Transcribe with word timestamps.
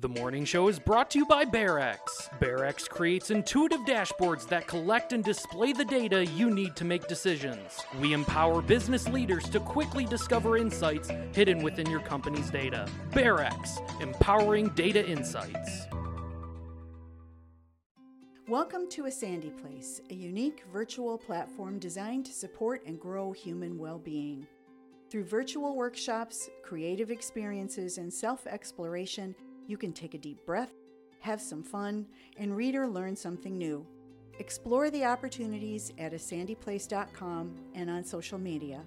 The 0.00 0.08
morning 0.08 0.44
show 0.44 0.68
is 0.68 0.78
brought 0.78 1.10
to 1.10 1.18
you 1.18 1.26
by 1.26 1.44
BearEx. 1.44 1.98
BearEx 2.38 2.88
creates 2.88 3.32
intuitive 3.32 3.80
dashboards 3.80 4.46
that 4.46 4.68
collect 4.68 5.12
and 5.12 5.24
display 5.24 5.72
the 5.72 5.84
data 5.84 6.24
you 6.24 6.50
need 6.50 6.76
to 6.76 6.84
make 6.84 7.08
decisions. 7.08 7.80
We 8.00 8.12
empower 8.12 8.62
business 8.62 9.08
leaders 9.08 9.48
to 9.48 9.58
quickly 9.58 10.04
discover 10.04 10.56
insights 10.56 11.10
hidden 11.32 11.64
within 11.64 11.90
your 11.90 11.98
company's 11.98 12.48
data. 12.48 12.88
BearEx, 13.10 14.00
empowering 14.00 14.68
data 14.76 15.04
insights. 15.04 15.88
Welcome 18.46 18.88
to 18.90 19.06
A 19.06 19.10
Sandy 19.10 19.50
Place, 19.50 20.00
a 20.10 20.14
unique 20.14 20.62
virtual 20.72 21.18
platform 21.18 21.80
designed 21.80 22.24
to 22.26 22.32
support 22.32 22.86
and 22.86 23.00
grow 23.00 23.32
human 23.32 23.76
well 23.76 23.98
being. 23.98 24.46
Through 25.10 25.24
virtual 25.24 25.74
workshops, 25.74 26.48
creative 26.62 27.10
experiences, 27.10 27.98
and 27.98 28.12
self 28.12 28.46
exploration, 28.46 29.34
you 29.68 29.76
can 29.76 29.92
take 29.92 30.14
a 30.14 30.18
deep 30.18 30.44
breath, 30.44 30.72
have 31.20 31.40
some 31.40 31.62
fun, 31.62 32.06
and 32.38 32.56
read 32.56 32.74
or 32.74 32.88
learn 32.88 33.14
something 33.14 33.56
new. 33.56 33.86
Explore 34.40 34.90
the 34.90 35.04
opportunities 35.04 35.92
at 35.98 36.12
asandyplace.com 36.12 37.54
and 37.74 37.90
on 37.90 38.02
social 38.02 38.38
media. 38.38 38.82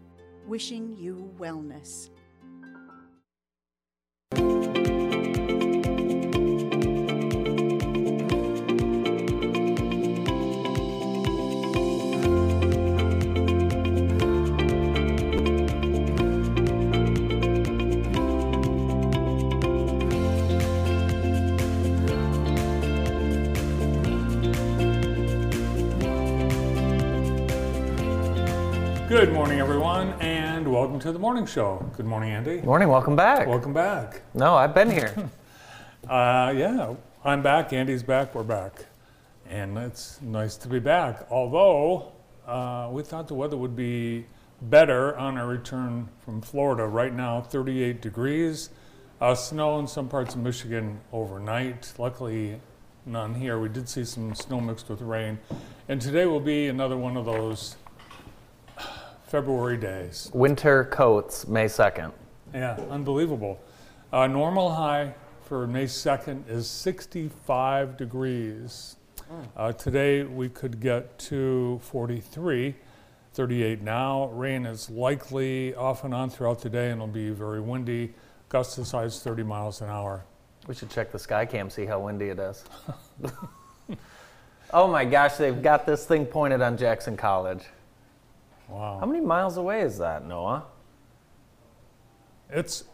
Wishing 0.47 0.97
you 0.97 1.33
wellness. 1.37 2.09
To 31.01 31.11
the 31.11 31.17
morning 31.17 31.47
show. 31.47 31.83
Good 31.97 32.05
morning, 32.05 32.29
Andy. 32.29 32.61
Morning, 32.61 32.87
welcome 32.87 33.15
back. 33.15 33.47
Welcome 33.47 33.73
back. 33.73 34.21
No, 34.35 34.53
I've 34.53 34.75
been 34.75 34.89
here. 34.89 35.13
Uh, 36.09 36.51
yeah, 36.57 36.95
I'm 37.23 37.43
back. 37.43 37.73
Andy's 37.73 38.01
back. 38.01 38.33
We're 38.33 38.41
back, 38.41 38.85
and 39.47 39.77
it's 39.77 40.19
nice 40.19 40.57
to 40.57 40.67
be 40.67 40.79
back. 40.79 41.27
Although 41.29 42.13
uh, 42.47 42.89
we 42.91 43.03
thought 43.03 43.27
the 43.27 43.35
weather 43.35 43.55
would 43.55 43.75
be 43.75 44.25
better 44.63 45.15
on 45.15 45.37
our 45.37 45.45
return 45.45 46.09
from 46.25 46.41
Florida. 46.41 46.87
Right 46.87 47.13
now, 47.13 47.41
38 47.41 48.01
degrees. 48.01 48.71
Uh, 49.21 49.35
snow 49.35 49.77
in 49.77 49.85
some 49.85 50.09
parts 50.09 50.33
of 50.33 50.41
Michigan 50.41 50.99
overnight. 51.13 51.93
Luckily, 51.99 52.59
none 53.05 53.35
here. 53.35 53.59
We 53.59 53.69
did 53.69 53.87
see 53.87 54.03
some 54.03 54.33
snow 54.33 54.59
mixed 54.59 54.89
with 54.89 55.01
rain, 55.01 55.37
and 55.87 56.01
today 56.01 56.25
will 56.25 56.39
be 56.39 56.65
another 56.65 56.97
one 56.97 57.15
of 57.15 57.25
those 57.25 57.75
February 59.31 59.77
days. 59.77 60.29
Winter 60.33 60.83
coats, 60.83 61.47
May 61.47 61.63
2nd. 61.63 62.11
Yeah, 62.53 62.77
unbelievable. 62.89 63.61
Uh, 64.11 64.27
normal 64.27 64.73
high 64.73 65.13
for 65.45 65.65
May 65.65 65.85
2nd 65.85 66.49
is 66.49 66.67
65 66.67 67.95
degrees. 67.95 68.97
Uh, 69.55 69.71
today 69.71 70.23
we 70.23 70.49
could 70.49 70.81
get 70.81 71.17
to 71.17 71.79
43, 71.81 72.75
38 73.33 73.81
now. 73.81 74.27
Rain 74.33 74.65
is 74.65 74.89
likely 74.89 75.73
off 75.75 76.03
and 76.03 76.13
on 76.13 76.29
throughout 76.29 76.61
the 76.61 76.69
day 76.69 76.89
and 76.91 77.01
it'll 77.01 77.07
be 77.07 77.29
very 77.29 77.61
windy. 77.61 78.13
Gusts 78.49 78.77
as 78.79 78.91
high 78.91 79.03
as 79.03 79.23
30 79.23 79.43
miles 79.43 79.79
an 79.79 79.87
hour. 79.87 80.25
We 80.67 80.75
should 80.75 80.89
check 80.89 81.09
the 81.13 81.19
sky 81.19 81.45
cam, 81.45 81.69
see 81.69 81.85
how 81.85 82.01
windy 82.01 82.25
it 82.25 82.39
is. 82.39 82.65
oh 84.73 84.89
my 84.89 85.05
gosh, 85.05 85.35
they've 85.35 85.63
got 85.63 85.85
this 85.85 86.05
thing 86.05 86.25
pointed 86.25 86.61
on 86.61 86.75
Jackson 86.75 87.15
College. 87.15 87.63
Wow. 88.71 88.99
How 88.99 89.05
many 89.05 89.19
miles 89.19 89.57
away 89.57 89.81
is 89.81 89.97
that, 89.97 90.25
Noah? 90.25 90.63
It's 92.49 92.85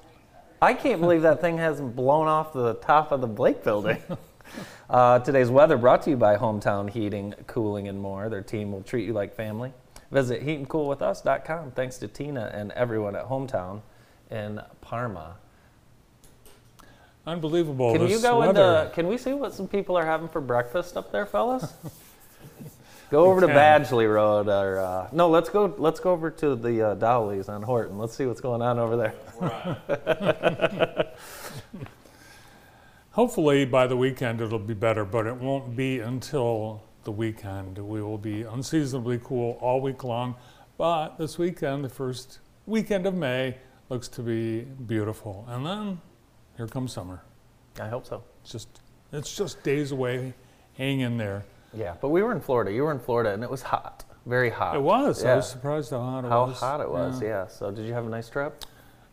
I 0.59 0.73
can't 0.73 0.99
believe 0.99 1.21
that 1.21 1.39
thing 1.39 1.59
hasn't 1.59 1.95
blown 1.95 2.27
off 2.27 2.51
the 2.51 2.73
top 2.75 3.11
of 3.11 3.21
the 3.21 3.27
Blake 3.27 3.63
building. 3.63 4.01
uh, 4.89 5.19
today's 5.19 5.51
weather 5.51 5.77
brought 5.77 6.01
to 6.03 6.09
you 6.09 6.17
by 6.17 6.35
Hometown 6.35 6.89
Heating, 6.89 7.35
Cooling, 7.45 7.87
and 7.87 7.99
More. 7.99 8.27
Their 8.27 8.41
team 8.41 8.71
will 8.71 8.81
treat 8.81 9.05
you 9.05 9.13
like 9.13 9.35
family. 9.35 9.71
Visit 10.09 10.43
heatandcoolwithus.com. 10.43 11.71
Thanks 11.71 11.97
to 11.97 12.07
Tina 12.07 12.49
and 12.53 12.71
everyone 12.71 13.15
at 13.15 13.25
Hometown 13.25 13.81
in 14.31 14.59
Parma. 14.81 15.35
unbelievable. 17.27 17.93
Can 17.93 18.07
you 18.07 18.19
go 18.19 18.39
weather. 18.39 18.83
into? 18.85 18.91
Can 18.95 19.07
we 19.07 19.17
see 19.17 19.33
what 19.33 19.53
some 19.53 19.67
people 19.67 19.95
are 19.95 20.05
having 20.05 20.27
for 20.27 20.41
breakfast 20.41 20.97
up 20.97 21.11
there, 21.11 21.27
fellas? 21.27 21.71
go 23.09 23.25
over 23.25 23.41
to. 23.41 23.47
Badgley 23.57 24.11
Road, 24.11 24.47
or 24.47 24.79
uh, 24.79 25.09
no? 25.11 25.29
Let's 25.29 25.49
go. 25.49 25.73
Let's 25.77 25.99
go 25.99 26.11
over 26.11 26.29
to 26.31 26.55
the 26.55 26.89
uh, 26.89 26.95
Dowleys 26.95 27.49
on 27.49 27.61
Horton. 27.61 27.97
Let's 27.97 28.15
see 28.15 28.25
what's 28.25 28.41
going 28.41 28.61
on 28.61 28.79
over 28.79 28.97
there. 28.97 29.13
Hopefully 33.11 33.65
by 33.65 33.87
the 33.87 33.97
weekend 33.97 34.41
it'll 34.41 34.59
be 34.59 34.75
better, 34.75 35.03
but 35.03 35.25
it 35.25 35.35
won't 35.35 35.75
be 35.75 35.99
until 35.99 36.83
the 37.03 37.11
weekend. 37.11 37.77
We 37.79 38.03
will 38.03 38.19
be 38.19 38.43
unseasonably 38.43 39.19
cool 39.23 39.57
all 39.59 39.81
week 39.81 40.03
long, 40.03 40.35
but 40.77 41.17
this 41.17 41.39
weekend, 41.39 41.83
the 41.83 41.89
first 41.89 42.39
weekend 42.67 43.07
of 43.07 43.15
May, 43.15 43.57
looks 43.89 44.07
to 44.09 44.21
be 44.21 44.61
beautiful. 44.61 45.45
And 45.49 45.65
then 45.65 46.01
here 46.57 46.67
comes 46.67 46.93
summer. 46.93 47.23
I 47.79 47.87
hope 47.87 48.05
so. 48.05 48.23
It's 48.43 48.51
just 48.51 48.81
it's 49.11 49.35
just 49.35 49.63
days 49.63 49.91
away. 49.91 50.33
Hang 50.77 50.99
in 50.99 51.17
there. 51.17 51.43
Yeah, 51.77 51.95
but 52.01 52.09
we 52.09 52.21
were 52.21 52.31
in 52.31 52.41
Florida. 52.41 52.71
You 52.71 52.83
were 52.83 52.91
in 52.91 52.99
Florida, 52.99 53.33
and 53.33 53.43
it 53.43 53.49
was 53.49 53.61
hot, 53.61 54.03
very 54.25 54.49
hot. 54.49 54.75
It 54.75 54.81
was. 54.81 55.23
I 55.23 55.35
was 55.35 55.49
surprised 55.49 55.91
how 55.91 55.99
hot 55.99 56.25
it 56.25 56.29
How 56.29 56.47
was. 56.47 56.59
How 56.59 56.71
hot 56.71 56.81
it 56.81 56.89
was. 56.89 57.21
Yeah. 57.21 57.47
So, 57.47 57.71
did 57.71 57.85
you 57.85 57.93
have 57.93 58.05
a 58.05 58.09
nice 58.09 58.29
trip? 58.29 58.65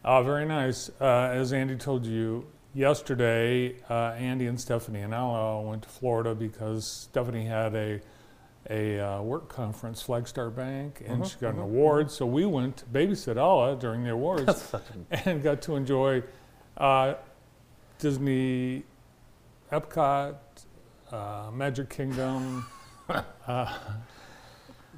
Uh, 0.04 0.22
very 0.22 0.46
nice. 0.46 0.90
Uh, 1.00 1.30
as 1.32 1.52
Andy 1.52 1.76
told 1.76 2.04
you 2.04 2.46
yesterday, 2.74 3.76
uh, 3.88 4.12
Andy 4.12 4.46
and 4.46 4.60
Stephanie 4.60 5.00
and 5.00 5.14
Ella 5.14 5.62
went 5.62 5.82
to 5.82 5.88
Florida 5.88 6.34
because 6.34 6.86
Stephanie 6.86 7.46
had 7.46 7.74
a 7.74 8.00
a 8.70 8.98
uh, 8.98 9.20
work 9.20 9.48
conference, 9.48 10.02
Flagstar 10.02 10.54
Bank, 10.54 11.02
and 11.06 11.26
she 11.26 11.36
got 11.38 11.54
an 11.54 11.60
award. 11.60 12.10
So 12.10 12.24
we 12.24 12.46
went 12.46 12.78
to 12.78 12.84
babysit 12.86 13.36
Ella 13.36 13.76
during 13.76 14.04
the 14.04 14.12
awards 14.12 14.46
That's 14.46 14.62
such 14.62 14.84
a 15.10 15.28
and 15.28 15.42
got 15.42 15.60
to 15.62 15.76
enjoy 15.76 16.22
uh, 16.76 17.14
Disney, 17.98 18.84
Epcot, 19.70 20.36
uh, 21.14 21.50
Magic 21.52 21.88
Kingdom. 21.90 22.66
uh, 23.46 23.78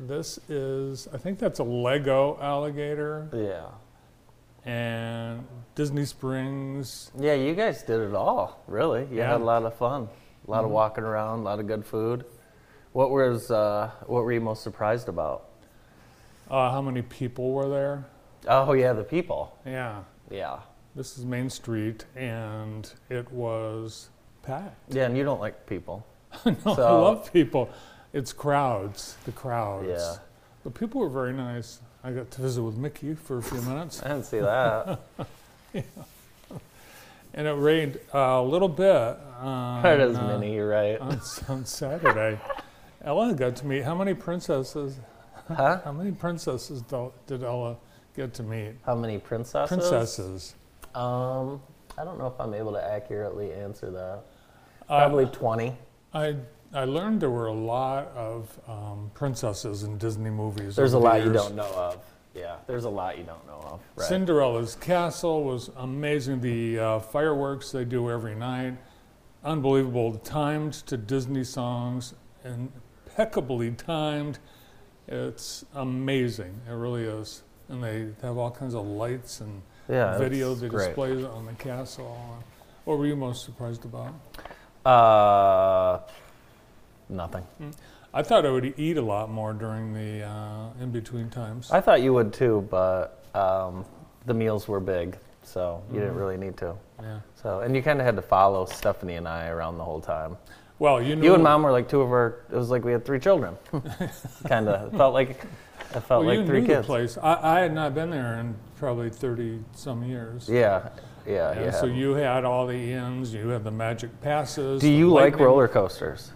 this 0.01 0.39
is, 0.49 1.09
I 1.13 1.19
think 1.19 1.39
that's 1.39 1.59
a 1.59 1.65
Lego 1.65 2.39
alligator 2.41 3.29
yeah. 3.35 4.71
and 4.71 5.47
Disney 5.75 6.05
Springs. 6.05 7.11
Yeah, 7.19 7.35
you 7.35 7.55
guys 7.55 7.83
did 7.83 8.01
it 8.01 8.15
all. 8.15 8.63
Really, 8.67 9.03
you 9.11 9.19
Yeah. 9.19 9.33
had 9.33 9.41
a 9.41 9.45
lot 9.45 9.65
of 9.65 9.75
fun, 9.77 10.09
a 10.47 10.51
lot 10.51 10.65
of 10.65 10.71
walking 10.71 11.05
around, 11.05 11.41
a 11.41 11.43
lot 11.43 11.61
of 11.61 11.67
good 11.67 11.85
food. 11.85 12.25
What 12.93 13.11
was 13.11 13.51
uh, 13.51 13.91
what 14.07 14.25
were 14.25 14.33
you 14.33 14.41
most 14.41 14.63
surprised 14.63 15.09
about? 15.09 15.51
Uh, 16.51 16.71
how 16.71 16.81
many 16.81 17.03
people 17.03 17.53
were 17.53 17.69
there? 17.69 18.07
Oh 18.49 18.73
yeah, 18.73 18.93
the 18.95 19.05
people. 19.05 19.59
Yeah, 19.67 20.03
Yeah. 20.31 20.61
this 20.95 21.19
is 21.19 21.27
Main 21.27 21.51
Street, 21.51 22.07
and 22.15 22.91
it 23.11 23.31
was 23.31 24.09
packed. 24.47 24.95
Yeah, 24.95 25.07
and 25.07 25.17
you 25.17 25.25
don't 25.25 25.41
like 25.41 25.67
people. 25.67 26.07
no, 26.47 26.57
I 26.67 26.91
love 26.91 27.33
people. 27.33 27.71
It's 28.13 28.33
crowds, 28.33 29.17
the 29.25 29.33
crowds. 29.33 29.89
Yeah. 29.89 30.17
The 30.65 30.71
people 30.71 31.01
were 31.01 31.09
very 31.09 31.33
nice. 31.33 31.81
I 32.03 32.13
got 32.13 32.31
to 32.31 32.41
visit 32.41 32.63
with 32.63 32.77
Mickey 32.77 33.15
for 33.15 33.39
a 33.39 33.43
few 33.43 33.61
minutes, 33.63 34.03
I 34.05 34.09
didn't 34.09 34.25
see 34.25 34.41
that. 34.41 35.01
yeah. 35.73 35.83
and 37.35 37.47
it 37.47 37.53
rained 37.53 37.99
a 38.13 38.41
little 38.41 38.69
bit. 38.69 39.19
On, 39.41 39.83
that 39.83 40.01
is 40.01 40.17
uh. 40.17 40.41
You're 40.43 40.69
right. 40.69 41.01
on, 41.01 41.21
on 41.49 41.65
Saturday. 41.65 42.41
Ella 43.05 43.35
got 43.35 43.57
to 43.57 43.67
meet 43.67 43.85
how 43.85 43.95
many 43.95 44.15
princesses? 44.15 44.99
Huh? 45.49 45.81
How 45.85 45.93
many 45.93 46.11
princesses 46.13 46.83
did 47.27 47.43
Ella 47.43 47.77
get 48.17 48.35
to 48.35 48.43
meet? 48.43 48.75
How 48.85 48.97
many 48.97 49.19
princesses? 49.19 49.77
Princesses. 49.77 50.55
Um, 50.95 51.61
I 51.99 52.05
don't 52.05 52.19
know 52.19 52.27
if 52.27 52.41
I'm 52.41 52.55
able 52.55 52.73
to 52.73 52.85
accurately 52.85 53.53
answer 53.53 53.91
that. 53.91 54.23
Uh, 54.89 54.99
Probably 55.01 55.27
20. 55.27 55.77
I 56.15 56.37
I 56.73 56.85
learned 56.85 57.21
there 57.21 57.31
were 57.31 57.47
a 57.47 57.53
lot 57.53 58.09
of 58.09 58.61
um, 58.69 59.11
princesses 59.15 59.83
in 59.83 59.99
Disney 59.99 60.31
movies. 60.31 60.77
There's 60.77 60.93
a 60.93 60.97
the 60.97 61.05
lot 61.05 61.25
you 61.25 61.33
don't 61.33 61.55
know 61.55 61.73
of. 61.75 61.99
Yeah, 62.35 62.57
there's 62.67 62.85
a 62.85 62.91
lot 62.91 63.17
you 63.17 63.25
don't 63.25 63.47
know 63.47 63.61
of. 63.65 63.81
Right. 63.97 64.07
Cinderella's 64.07 64.75
castle 64.75 65.43
was 65.43 65.71
amazing. 65.77 66.41
The 66.43 66.79
uh, 66.79 66.99
fireworks 67.01 67.73
they 67.73 67.85
do 67.85 68.11
every 68.11 68.35
night, 68.35 68.75
unbelievable. 69.43 70.19
Timed 70.19 70.75
to 70.75 70.97
Disney 70.99 71.45
songs, 71.45 72.15
impeccably 72.45 73.71
timed. 73.71 74.39
It's 75.09 75.65
amazing. 75.75 76.61
It 76.69 76.73
really 76.73 77.05
is. 77.05 77.43
And 77.69 77.83
they 77.83 78.09
have 78.23 78.37
all 78.37 78.51
kinds 78.51 78.75
of 78.75 78.87
lights 78.87 79.41
and 79.41 79.63
yeah, 79.89 80.19
video 80.19 80.55
great. 80.55 80.71
displays 80.73 81.25
on 81.25 81.47
the 81.47 81.55
castle. 81.55 82.45
What 82.85 82.99
were 82.99 83.07
you 83.07 83.17
most 83.17 83.45
surprised 83.45 83.85
about? 83.85 84.15
Uh, 84.87 86.01
nothing. 87.09 87.45
I 88.15 88.23
thought 88.23 88.47
I 88.47 88.51
would 88.51 88.79
eat 88.79 88.97
a 88.97 89.03
lot 89.03 89.31
more 89.31 89.53
during 89.53 89.93
the 89.93 90.23
uh, 90.25 90.69
in 90.81 90.91
between 90.91 91.29
times. 91.29 91.71
I 91.71 91.81
thought 91.81 92.01
you 92.03 92.15
would 92.15 92.33
too, 92.33 92.67
but 92.71 93.25
um, 93.35 93.85
the 94.27 94.35
meals 94.35 94.69
were 94.69 94.81
big, 94.81 95.17
so 95.43 95.83
you 95.93 95.99
didn't 96.01 96.15
Mhm. 96.15 96.19
really 96.21 96.37
need 96.37 96.57
to. 96.59 96.75
yeah. 97.03 97.19
So, 97.43 97.61
and 97.61 97.77
you 97.77 97.83
kind 97.83 98.01
of 98.01 98.07
had 98.07 98.17
to 98.17 98.23
follow 98.23 98.65
Stephanie 98.65 99.17
and 99.17 99.29
I 99.29 99.49
around 99.49 99.77
the 99.77 99.85
whole 99.85 100.01
time. 100.01 100.37
Well, 100.79 101.03
you 101.03 101.17
knew. 101.17 101.25
You 101.25 101.35
and 101.35 101.43
mom 101.43 101.63
were 101.63 101.73
like 101.73 101.89
two 101.89 102.01
of 102.01 102.11
our. 102.11 102.37
It 102.51 102.57
was 102.57 102.71
like 102.71 102.85
we 102.85 102.93
had 102.93 103.05
three 103.05 103.19
children. 103.21 103.57
kind 104.49 104.69
of 104.69 104.93
felt 104.97 105.15
like 105.15 105.31
it 105.31 106.01
felt 106.01 106.25
well, 106.25 106.33
you 106.35 106.41
like 106.41 106.47
three 106.49 106.61
knew 106.61 106.67
kids. 106.69 106.81
the 106.87 106.93
place. 106.93 107.19
I, 107.19 107.57
I 107.59 107.61
had 107.61 107.73
not 107.75 107.95
been 107.95 108.11
there 108.11 108.39
in 108.39 108.55
probably 108.79 109.11
thirty 109.11 109.61
some 109.75 110.03
years. 110.05 110.49
Yeah, 110.49 110.89
yeah, 111.27 111.51
And 111.53 111.65
yeah. 111.67 111.71
so 111.71 111.87
you 111.87 112.15
had 112.15 112.45
all 112.45 112.67
the 112.67 112.93
inns. 112.93 113.33
You 113.35 113.49
had 113.49 113.65
the 113.65 113.71
magic 113.71 114.21
passes. 114.21 114.81
Do 114.81 114.87
the 114.89 114.93
you 114.93 115.09
like 115.11 115.33
lightning- 115.33 115.45
roller 115.45 115.69
coasters? 115.69 116.33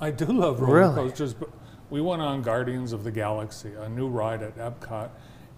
I 0.00 0.10
do 0.10 0.26
love 0.26 0.60
roller 0.60 0.74
Really? 0.80 0.94
coasters, 0.94 1.32
but 1.34 1.48
we 1.90 2.00
went 2.00 2.20
on 2.20 2.42
Guardians 2.42 2.92
of 2.92 3.04
the 3.04 3.10
Galaxy, 3.10 3.72
a 3.80 3.88
new 3.88 4.08
ride 4.08 4.42
at 4.42 4.56
Epcot. 4.58 5.08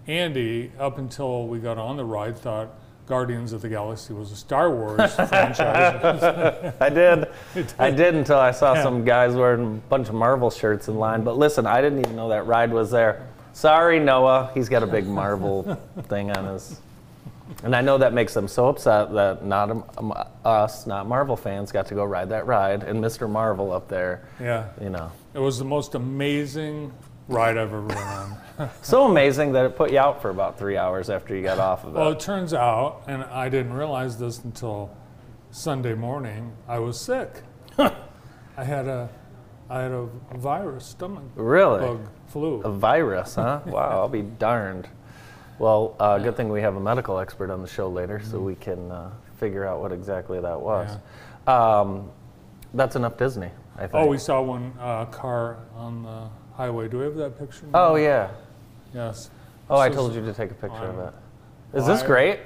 Andy, 0.05 0.71
up 0.79 0.97
until 0.99 1.47
we 1.47 1.59
got 1.59 1.77
on 1.77 1.97
the 1.97 2.05
ride, 2.05 2.37
thought 2.37 2.69
Guardians 3.07 3.51
of 3.53 3.61
the 3.61 3.69
Galaxy 3.69 4.13
was 4.13 4.31
a 4.31 4.35
Star 4.35 4.69
Wars 4.69 5.15
franchise. 5.15 6.73
I 6.79 6.89
did. 6.89 7.27
I 7.79 7.89
did 7.91 8.15
until 8.15 8.37
I 8.37 8.51
saw 8.51 8.75
some 8.81 9.03
guys 9.03 9.35
wearing 9.35 9.65
a 9.65 9.89
bunch 9.89 10.07
of 10.09 10.15
Marvel 10.15 10.49
shirts 10.51 10.87
in 10.87 10.95
line. 10.97 11.23
But 11.23 11.37
listen, 11.37 11.65
I 11.65 11.81
didn't 11.81 11.99
even 11.99 12.15
know 12.15 12.29
that 12.29 12.45
ride 12.45 12.71
was 12.71 12.91
there. 12.91 13.27
Sorry, 13.53 13.99
Noah. 13.99 14.51
He's 14.53 14.69
got 14.69 14.83
a 14.83 14.87
big 14.87 15.07
Marvel 15.07 15.77
thing 16.03 16.31
on 16.31 16.45
his. 16.53 16.79
And 17.63 17.75
I 17.75 17.81
know 17.81 17.97
that 17.97 18.13
makes 18.13 18.33
them 18.33 18.47
so 18.47 18.67
upset 18.67 19.13
that 19.13 19.45
not 19.45 19.69
um, 19.69 20.13
us, 20.43 20.85
not 20.85 21.07
Marvel 21.07 21.35
fans, 21.35 21.71
got 21.71 21.87
to 21.87 21.95
go 21.95 22.03
ride 22.03 22.29
that 22.29 22.45
ride, 22.45 22.83
and 22.83 23.03
Mr. 23.03 23.29
Marvel 23.29 23.71
up 23.71 23.87
there, 23.87 24.25
yeah, 24.39 24.69
you 24.81 24.89
know, 24.89 25.11
it 25.33 25.39
was 25.39 25.57
the 25.57 25.65
most 25.65 25.95
amazing 25.95 26.93
ride 27.27 27.57
I've 27.57 27.69
ever 27.73 27.81
been 27.81 27.97
on. 27.97 28.37
so 28.81 29.05
amazing 29.05 29.53
that 29.53 29.65
it 29.65 29.75
put 29.75 29.91
you 29.91 29.99
out 29.99 30.21
for 30.21 30.29
about 30.29 30.57
three 30.57 30.77
hours 30.77 31.09
after 31.09 31.35
you 31.35 31.43
got 31.43 31.59
off 31.59 31.83
of 31.83 31.95
it. 31.95 31.97
Well, 31.97 32.11
it 32.11 32.19
turns 32.19 32.53
out, 32.53 33.03
and 33.07 33.23
I 33.23 33.49
didn't 33.49 33.73
realize 33.73 34.17
this 34.17 34.43
until 34.43 34.95
Sunday 35.51 35.93
morning, 35.93 36.53
I 36.67 36.79
was 36.79 36.99
sick. 36.99 37.43
I 37.77 38.63
had 38.63 38.87
a, 38.87 39.09
I 39.69 39.81
had 39.81 39.91
a 39.91 40.07
virus, 40.35 40.85
stomach 40.85 41.23
really, 41.35 41.79
bug 41.79 42.09
flu. 42.27 42.61
a 42.61 42.71
virus, 42.71 43.35
huh? 43.35 43.61
wow, 43.65 43.89
I'll 44.01 44.09
be 44.09 44.23
darned. 44.23 44.87
Well, 45.59 45.95
uh, 45.99 46.19
good 46.19 46.37
thing 46.37 46.49
we 46.49 46.61
have 46.61 46.75
a 46.75 46.79
medical 46.79 47.17
expert 47.19 47.49
on 47.49 47.61
the 47.61 47.67
show 47.67 47.89
later, 47.89 48.21
so 48.23 48.39
we 48.39 48.55
can 48.55 48.91
uh, 48.91 49.09
figure 49.39 49.65
out 49.65 49.81
what 49.81 49.91
exactly 49.91 50.39
that 50.39 50.59
was. 50.59 50.97
Um, 51.47 52.11
that's 52.73 52.95
enough 52.95 53.17
Disney, 53.17 53.49
I 53.75 53.81
think. 53.81 53.95
Oh, 53.95 54.05
we 54.05 54.17
saw 54.19 54.41
one 54.41 54.71
uh, 54.79 55.05
car 55.05 55.57
on 55.75 56.03
the 56.03 56.27
highway. 56.53 56.87
Do 56.87 56.99
we 56.99 57.05
have 57.05 57.15
that 57.15 57.39
picture? 57.39 57.65
Oh, 57.73 57.95
yeah. 57.95 58.29
Yes. 58.93 59.31
Oh, 59.69 59.77
I 59.77 59.89
This 59.89 59.97
told 59.97 60.11
is- 60.11 60.17
you 60.17 60.25
to 60.25 60.33
take 60.33 60.51
a 60.51 60.55
picture 60.55 60.85
of 60.85 60.99
it. 60.99 61.13
Is 61.77 61.85
this 61.87 62.01
Why? 62.01 62.07
great? 62.07 62.39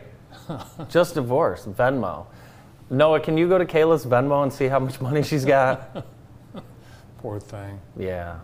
Just 0.89 1.15
divorce, 1.15 1.65
Venmo. 1.65 2.25
Noah, 2.89 3.19
can 3.19 3.37
you 3.37 3.47
go 3.47 3.57
to 3.57 3.65
Kayla's 3.65 4.05
Venmo 4.05 4.43
and 4.43 4.51
see 4.51 4.67
how 4.67 4.79
much 4.79 4.99
money 5.01 5.21
she's 5.21 5.45
got? 5.45 6.05
Poor 7.19 7.39
thing. 7.39 7.79
yeah. 7.97 8.39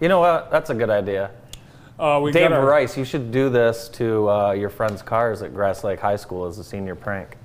You 0.00 0.08
know 0.08 0.20
what? 0.20 0.50
That's 0.50 0.70
a 0.70 0.74
good 0.74 0.90
idea. 0.90 1.30
Uh, 1.98 2.20
we 2.22 2.30
Dave 2.30 2.52
our, 2.52 2.64
Rice, 2.64 2.96
you 2.96 3.04
should 3.04 3.30
do 3.30 3.48
this 3.48 3.88
to 3.88 4.28
uh, 4.28 4.52
your 4.52 4.68
friends' 4.68 5.00
cars 5.00 5.40
at 5.40 5.54
Grass 5.54 5.82
Lake 5.82 5.98
High 5.98 6.16
School 6.16 6.44
as 6.44 6.58
a 6.58 6.64
senior 6.64 6.94
prank. 6.94 7.36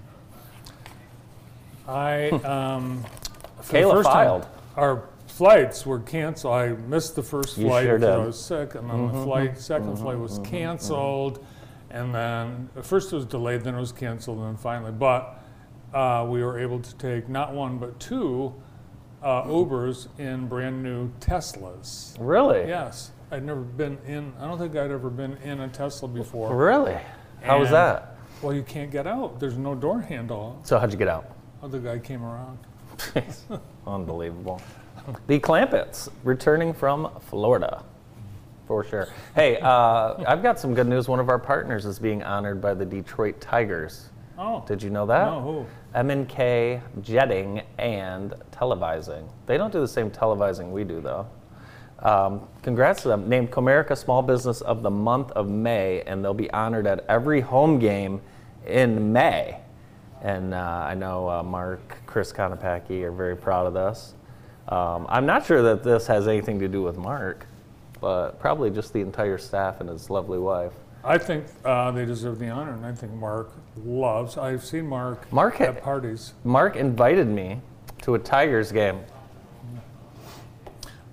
I 1.88 2.30
um, 2.44 3.06
for 3.62 3.72
the 3.72 3.80
Kayla 3.80 3.92
first 3.92 4.10
time, 4.10 4.44
our 4.76 5.04
flights 5.28 5.86
were 5.86 6.00
canceled. 6.00 6.54
I 6.54 6.70
missed 6.70 7.16
the 7.16 7.24
first 7.24 7.58
You 7.58 7.68
flight 7.68 7.86
sure 7.86 7.98
because 7.98 8.10
I. 8.10 8.18
Mm-hmm, 8.18 8.26
was 8.26 8.44
sick, 8.44 8.76
and 8.76 8.90
then 8.90 9.08
the 9.08 9.24
flight, 9.24 9.56
2nd 9.56 10.00
flight 10.00 10.20
was 10.20 10.40
canceled, 10.40 11.46
and 11.90 12.14
then 12.14 12.70
at 12.76 12.86
first 12.86 13.14
it 13.14 13.16
was 13.16 13.26
delayed, 13.26 13.62
then 13.62 13.76
it 13.76 13.80
was 13.80 13.94
canceled, 13.94 14.40
and 14.40 14.48
then 14.48 14.58
finally, 14.58 14.92
but 14.92 15.42
uh, 15.94 16.26
we 16.30 16.44
were 16.44 16.60
able 16.60 16.80
to 16.80 16.96
take 16.96 17.30
not 17.30 17.54
one 17.54 17.78
but 17.78 17.98
two 18.02 18.54
uh, 19.24 19.44
Ubers 19.44 20.08
in 20.20 20.48
brand 20.48 20.84
new 20.84 21.10
Teslas. 21.22 22.18
Really? 22.20 22.68
Yes, 22.68 23.12
I'd 23.32 23.44
never 23.46 23.62
been 23.62 23.98
in. 24.06 24.34
I 24.40 24.46
don't 24.48 24.58
think 24.60 24.76
I'd 24.76 24.92
ever 24.92 25.10
been 25.10 25.38
in 25.38 25.62
a 25.62 25.68
Tesla 25.70 26.08
before. 26.08 26.54
Really? 26.56 26.98
How 27.42 27.60
was 27.60 27.70
And- 27.70 27.76
that? 27.78 28.08
Well, 28.42 28.54
you 28.54 28.64
can't 28.64 28.90
get 28.92 29.06
out. 29.08 29.40
There's 29.40 29.58
no 29.58 29.76
door 29.76 30.02
handle. 30.02 30.60
So 30.64 30.80
how'd 30.80 30.92
you 30.92 30.98
get 30.98 31.08
out? 31.08 31.26
Other 31.62 31.80
guy 31.80 32.00
came 32.00 32.24
around. 32.24 32.58
Unbelievable. 33.88 34.60
The 35.28 35.40
Clampetts 35.40 36.10
returning 36.24 36.74
from 36.74 37.10
Florida, 37.22 37.84
for 38.68 38.84
sure. 38.84 39.08
Hey, 39.36 39.58
uh, 39.60 40.16
I've 40.28 40.42
got 40.44 40.60
some 40.60 40.74
good 40.74 40.88
news. 40.88 41.08
One 41.08 41.20
of 41.20 41.30
our 41.30 41.40
partners 41.40 41.86
is 41.86 42.00
being 42.00 42.24
honored 42.24 42.62
by 42.62 42.74
the 42.74 42.86
Detroit 42.86 43.40
Tigers. 43.40 44.10
Oh, 44.38 44.64
Did 44.68 44.82
you 44.82 44.90
know 44.90 45.06
that? 45.06 45.26
no, 45.26 45.40
who? 45.42 45.66
M&K 45.94 46.82
Jetting 47.02 47.62
and 47.78 48.34
Televising. 48.52 49.28
They 49.46 49.58
don't 49.58 49.72
do 49.72 49.80
the 49.82 49.88
same 49.88 50.10
televising 50.10 50.72
we 50.72 50.84
do, 50.84 51.00
though. 51.00 51.28
Um, 52.02 52.48
congrats 52.64 53.04
to 53.04 53.10
them. 53.10 53.30
Named 53.30 53.52
Comerica 53.52 53.98
Small 53.98 54.22
Business 54.22 54.62
of 54.62 54.82
the 54.82 54.90
Month 54.90 55.32
of 55.32 55.50
May, 55.50 56.02
and 56.02 56.24
they'll 56.24 56.34
be 56.34 56.50
honored 56.52 56.88
at 56.88 57.06
every 57.08 57.42
home 57.42 57.80
game 57.80 58.22
in 58.66 59.14
May. 59.14 59.60
And 60.22 60.54
uh, 60.54 60.86
I 60.88 60.96
know 60.96 61.30
uh, 61.30 61.44
Mark, 61.44 61.98
Chris 62.06 62.32
Konopacki 62.32 63.04
are 63.04 63.12
very 63.12 63.36
proud 63.36 63.68
of 63.68 63.74
this. 63.74 64.14
Um, 64.68 65.06
I'm 65.10 65.26
not 65.26 65.46
sure 65.46 65.62
that 65.64 65.84
this 65.84 66.08
has 66.08 66.28
anything 66.28 66.60
to 66.60 66.68
do 66.68 66.82
with 66.82 66.98
Mark, 66.98 67.46
but 68.00 68.40
probably 68.40 68.70
just 68.70 68.94
the 68.94 69.02
entire 69.02 69.38
staff 69.38 69.82
and 69.82 69.90
his 69.90 70.10
lovely 70.10 70.40
wife. 70.40 70.74
I 71.04 71.18
think 71.18 71.46
uh, 71.66 71.90
they 71.92 72.06
deserve 72.06 72.38
the 72.38 72.50
honor, 72.50 72.74
and 72.74 72.86
I 72.86 72.94
think 72.94 73.12
Mark 73.14 73.52
loves. 73.84 74.38
I've 74.38 74.64
seen 74.64 74.88
Mark, 74.88 75.32
Mark 75.34 75.60
at 75.60 75.76
ha- 75.76 75.82
parties. 75.82 76.34
Mark 76.44 76.76
invited 76.76 77.28
me 77.28 77.60
to 78.04 78.14
a 78.14 78.20
Tigers 78.20 78.72
game. 78.72 79.02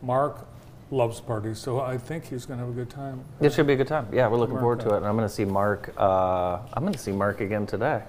Mark 0.03 0.47
loves 0.91 1.21
parties, 1.21 1.59
so 1.59 1.81
I 1.81 1.99
think 1.99 2.25
he's 2.25 2.47
going 2.47 2.59
to 2.59 2.65
have 2.65 2.75
a 2.75 2.77
good 2.77 2.91
time. 2.91 3.23
It 3.41 3.53
should 3.53 3.67
be 3.67 3.75
a 3.75 3.77
good 3.77 3.89
time. 3.89 4.09
Yeah, 4.13 4.29
we're 4.29 4.39
looking 4.39 4.55
Mark 4.55 4.63
forward 4.63 4.81
to 4.81 4.95
it, 4.95 4.97
and 4.99 5.07
I'm 5.07 5.17
going 5.17 5.29
to 5.29 5.35
see 5.35 5.45
Mark. 5.45 5.93
Uh, 5.97 6.59
I'm 6.73 6.83
going 6.83 6.95
to 6.95 6.99
see 6.99 7.13
Mark 7.13 7.41
again 7.41 7.67
today 7.67 8.03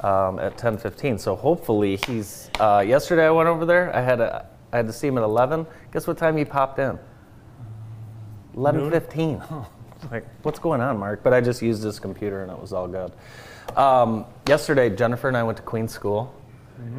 um, 0.00 0.38
at 0.38 0.56
10:15. 0.56 1.20
So 1.20 1.36
hopefully 1.36 1.98
he's. 2.06 2.50
Uh, 2.58 2.84
yesterday 2.86 3.26
I 3.26 3.30
went 3.30 3.48
over 3.48 3.64
there. 3.66 3.94
I 3.94 4.00
had 4.00 4.20
a. 4.20 4.46
I 4.72 4.76
had 4.78 4.86
to 4.86 4.92
see 4.92 5.08
him 5.08 5.18
at 5.18 5.24
11. 5.24 5.66
Guess 5.92 6.06
what 6.06 6.16
time 6.16 6.36
he 6.36 6.44
popped 6.44 6.78
in? 6.78 6.98
11:15. 8.56 9.66
Like, 10.10 10.24
what's 10.44 10.58
going 10.58 10.80
on, 10.80 10.96
Mark? 10.96 11.22
But 11.22 11.34
I 11.34 11.42
just 11.42 11.60
used 11.60 11.82
his 11.82 12.00
computer, 12.00 12.42
and 12.42 12.50
it 12.50 12.58
was 12.58 12.72
all 12.72 12.88
good. 12.88 13.12
Um, 13.76 14.24
yesterday, 14.48 14.88
Jennifer 14.88 15.28
and 15.28 15.36
I 15.36 15.42
went 15.42 15.58
to 15.58 15.62
Queen's 15.62 15.92
School, 15.92 16.34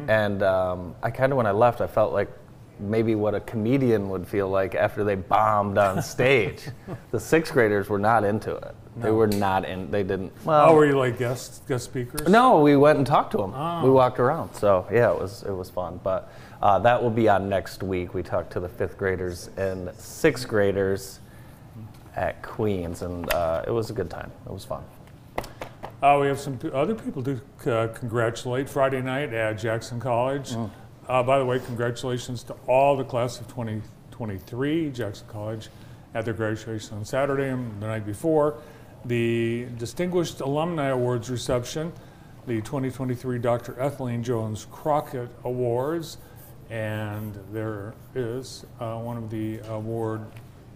and 0.06 0.40
um, 0.44 0.94
I 1.02 1.10
kind 1.10 1.32
of, 1.32 1.36
when 1.36 1.46
I 1.46 1.50
left, 1.50 1.80
I 1.80 1.88
felt 1.88 2.12
like 2.12 2.30
maybe 2.82 3.14
what 3.14 3.34
a 3.34 3.40
comedian 3.40 4.08
would 4.10 4.26
feel 4.26 4.48
like 4.48 4.74
after 4.74 5.04
they 5.04 5.14
bombed 5.14 5.78
on 5.78 6.02
stage. 6.16 6.64
the 7.10 7.20
sixth 7.20 7.52
graders 7.52 7.88
were 7.88 7.98
not 7.98 8.24
into 8.24 8.54
it. 8.56 8.74
They 8.98 9.10
were 9.10 9.26
not 9.26 9.64
in. 9.64 9.90
They 9.90 10.02
didn't. 10.02 10.32
Well, 10.44 10.68
Oh, 10.70 10.74
were 10.74 10.84
you 10.84 10.98
like 10.98 11.18
guest 11.18 11.66
guest 11.66 11.84
speakers? 11.84 12.28
no, 12.28 12.60
we 12.60 12.76
went 12.76 12.98
and 12.98 13.06
talked 13.06 13.30
to 13.32 13.38
them. 13.38 13.54
Oh. 13.54 13.82
We 13.84 13.90
walked 13.90 14.18
around. 14.20 14.52
So 14.54 14.86
yeah, 14.92 15.10
it 15.10 15.18
was 15.18 15.42
it 15.44 15.52
was 15.52 15.70
fun. 15.70 15.98
But 16.04 16.30
uh, 16.60 16.78
that 16.80 17.02
will 17.02 17.10
be 17.10 17.26
on 17.28 17.48
next 17.48 17.82
week. 17.82 18.12
We 18.12 18.22
talked 18.22 18.52
to 18.52 18.60
the 18.60 18.68
fifth 18.68 18.98
graders 18.98 19.48
and 19.56 19.90
sixth 19.96 20.46
graders 20.46 21.20
at 22.16 22.42
Queens, 22.42 23.00
and 23.00 23.32
uh, 23.32 23.64
it 23.66 23.70
was 23.70 23.88
a 23.88 23.94
good 23.94 24.10
time. 24.10 24.30
It 24.44 24.52
was 24.52 24.66
fun. 24.66 24.84
Uh, 26.02 26.18
we 26.20 26.26
have 26.26 26.38
some 26.38 26.58
p- 26.58 26.70
other 26.72 26.94
people 26.94 27.22
to 27.22 27.40
uh, 27.72 27.86
congratulate. 27.94 28.68
Friday 28.68 29.00
night 29.00 29.32
at 29.32 29.54
Jackson 29.56 30.00
College. 30.00 30.50
Mm. 30.50 30.68
Uh, 31.12 31.22
by 31.22 31.38
the 31.38 31.44
way, 31.44 31.58
congratulations 31.58 32.42
to 32.42 32.54
all 32.66 32.96
the 32.96 33.04
class 33.04 33.38
of 33.38 33.46
2023, 33.48 34.88
Jackson 34.92 35.26
College, 35.28 35.68
at 36.14 36.24
their 36.24 36.32
graduation 36.32 36.96
on 36.96 37.04
Saturday 37.04 37.50
and 37.50 37.82
the 37.82 37.86
night 37.86 38.06
before. 38.06 38.54
The 39.04 39.66
Distinguished 39.76 40.40
Alumni 40.40 40.86
Awards 40.86 41.28
reception, 41.28 41.92
the 42.46 42.62
2023 42.62 43.38
Dr. 43.40 43.74
Ethelene 43.74 44.22
Jones 44.22 44.66
Crockett 44.70 45.28
Awards, 45.44 46.16
and 46.70 47.38
there 47.52 47.92
is 48.14 48.64
uh, 48.80 48.96
one 48.96 49.18
of 49.18 49.28
the 49.28 49.58
award 49.68 50.24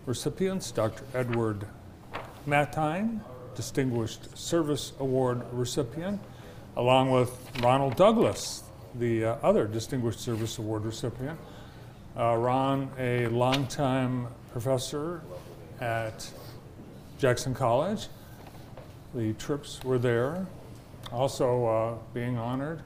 recipients, 0.05 0.71
Dr. 0.71 1.05
Edward 1.15 1.67
Matine, 2.47 3.23
Distinguished 3.55 4.37
Service 4.37 4.93
Award 5.01 5.41
recipient, 5.51 6.21
along 6.77 7.11
with 7.11 7.35
Ronald 7.63 7.97
Douglas, 7.97 8.65
the 8.99 9.25
uh, 9.25 9.37
other 9.43 9.67
Distinguished 9.67 10.21
Service 10.21 10.59
Award 10.59 10.85
recipient. 10.85 11.39
Uh, 12.17 12.37
Ron, 12.37 12.91
a 12.99 13.27
longtime 13.29 14.29
professor 14.53 15.23
at 15.81 16.29
Jackson 17.19 17.55
College. 17.55 18.09
The 19.15 19.35
trips 19.35 19.83
were 19.85 19.99
there. 19.99 20.47
Also 21.13 21.67
uh, 21.67 21.95
being 22.15 22.37
honored 22.39 22.83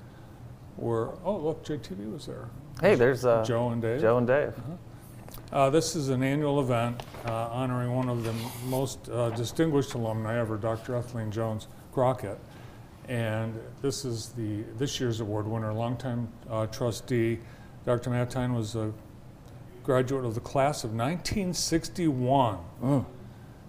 were, 0.77 1.15
oh, 1.25 1.37
look, 1.37 1.65
JTV 1.65 2.13
was 2.13 2.27
there. 2.27 2.49
Hey, 2.81 2.95
there's 2.95 3.25
uh, 3.25 3.45
Joe 3.45 3.71
and 3.71 3.83
Dave. 3.83 4.01
Joe 4.01 4.19
and 4.19 4.27
Dave. 4.27 4.55
Uh, 5.53 5.69
this 5.69 5.97
is 5.97 6.09
an 6.09 6.23
annual 6.23 6.61
event 6.61 7.03
uh, 7.27 7.49
honoring 7.49 7.93
one 7.95 8.09
of 8.09 8.25
the 8.25 8.33
most 8.67 9.09
uh, 9.11 9.31
distinguished 9.31 9.95
alumni 9.95 10.39
ever, 10.39 10.57
Dr. 10.57 10.93
Ethelene 10.93 11.31
Jones 11.31 11.67
Crockett. 11.93 12.39
And 13.11 13.61
this 13.83 14.05
is 14.05 14.29
the 14.29 14.63
this 14.79 15.01
year's 15.01 15.19
award 15.19 15.49
winner, 15.49 15.75
longtime 15.75 16.29
uh, 16.49 16.67
trustee. 16.67 17.41
Dr. 17.85 18.09
Mattine 18.09 18.55
was 18.55 18.77
a 18.77 18.93
graduate 19.83 20.25
of 20.25 20.37
the 20.37 20.41
class 20.41 20.85
of 20.85 20.93
1961. 20.93 22.59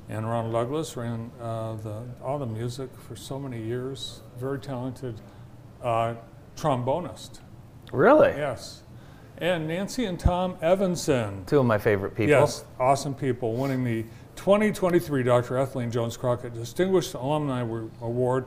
And 0.09 0.29
Ronald 0.29 0.53
Douglas 0.53 0.95
ran 0.95 1.31
uh, 1.41 1.73
the, 1.75 2.03
all 2.23 2.37
the 2.37 2.45
music 2.45 2.89
for 3.07 3.15
so 3.15 3.39
many 3.39 3.63
years. 3.63 4.21
Very 4.37 4.59
talented 4.59 5.19
uh, 5.81 6.15
trombonist. 6.55 7.39
Really? 7.91 8.29
Yes. 8.29 8.83
And 9.37 9.67
Nancy 9.67 10.05
and 10.05 10.19
Tom 10.19 10.57
Evanson. 10.61 11.45
Two 11.45 11.59
of 11.59 11.65
my 11.65 11.79
favorite 11.79 12.11
people. 12.11 12.29
Yes, 12.29 12.63
awesome 12.79 13.15
people 13.15 13.53
winning 13.53 13.83
the 13.83 14.03
2023 14.35 15.23
Dr. 15.23 15.55
Ethelene 15.55 15.91
Jones 15.91 16.15
Crockett 16.15 16.53
Distinguished 16.53 17.15
Alumni 17.15 17.61
Award. 17.61 18.45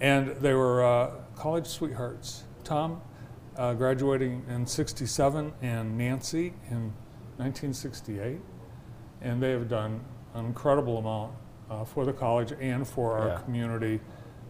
And 0.00 0.28
they 0.36 0.54
were 0.54 0.84
uh, 0.84 1.10
college 1.36 1.66
sweethearts. 1.66 2.44
Tom 2.64 3.00
uh, 3.56 3.74
graduating 3.74 4.44
in 4.48 4.66
67 4.66 5.52
and 5.62 5.98
Nancy 5.98 6.52
in 6.70 6.92
1968. 7.38 8.38
And 9.20 9.42
they 9.42 9.50
have 9.50 9.68
done 9.68 10.00
an 10.34 10.46
incredible 10.46 10.98
amount 10.98 11.32
uh, 11.70 11.84
for 11.84 12.04
the 12.04 12.12
college 12.12 12.52
and 12.60 12.86
for 12.86 13.18
our 13.18 13.28
Yeah. 13.28 13.38
community. 13.40 14.00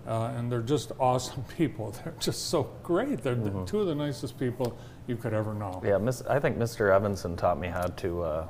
Uh, 0.06 0.32
and 0.36 0.50
they're 0.52 0.60
just 0.62 0.92
awesome 1.00 1.42
people. 1.56 1.92
They're 2.04 2.14
just 2.20 2.48
so 2.48 2.70
great. 2.82 3.22
They're 3.22 3.34
the, 3.34 3.64
two 3.64 3.80
of 3.80 3.86
the 3.86 3.94
nicest 3.94 4.38
people 4.38 4.78
you 5.06 5.16
could 5.16 5.32
ever 5.32 5.54
know. 5.54 5.80
Yeah, 5.84 5.96
miss, 5.98 6.22
I 6.28 6.38
think 6.38 6.58
Mr. 6.58 6.94
Evanson 6.94 7.36
taught 7.36 7.58
me 7.58 7.68
how 7.68 7.86
to. 7.86 8.22
Uh, 8.22 8.48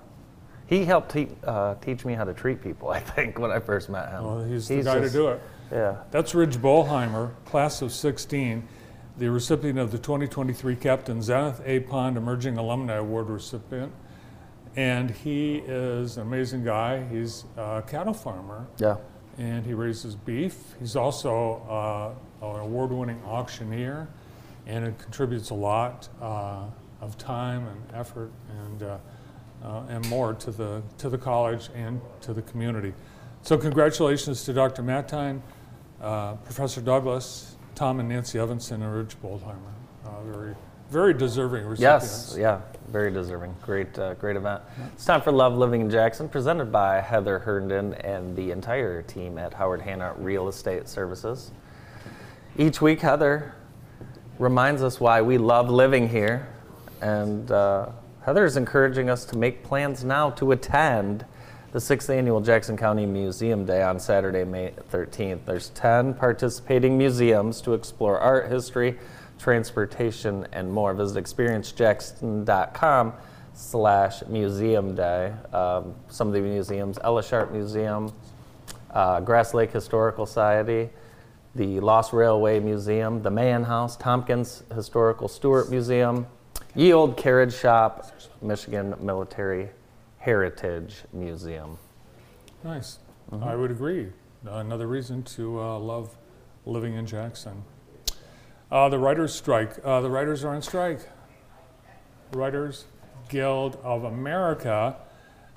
he 0.67 0.85
helped 0.85 1.13
te- 1.13 1.31
uh, 1.45 1.77
teach 1.77 2.05
me 2.05 2.15
how 2.15 2.25
to 2.25 2.35
treat 2.35 2.61
people. 2.63 2.89
I 2.99 3.01
think 3.01 3.39
when 3.39 3.51
I 3.53 3.61
first 3.61 3.89
met 3.89 4.09
him. 4.11 4.25
Well, 4.25 4.45
he's, 4.45 4.67
the 4.69 4.83
guy 4.83 4.99
just- 5.01 5.13
to 5.15 5.19
do 5.19 5.29
it. 5.29 5.41
Yeah. 5.71 5.97
That's 6.11 6.35
Ridge 6.35 6.57
Bolheimer, 6.57 7.33
class 7.45 7.83
of 7.83 7.93
16, 7.93 8.67
the 9.19 9.31
recipient 9.31 9.79
of 9.79 9.91
the 9.91 9.99
2023 9.99 10.77
Captain 10.77 11.21
Zenith 11.23 11.61
A. 11.65 11.81
Pond 11.81 12.17
Emerging 12.17 12.57
Alumni 12.57 12.95
Award 12.95 13.29
recipient. 13.29 13.93
And 14.77 15.11
he 15.11 15.57
is 15.67 16.17
an 16.17 16.23
amazing 16.23 16.65
guy. 16.65 17.05
He's 17.09 17.45
a 17.57 17.83
cattle 17.87 18.15
farmer 18.15 18.67
Yeah. 18.79 18.97
and 19.37 19.67
he 19.67 19.75
raises 19.75 20.15
beef. 20.15 20.75
He's 20.79 20.95
also 20.95 22.17
uh, 22.43 22.47
an 22.47 22.61
award 22.61 22.93
winning 22.93 23.21
auctioneer 23.27 24.09
and 24.67 24.85
it 24.85 24.99
contributes 24.99 25.51
a 25.51 25.55
lot 25.55 26.09
uh, 26.23 26.65
of 27.01 27.19
time 27.19 27.67
and 27.67 27.83
effort 27.95 28.31
and, 28.65 28.83
uh, 28.83 28.99
uh, 29.65 29.83
and 29.89 30.09
more 30.09 30.35
to 30.35 30.51
the, 30.51 30.83
to 30.99 31.09
the 31.09 31.19
college 31.19 31.71
and 31.75 32.01
to 32.21 32.33
the 32.33 32.43
community. 32.43 32.93
So, 33.43 33.57
congratulations 33.57 34.45
to 34.45 34.53
Dr. 34.53 34.83
Mattine, 34.83 35.43
uh, 36.01 36.35
Professor 36.35 36.81
Douglas, 36.81 37.57
Tom 37.75 38.01
and 38.01 38.09
Nancy 38.09 38.39
Evanson, 38.39 38.83
and 38.83 38.95
Rich 38.95 39.21
Boldheimer. 39.23 39.73
Uh, 40.05 40.23
very, 40.25 40.55
very 40.91 41.15
deserving 41.15 41.67
recipients. 41.67 42.31
Yes. 42.31 42.37
Yeah. 42.39 42.61
Very 42.91 43.11
deserving. 43.11 43.55
Great. 43.63 43.99
Uh, 43.99 44.15
great 44.15 44.37
event. 44.37 44.63
It's 44.95 45.05
time 45.05 45.21
for 45.21 45.33
Love 45.33 45.57
Living 45.57 45.83
in 45.83 45.91
Jackson, 45.91 46.29
presented 46.29 46.73
by 46.73 47.01
Heather 47.01 47.39
Herndon 47.39 47.95
and 47.95 48.35
the 48.35 48.51
entire 48.51 49.03
team 49.03 49.37
at 49.39 49.53
Howard 49.53 49.83
Hanna 49.83 50.15
Real 50.17 50.49
Estate 50.49 50.89
Services. 50.89 51.51
Each 52.57 52.81
week, 52.81 53.01
Heather 53.01 53.55
reminds 54.39 54.83
us 54.83 55.01
why 55.01 55.21
we 55.21 55.37
love 55.37 55.69
living 55.69 56.09
here, 56.09 56.49
and 57.03 57.51
uh, 57.51 57.91
Heather 58.23 58.45
is 58.45 58.57
encouraging 58.57 59.11
us 59.11 59.25
to 59.27 59.37
make 59.37 59.63
plans 59.63 60.05
now 60.05 60.31
to 60.31 60.53
attend 60.53 61.27
the 61.71 61.81
sixth 61.81 62.09
annual 62.09 62.41
Jackson 62.41 62.77
County 62.77 63.05
Museum 63.05 63.67
Day 63.67 63.83
on 63.83 64.01
Saturday, 64.01 64.45
May 64.45 64.73
13th. 64.91 65.41
There's 65.45 65.69
10 65.71 66.15
participating 66.15 66.97
museums 66.97 67.61
to 67.63 67.75
explore 67.75 68.19
art, 68.19 68.51
history, 68.51 68.99
transportation, 69.39 70.47
and 70.53 70.73
more. 70.73 70.95
Visit 70.95 71.23
experiencejackson.com 71.23 73.13
slash 73.53 74.23
museum 74.29 74.95
day. 74.95 75.35
Um, 75.53 75.95
some 76.09 76.29
of 76.29 76.35
the 76.35 76.41
museums, 76.41 76.99
Ella 77.05 77.23
Sharp 77.23 77.53
Museum, 77.53 78.13
uh, 78.91 79.21
Grass 79.21 79.53
Lake 79.53 79.71
Historical 79.71 80.25
Society, 80.25 80.89
the 81.55 81.81
Lost 81.81 82.15
Railway 82.15 82.61
Museum, 82.61 83.23
the 83.23 83.31
Mahan 83.31 83.65
House, 83.65 83.97
Tompkins 83.97 84.63
Historical 84.75 85.29
Stewart 85.29 85.71
Museum, 85.71 86.27
Ye 86.75 86.95
Old 86.95 87.17
Carriage 87.17 87.55
Shop, 87.55 88.11
Michigan 88.41 88.95
Military 89.01 89.69
Heritage 90.29 91.05
Museum. 91.11 91.79
Nice. 92.63 92.99
Mm-hmm. 93.33 93.45
I 93.45 93.57
would 93.57 93.71
agree. 93.71 94.09
Another 94.45 94.87
reason 94.87 95.23
to 95.23 95.59
uh, 95.59 95.79
love 95.79 96.15
living 96.67 96.97
in 96.97 97.07
Jackson. 97.07 97.65
Uh, 98.71 98.91
the 98.91 98.99
writers' 98.99 99.33
strike. 99.33 99.79
Uh, 99.83 100.03
the 100.03 100.11
writers 100.11 100.45
are 100.45 100.55
on 100.55 100.61
strike. 100.61 101.01
Writers 102.33 102.85
Guild 103.31 103.79
of 103.83 104.05
America. 104.05 104.97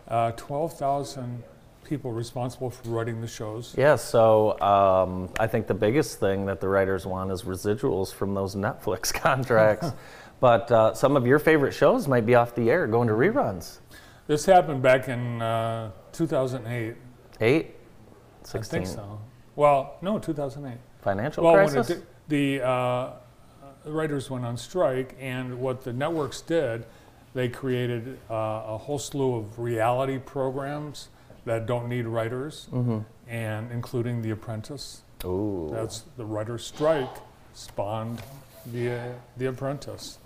Uh, 0.08 0.32
Twelve 0.38 0.78
thousand 0.80 1.44
people 1.84 2.14
responsible 2.14 2.70
for 2.70 2.88
writing 2.88 3.20
the 3.20 3.28
shows. 3.28 3.76
Yeah, 3.78 3.98
so 3.98 4.58
um, 4.62 5.34
I 5.38 5.48
think 5.48 5.68
the 5.68 5.74
biggest 5.74 6.22
thing 6.22 6.46
that 6.46 6.62
the 6.62 6.70
writers 6.70 7.06
want 7.06 7.30
is 7.30 7.42
residuals 7.42 8.14
from 8.14 8.34
those 8.34 8.56
Netflix 8.56 9.14
contracts. 9.28 9.92
but 10.40 10.72
uh, 10.72 10.94
some 10.94 11.18
of 11.18 11.28
your 11.28 11.40
favorite 11.40 11.74
shows 11.74 12.08
might 12.08 12.26
be 12.26 12.36
off 12.36 12.56
the 12.56 12.70
air, 12.72 12.88
going 12.88 13.10
to 13.10 13.14
reruns. 13.14 13.81
This 14.32 14.46
happened 14.46 14.82
back 14.82 15.10
in 15.10 15.42
uh, 15.42 15.92
2008. 16.14 16.96
Eight, 17.42 17.76
I 18.54 18.58
think 18.60 18.88
so. 18.88 19.20
Well, 19.58 19.98
no, 20.02 20.20
2008. 20.20 20.78
Financial 21.02 21.44
Well, 21.44 21.56
when 21.56 21.68
crisis? 21.70 21.90
it 21.90 22.06
did, 22.30 22.60
the 22.62 22.66
uh, 22.66 23.14
writers 23.84 24.30
went 24.30 24.46
on 24.46 24.56
strike, 24.56 25.18
and 25.20 25.60
what 25.60 25.84
the 25.84 25.92
networks 25.92 26.40
did, 26.40 26.86
they 27.34 27.50
created 27.50 28.20
uh, 28.30 28.64
a 28.68 28.78
whole 28.78 29.00
slew 29.00 29.36
of 29.36 29.60
reality 29.60 30.18
programs 30.18 31.10
that 31.44 31.66
don't 31.66 31.90
need 31.90 32.06
writers, 32.08 32.70
and 33.28 33.70
including 33.70 34.22
The 34.22 34.30
Apprentice. 34.30 35.02
Ooh. 35.26 35.68
That's 35.74 36.06
the 36.16 36.24
writer's 36.24 36.66
strike 36.66 37.18
spawned 37.54 38.22
the 38.72 38.94
uh, 38.94 39.08
The 39.36 39.48
Apprentice. 39.48 40.20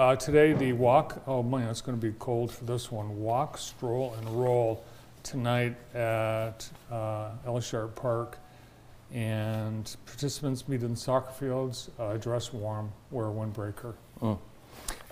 Uh, 0.00 0.16
today, 0.16 0.54
the 0.54 0.72
walk. 0.72 1.22
Oh 1.26 1.42
man, 1.42 1.68
it's 1.68 1.82
going 1.82 2.00
to 2.00 2.00
be 2.00 2.14
cold 2.18 2.50
for 2.50 2.64
this 2.64 2.90
one. 2.90 3.20
Walk, 3.20 3.58
stroll, 3.58 4.14
and 4.14 4.30
roll 4.30 4.82
tonight 5.22 5.76
at 5.94 6.66
uh, 6.90 7.32
Park, 7.96 8.38
and 9.12 9.94
participants 10.06 10.66
meet 10.68 10.82
in 10.82 10.96
soccer 10.96 11.32
fields. 11.32 11.90
Uh, 11.98 12.16
dress 12.16 12.50
warm, 12.50 12.90
wear 13.10 13.26
a 13.26 13.30
windbreaker. 13.30 13.92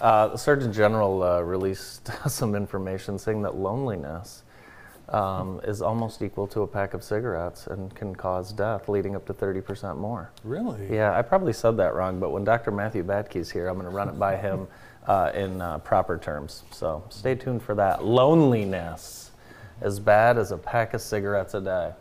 Uh, 0.01 0.29
the 0.29 0.39
Surgeon 0.39 0.73
General 0.73 1.23
uh, 1.23 1.41
released 1.43 2.09
some 2.27 2.55
information 2.55 3.19
saying 3.19 3.43
that 3.43 3.57
loneliness 3.57 4.43
um, 5.09 5.61
is 5.65 5.81
almost 5.81 6.23
equal 6.23 6.47
to 6.49 6.63
a 6.63 6.67
pack 6.67 6.95
of 6.95 7.03
cigarettes 7.03 7.67
and 7.67 7.95
can 7.95 8.15
cause 8.15 8.53
death, 8.53 8.89
leading 8.89 9.17
up 9.17 9.27
to 9.27 9.35
30% 9.35 9.97
more. 9.97 10.31
Really? 10.45 10.95
Yeah, 10.95 11.17
I 11.17 11.23
probably 11.23 11.53
said 11.53 11.77
that 11.79 11.95
wrong, 11.95 12.21
but 12.21 12.31
when 12.31 12.45
Dr. 12.45 12.71
Matthew 12.71 13.03
Badtke's 13.03 13.51
here, 13.51 13.69
I'm 13.69 13.75
going 13.75 13.89
to 13.89 13.95
run 13.95 14.09
it 14.09 14.19
by 14.19 14.37
him 14.37 14.67
uh, 15.07 15.33
in 15.35 15.61
uh, 15.61 15.79
proper 15.79 16.19
terms. 16.19 16.65
So 16.71 17.03
stay 17.09 17.35
tuned 17.35 17.63
for 17.63 17.75
that. 17.77 18.05
Loneliness, 18.05 19.31
as 19.81 19.99
bad 19.99 20.37
as 20.39 20.53
a 20.53 20.59
pack 20.59 20.95
of 20.95 21.01
cigarettes 21.01 21.55
a 21.55 21.61
day. 21.61 21.93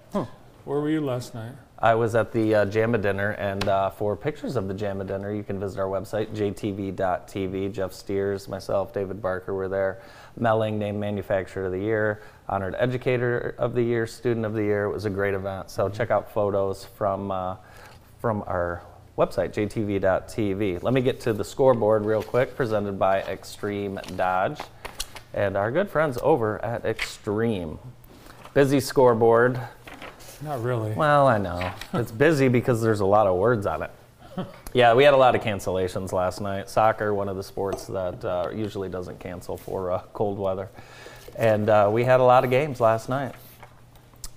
Where 0.65 0.81
were 0.81 0.89
you 0.89 0.99
last 0.99 1.33
night? 1.33 1.53
I 1.79 1.93
was 1.93 2.15
at 2.15 2.31
the 2.31 2.55
uh, 2.55 2.65
JAMA 2.65 2.97
dinner, 2.97 3.31
and 3.31 3.67
uh, 3.69 3.91
for 3.91 4.15
pictures 4.15 4.55
of 4.55 4.67
the 4.67 4.73
JAMA 4.73 5.05
dinner, 5.05 5.31
you 5.31 5.43
can 5.43 5.59
visit 5.59 5.79
our 5.79 5.87
website, 5.87 6.35
jtv.tv. 6.35 7.71
Jeff 7.71 7.93
Steers, 7.93 8.47
myself, 8.47 8.93
David 8.93 9.21
Barker 9.21 9.53
were 9.53 9.69
there. 9.69 10.01
Melling, 10.39 10.77
named 10.79 10.99
Manufacturer 10.99 11.65
of 11.65 11.71
the 11.71 11.79
Year, 11.79 12.21
Honored 12.47 12.75
Educator 12.77 13.55
of 13.57 13.73
the 13.73 13.83
Year, 13.83 14.07
Student 14.07 14.45
of 14.45 14.53
the 14.53 14.63
Year. 14.63 14.85
It 14.85 14.93
was 14.93 15.05
a 15.05 15.09
great 15.09 15.33
event. 15.33 15.69
So 15.69 15.89
check 15.89 16.11
out 16.11 16.31
photos 16.31 16.85
from, 16.85 17.31
uh, 17.31 17.57
from 18.19 18.43
our 18.47 18.83
website, 19.17 19.53
jtv.tv. 19.53 20.83
Let 20.83 20.93
me 20.93 21.01
get 21.01 21.19
to 21.21 21.33
the 21.33 21.43
scoreboard 21.43 22.05
real 22.05 22.23
quick, 22.23 22.55
presented 22.55 22.99
by 22.99 23.21
Extreme 23.21 23.99
Dodge 24.15 24.59
and 25.33 25.57
our 25.57 25.71
good 25.71 25.89
friends 25.89 26.17
over 26.21 26.63
at 26.63 26.85
Extreme. 26.85 27.79
Busy 28.53 28.79
scoreboard. 28.79 29.59
Not 30.41 30.63
really. 30.63 30.93
Well, 30.93 31.27
I 31.27 31.37
know. 31.37 31.71
It's 31.93 32.11
busy 32.11 32.47
because 32.47 32.81
there's 32.81 32.99
a 32.99 33.05
lot 33.05 33.27
of 33.27 33.37
words 33.37 33.65
on 33.65 33.83
it. 33.83 33.91
Yeah, 34.77 34.93
we 34.93 35.03
had 35.03 35.15
a 35.15 35.17
lot 35.17 35.33
of 35.33 35.41
cancellations 35.41 36.13
last 36.13 36.39
night. 36.39 36.69
Soccer, 36.69 37.11
one 37.11 37.29
of 37.29 37.35
the 37.35 37.41
sports 37.41 37.87
that 37.87 38.23
uh, 38.23 38.49
usually 38.53 38.89
doesn't 38.89 39.19
cancel 39.19 39.57
for 39.57 39.89
uh, 39.89 40.03
cold 40.13 40.37
weather. 40.37 40.69
And 41.35 41.67
uh, 41.67 41.89
we 41.91 42.03
had 42.03 42.19
a 42.19 42.23
lot 42.23 42.43
of 42.43 42.51
games 42.51 42.79
last 42.79 43.09
night. 43.09 43.33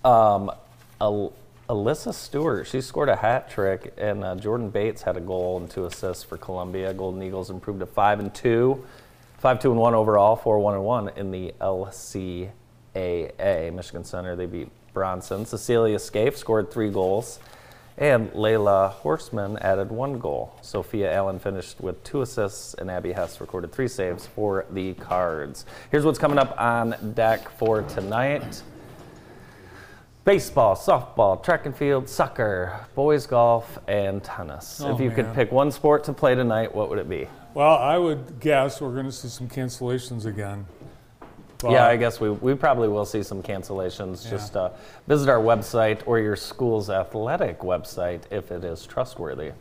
Um, 0.03 0.51
a, 0.99 1.29
Alyssa 1.69 2.15
Stewart, 2.15 2.67
she 2.67 2.81
scored 2.81 3.11
a 3.11 3.17
hat 3.17 3.51
trick, 3.51 3.93
and 3.99 4.25
uh, 4.25 4.35
Jordan 4.35 4.71
Bates 4.71 5.03
had 5.03 5.19
a 5.19 5.21
goal 5.21 5.59
and 5.59 5.69
two 5.69 5.85
assists 5.85 6.25
for 6.25 6.39
Columbia. 6.39 6.95
Golden 6.95 7.23
Eagles 7.23 7.51
improved 7.51 7.81
to 7.81 7.87
five 7.87 8.19
and 8.19 8.35
two, 8.35 8.83
five 9.41 9.61
two 9.61 9.71
and 9.71 9.79
one 9.79 9.93
overall, 9.93 10.37
four 10.37 10.59
one 10.59 10.73
and 10.73 10.85
one 10.85 11.11
in 11.17 11.31
the 11.31 11.53
LCAA. 11.61 12.49
Michigan 13.75 14.05
Center 14.05 14.37
they 14.37 14.47
beat 14.47 14.71
Bronson. 14.95 15.45
Cecilia 15.45 15.99
Scaife 15.99 16.39
scored 16.39 16.71
three 16.73 16.89
goals, 16.89 17.41
and 18.01 18.33
Layla 18.33 18.91
Horseman 18.91 19.59
added 19.59 19.93
one 19.93 20.19
goal. 20.19 20.57
Sophia 20.63 21.13
Allen 21.13 21.39
finished 21.39 21.81
with 21.81 22.03
two 22.03 22.23
assists, 22.23 22.73
and 22.75 22.91
Abby 22.91 23.13
Hess 23.13 23.43
recorded 23.43 23.73
three 23.73 23.89
saves 23.89 24.27
for 24.27 24.65
the 24.71 24.95
Cards. 24.95 25.67
Here's 25.91 26.07
what's 26.07 26.19
coming 26.19 26.39
up 26.39 26.59
on 26.59 27.13
deck 27.15 27.49
for 27.51 27.83
tonight 27.83 28.63
baseball, 30.25 30.77
softball, 30.77 31.43
track 31.43 31.67
and 31.67 31.77
field, 31.77 32.09
soccer, 32.09 32.87
boys 32.95 33.27
golf, 33.27 33.79
and 33.89 34.23
tennis. 34.23 34.81
Oh, 34.81 34.95
if 34.95 35.01
you 35.01 35.11
could 35.11 35.33
pick 35.35 35.51
one 35.53 35.71
sport 35.71 36.05
to 36.05 36.13
play 36.13 36.35
tonight, 36.35 36.75
what 36.75 36.89
would 36.89 36.99
it 36.99 37.09
be? 37.09 37.27
Well, 37.53 37.77
I 37.79 37.99
would 37.99 38.39
guess 38.39 38.81
we're 38.81 38.93
going 38.93 39.07
to 39.07 39.13
see 39.13 39.29
some 39.29 39.49
cancellations 39.49 40.25
again. 40.25 40.67
But- 41.63 41.73
yeah, 41.73 41.87
I 41.87 41.97
guess 41.97 42.21
we, 42.21 42.31
we 42.31 42.55
probably 42.55 42.89
will 42.89 43.05
see 43.05 43.23
some 43.23 43.43
cancellations. 43.43 44.25
Yeah. 44.25 44.31
Just 44.31 44.57
uh, 44.57 44.71
visit 45.07 45.29
our 45.29 45.39
website 45.41 46.01
or 46.07 46.19
your 46.19 46.37
school's 46.37 46.89
athletic 46.89 47.61
website 47.61 48.23
if 48.31 48.51
it 48.51 48.65
is 48.65 48.87
trustworthy. 48.87 49.53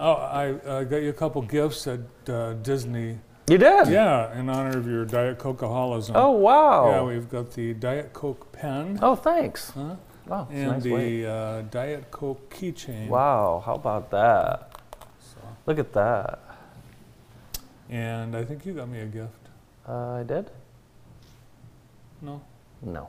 Oh, 0.00 0.12
I 0.12 0.52
uh, 0.52 0.84
got 0.84 0.98
you 1.02 1.10
a 1.10 1.12
couple 1.12 1.42
gifts 1.42 1.86
at 1.88 2.00
uh, 2.28 2.52
Disney. 2.54 3.18
You 3.48 3.58
did? 3.58 3.88
Yeah, 3.88 4.38
in 4.38 4.48
honor 4.48 4.78
of 4.78 4.86
your 4.86 5.04
Diet 5.04 5.38
Cokeaholism. 5.38 6.12
Oh, 6.14 6.32
wow. 6.32 6.90
Yeah, 6.90 7.02
we've 7.02 7.28
got 7.28 7.50
the 7.52 7.74
Diet 7.74 8.12
Coke 8.12 8.52
pen 8.52 8.98
oh, 9.02 9.16
thanks. 9.16 9.70
Huh? 9.70 9.96
Wow, 10.26 10.46
and 10.52 10.72
nice 10.72 10.82
the 10.82 11.26
uh, 11.26 11.62
Diet 11.62 12.10
Coke 12.10 12.52
keychain. 12.54 13.08
Wow, 13.08 13.62
how 13.64 13.74
about 13.74 14.10
that? 14.10 14.78
So, 15.20 15.38
Look 15.64 15.78
at 15.78 15.92
that. 15.94 16.40
and 17.88 18.36
I 18.36 18.44
think 18.44 18.66
you 18.66 18.74
got 18.74 18.88
me 18.88 19.00
a 19.00 19.06
gift. 19.06 19.37
Uh, 19.88 20.20
I 20.20 20.22
did? 20.22 20.50
No? 22.20 22.42
No. 22.82 23.08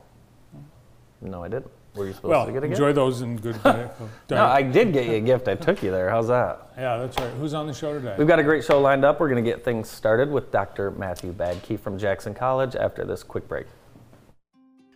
No, 1.20 1.44
I 1.44 1.48
didn't. 1.48 1.70
Were 1.94 2.06
you 2.06 2.12
supposed 2.14 2.30
Well, 2.30 2.46
to 2.46 2.52
get 2.52 2.64
a 2.64 2.68
gift? 2.68 2.78
enjoy 2.80 2.92
those 2.94 3.20
in 3.20 3.36
good 3.36 3.60
Diet 3.64 3.92
No, 4.30 4.44
I 4.46 4.62
did 4.62 4.92
get 4.92 5.06
you 5.06 5.14
a 5.16 5.20
gift. 5.20 5.48
I 5.48 5.56
took 5.56 5.82
you 5.82 5.90
there. 5.90 6.08
How's 6.08 6.28
that? 6.28 6.72
yeah, 6.78 6.96
that's 6.96 7.18
right. 7.18 7.30
Who's 7.34 7.52
on 7.52 7.66
the 7.66 7.74
show 7.74 7.92
today? 7.92 8.14
We've 8.16 8.28
got 8.28 8.38
a 8.38 8.42
great 8.44 8.64
show 8.64 8.80
lined 8.80 9.04
up. 9.04 9.20
We're 9.20 9.28
going 9.28 9.44
to 9.44 9.50
get 9.50 9.62
things 9.64 9.90
started 9.90 10.30
with 10.30 10.50
Dr. 10.50 10.92
Matthew 10.92 11.32
Badtke 11.34 11.78
from 11.78 11.98
Jackson 11.98 12.32
College 12.32 12.76
after 12.76 13.04
this 13.04 13.22
quick 13.22 13.46
break. 13.48 13.66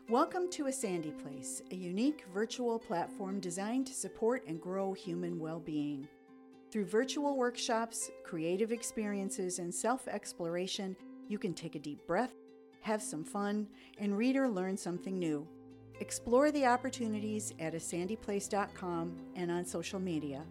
Welcome 0.08 0.50
to 0.52 0.66
A 0.68 0.72
Sandy 0.72 1.10
Place, 1.10 1.60
a 1.70 1.74
unique 1.74 2.24
virtual 2.32 2.78
platform 2.78 3.40
designed 3.40 3.86
to 3.88 3.92
support 3.94 4.46
and 4.46 4.60
grow 4.60 4.92
human 4.94 5.38
well 5.38 5.60
being. 5.60 6.06
Through 6.70 6.86
virtual 6.86 7.36
workshops, 7.36 8.10
creative 8.24 8.70
experiences, 8.72 9.58
and 9.58 9.74
self 9.74 10.06
exploration, 10.08 10.96
you 11.28 11.38
can 11.38 11.54
take 11.54 11.74
a 11.74 11.78
deep 11.78 12.06
breath, 12.06 12.32
have 12.80 13.02
some 13.02 13.24
fun, 13.24 13.66
and 13.98 14.16
read 14.16 14.36
or 14.36 14.48
learn 14.48 14.76
something 14.76 15.18
new. 15.18 15.46
Explore 16.00 16.50
the 16.50 16.66
opportunities 16.66 17.52
at 17.60 17.74
asandyplace.com 17.74 19.16
and 19.36 19.50
on 19.50 19.64
social 19.64 20.00
media. 20.00 20.44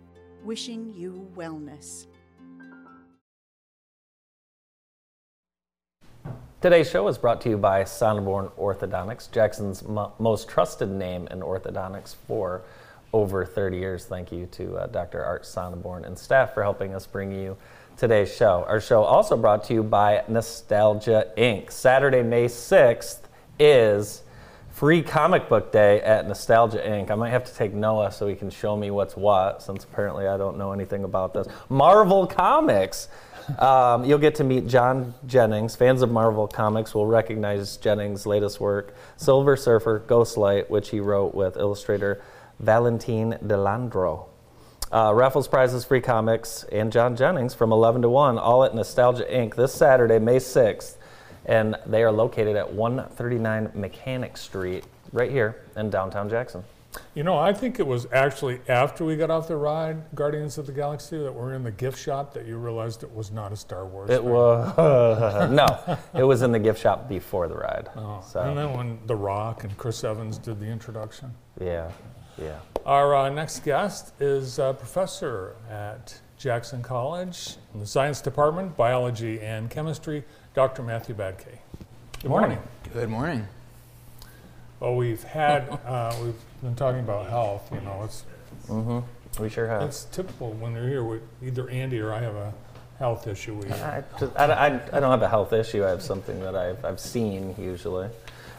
Wishing 0.43 0.93
you 0.93 1.29
wellness. 1.35 2.07
Today's 6.61 6.89
show 6.89 7.09
is 7.09 7.17
brought 7.17 7.41
to 7.41 7.49
you 7.49 7.57
by 7.57 7.83
Sonneborn 7.83 8.49
Orthodontics, 8.53 9.29
Jackson's 9.29 9.83
mo- 9.83 10.13
most 10.17 10.47
trusted 10.47 10.89
name 10.89 11.27
in 11.29 11.41
orthodontics 11.41 12.15
for 12.25 12.61
over 13.11 13.45
30 13.45 13.77
years. 13.77 14.05
Thank 14.05 14.31
you 14.31 14.45
to 14.47 14.77
uh, 14.77 14.87
Dr. 14.87 15.25
Art 15.25 15.43
Sonneborn 15.43 16.05
and 16.05 16.17
staff 16.17 16.53
for 16.53 16.63
helping 16.63 16.95
us 16.95 17.05
bring 17.05 17.33
you 17.33 17.57
today's 17.97 18.33
show. 18.33 18.65
Our 18.67 18.81
show 18.81 19.03
also 19.03 19.37
brought 19.37 19.63
to 19.65 19.73
you 19.73 19.83
by 19.83 20.23
Nostalgia 20.27 21.31
Inc. 21.37 21.71
Saturday, 21.71 22.23
May 22.23 22.45
6th 22.45 23.19
is 23.59 24.23
free 24.69 25.01
comic 25.01 25.47
book 25.47 25.71
day 25.71 26.01
at 26.01 26.27
Nostalgia 26.27 26.79
Inc. 26.79 27.11
I 27.11 27.15
might 27.15 27.29
have 27.29 27.45
to 27.45 27.53
take 27.53 27.73
Noah 27.73 28.11
so 28.11 28.27
he 28.27 28.35
can 28.35 28.49
show 28.49 28.75
me 28.75 28.91
what's 28.91 29.15
what, 29.15 29.61
since 29.61 29.83
apparently 29.83 30.27
I 30.27 30.37
don't 30.37 30.57
know 30.57 30.71
anything 30.71 31.03
about 31.03 31.33
this. 31.33 31.47
Marvel 31.69 32.25
Comics. 32.27 33.07
Um, 33.59 34.05
you'll 34.05 34.19
get 34.19 34.35
to 34.35 34.43
meet 34.43 34.67
John 34.67 35.13
Jennings. 35.27 35.75
Fans 35.75 36.01
of 36.01 36.09
Marvel 36.09 36.47
Comics 36.47 36.95
will 36.95 37.05
recognize 37.05 37.75
Jennings' 37.75 38.25
latest 38.25 38.61
work, 38.61 38.95
Silver 39.17 39.57
Surfer 39.57 40.01
Ghostlight, 40.07 40.69
which 40.69 40.89
he 40.89 41.01
wrote 41.01 41.35
with 41.35 41.57
illustrator 41.57 42.21
Valentine 42.59 43.31
De 43.45 43.55
Landro. 43.55 44.27
Uh, 44.93 45.11
raffles 45.11 45.47
prizes, 45.47 45.83
free 45.83 46.01
comics, 46.01 46.65
and 46.71 46.91
John 46.91 47.15
Jennings 47.15 47.55
from 47.55 47.71
11 47.71 48.03
to 48.03 48.09
1, 48.09 48.37
all 48.37 48.63
at 48.63 48.75
Nostalgia 48.75 49.23
Inc. 49.23 49.55
this 49.55 49.73
Saturday, 49.73 50.19
May 50.19 50.37
6th. 50.37 50.97
And 51.47 51.75
they 51.87 52.03
are 52.03 52.11
located 52.11 52.55
at 52.55 52.71
139 52.71 53.71
Mechanic 53.73 54.37
Street, 54.37 54.83
right 55.11 55.31
here 55.31 55.63
in 55.75 55.89
downtown 55.89 56.29
Jackson. 56.29 56.63
You 57.15 57.23
know, 57.23 57.35
I 57.35 57.53
think 57.53 57.79
it 57.79 57.87
was 57.87 58.05
actually 58.13 58.61
after 58.69 59.03
we 59.03 59.15
got 59.15 59.31
off 59.31 59.47
the 59.47 59.55
ride, 59.55 60.13
Guardians 60.13 60.59
of 60.59 60.67
the 60.67 60.71
Galaxy, 60.71 61.17
that 61.17 61.33
we're 61.33 61.55
in 61.55 61.63
the 61.63 61.71
gift 61.71 61.97
shop 61.97 62.35
that 62.35 62.45
you 62.45 62.57
realized 62.57 63.01
it 63.01 63.11
was 63.11 63.31
not 63.31 63.51
a 63.51 63.55
Star 63.55 63.87
Wars. 63.87 64.11
It 64.11 64.21
thing. 64.21 64.29
was, 64.29 65.49
no, 65.51 65.97
it 66.13 66.23
was 66.23 66.43
in 66.43 66.51
the 66.51 66.59
gift 66.59 66.79
shop 66.79 67.09
before 67.09 67.47
the 67.47 67.55
ride. 67.55 67.89
Oh, 67.95 68.23
So, 68.31 68.41
And 68.41 68.55
then 68.55 68.77
when 68.77 68.99
The 69.07 69.15
Rock 69.15 69.63
and 69.63 69.75
Chris 69.75 70.03
Evans 70.03 70.37
did 70.37 70.59
the 70.59 70.67
introduction. 70.67 71.33
yeah, 71.59 71.89
yeah. 72.37 72.59
Our 72.85 73.15
uh, 73.15 73.29
next 73.29 73.63
guest 73.63 74.13
is 74.19 74.59
a 74.59 74.73
professor 74.77 75.55
at 75.69 76.19
Jackson 76.37 76.81
College 76.81 77.55
in 77.73 77.79
the 77.79 77.85
Science 77.87 78.19
Department, 78.21 78.75
Biology 78.75 79.39
and 79.39 79.69
Chemistry, 79.69 80.23
Dr. 80.53 80.83
Matthew 80.83 81.15
Badtke. 81.15 81.57
Good 82.21 82.29
morning. 82.29 82.59
Good 82.93 83.09
morning. 83.09 83.47
Well, 84.79 84.95
we've 84.95 85.23
had, 85.23 85.69
uh, 85.85 86.13
we've 86.21 86.35
been 86.61 86.75
talking 86.75 86.99
about 86.99 87.29
health. 87.29 87.69
You 87.73 87.81
know, 87.81 88.01
it's 88.03 88.25
Mm-hmm. 88.67 89.41
We 89.43 89.49
sure 89.49 89.67
have. 89.67 89.81
it's 89.81 90.05
typical 90.05 90.51
when 90.53 90.73
they're 90.73 90.87
here. 90.87 91.03
With 91.03 91.21
either 91.43 91.67
Andy 91.69 91.99
or 91.99 92.13
I 92.13 92.19
have 92.21 92.35
a 92.35 92.53
health 92.99 93.27
issue. 93.27 93.55
We 93.55 93.69
I, 93.71 94.03
just- 94.19 94.37
I, 94.37 94.45
I, 94.45 94.65
I 94.67 94.99
don't 94.99 95.09
have 95.11 95.21
a 95.23 95.27
health 95.27 95.51
issue. 95.53 95.83
I 95.83 95.89
have 95.89 96.01
something 96.03 96.39
that 96.41 96.55
I've, 96.55 96.83
I've 96.85 96.99
seen 96.99 97.55
usually. 97.57 98.07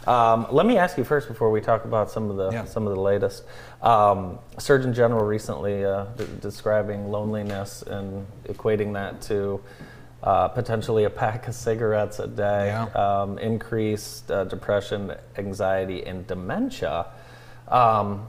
Um, 0.06 0.46
let 0.50 0.66
me 0.66 0.76
ask 0.76 0.98
you 0.98 1.04
first 1.04 1.28
before 1.28 1.50
we 1.50 1.60
talk 1.60 1.84
about 1.84 2.10
some 2.10 2.30
of 2.30 2.36
the 2.36 2.50
Yeah. 2.50 2.64
some 2.64 2.86
of 2.86 2.94
the 2.94 3.00
latest. 3.00 3.44
Um, 3.82 4.38
Surgeon 4.58 4.92
General 4.92 5.24
recently 5.24 5.84
uh, 5.84 6.04
d- 6.16 6.26
describing 6.40 7.10
loneliness 7.10 7.82
and 7.82 8.26
equating 8.48 8.92
that 8.94 9.20
to 9.22 9.60
uh, 10.22 10.48
potentially 10.48 11.04
a 11.04 11.10
pack 11.10 11.48
of 11.48 11.54
cigarettes 11.54 12.18
a 12.18 12.26
day, 12.26 12.66
Yeah. 12.68 12.84
um, 12.94 13.38
increased 13.38 14.30
uh, 14.30 14.44
depression, 14.44 15.12
anxiety, 15.36 16.04
and 16.06 16.26
dementia. 16.26 17.06
Um, 17.68 18.26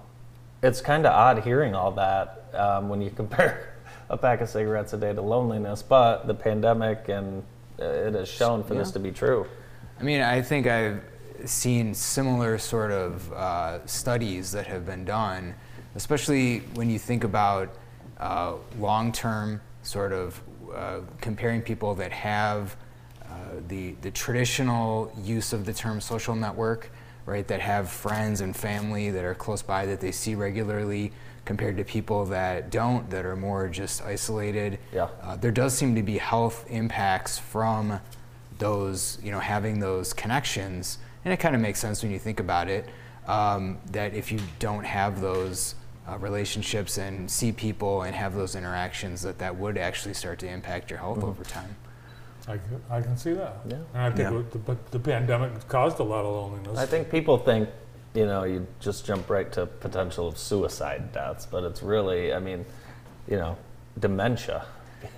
it's 0.62 0.82
kind 0.82 1.06
of 1.06 1.14
odd 1.14 1.44
hearing 1.44 1.74
all 1.76 1.92
that 1.92 2.46
um, 2.54 2.90
when 2.90 3.02
you 3.02 3.10
compare 3.16 3.74
a 4.10 4.18
pack 4.18 4.42
of 4.42 4.50
cigarettes 4.50 4.94
a 4.94 4.98
day 4.98 5.14
to 5.14 5.22
loneliness, 5.22 5.82
but 5.84 6.28
the 6.28 6.34
pandemic 6.34 7.10
and 7.10 7.44
uh, 7.80 7.86
it 7.86 8.14
has 8.14 8.30
shown 8.30 8.64
for 8.64 8.76
this 8.76 8.92
to 8.92 9.00
be 9.00 9.12
true. 9.12 9.46
I 10.00 10.04
mean, 10.04 10.22
I 10.22 10.42
think 10.42 10.68
I've 10.68 11.02
seen 11.46 11.94
similar 11.94 12.58
sort 12.58 12.92
of 12.92 13.32
uh, 13.34 13.86
studies 13.86 14.52
that 14.52 14.68
have 14.68 14.86
been 14.86 15.06
done, 15.06 15.56
especially 15.96 16.60
when 16.76 16.90
you 16.90 17.00
think 17.00 17.24
about 17.24 17.76
uh, 18.20 18.54
long 18.80 19.12
term 19.12 19.62
sort 19.84 20.12
of 20.12 20.42
uh, 20.74 21.00
comparing 21.22 21.62
people 21.62 21.96
that 21.96 22.12
have 22.12 22.76
uh, 23.24 23.28
the, 23.68 23.92
the 24.02 24.12
traditional 24.12 25.12
use 25.22 25.54
of 25.54 25.66
the 25.66 25.74
term 25.74 26.02
social 26.02 26.36
network, 26.36 26.92
right, 27.26 27.48
that 27.48 27.60
have 27.60 27.90
friends 27.90 28.42
and 28.42 28.56
family 28.56 29.10
that 29.10 29.24
are 29.24 29.36
close 29.36 29.62
by 29.62 29.86
that 29.86 30.00
they 30.00 30.12
see 30.12 30.36
regularly, 30.36 31.12
compared 31.46 31.78
to 31.78 31.84
people 31.84 32.26
that 32.26 32.72
don't, 32.72 33.10
that 33.12 33.26
are 33.26 33.36
more 33.36 33.70
just 33.70 34.02
isolated. 34.02 34.80
Yeah. 34.92 35.10
Uh, 35.22 35.36
there 35.36 35.52
does 35.52 35.78
seem 35.78 35.96
to 35.96 36.02
be 36.02 36.18
health 36.18 36.66
impacts 36.70 37.38
from 37.38 38.00
those, 38.58 39.20
you 39.24 39.32
know, 39.32 39.40
having 39.40 39.80
those 39.80 40.12
connections, 40.12 40.98
and 41.26 41.34
it 41.34 41.38
kind 41.38 41.56
of 41.56 41.62
makes 41.62 41.80
sense 41.80 42.02
when 42.04 42.12
you 42.12 42.20
think 42.20 42.40
about 42.40 42.70
it. 42.70 42.88
Um, 43.28 43.80
that 43.92 44.14
if 44.14 44.32
you 44.32 44.40
don't 44.60 44.84
have 44.86 45.20
those 45.20 45.74
uh, 46.08 46.16
relationships 46.20 47.00
and 47.00 47.30
see 47.30 47.52
people 47.52 48.04
and 48.04 48.16
have 48.16 48.36
those 48.36 48.56
interactions, 48.56 49.24
that 49.24 49.40
that 49.40 49.56
would 49.56 49.80
actually 49.80 50.14
start 50.14 50.38
to 50.40 50.48
impact 50.48 50.92
your 50.92 51.00
health 51.00 51.24
over 51.24 51.44
time. 51.44 51.76
I 52.48 53.02
can 53.02 53.18
see 53.18 53.34
that. 53.34 53.58
Yeah. 53.68 53.78
And 53.96 54.04
I 54.04 54.10
think 54.12 54.32
Yeah. 54.32 54.40
it- 54.40 54.52
the, 54.52 54.60
but 54.60 54.92
the 54.92 55.00
pandemic 55.00 55.68
caused 55.68 56.00
a 56.00 56.04
lot 56.04 56.24
of 56.26 56.32
loneliness. 56.32 56.78
I 56.78 56.86
think 56.86 57.10
people 57.10 57.40
think, 57.40 57.68
you 58.14 58.28
know, 58.28 58.44
you 58.44 58.68
just 58.80 59.04
jump 59.04 59.28
right 59.32 59.52
to 59.54 59.66
potential 59.66 60.28
of 60.28 60.38
suicide 60.38 61.12
deaths, 61.12 61.48
but 61.48 61.64
it's 61.64 61.82
really, 61.82 62.32
I 62.36 62.40
mean, 62.40 62.64
you 63.28 63.38
know, 63.38 63.58
dementia 64.00 64.64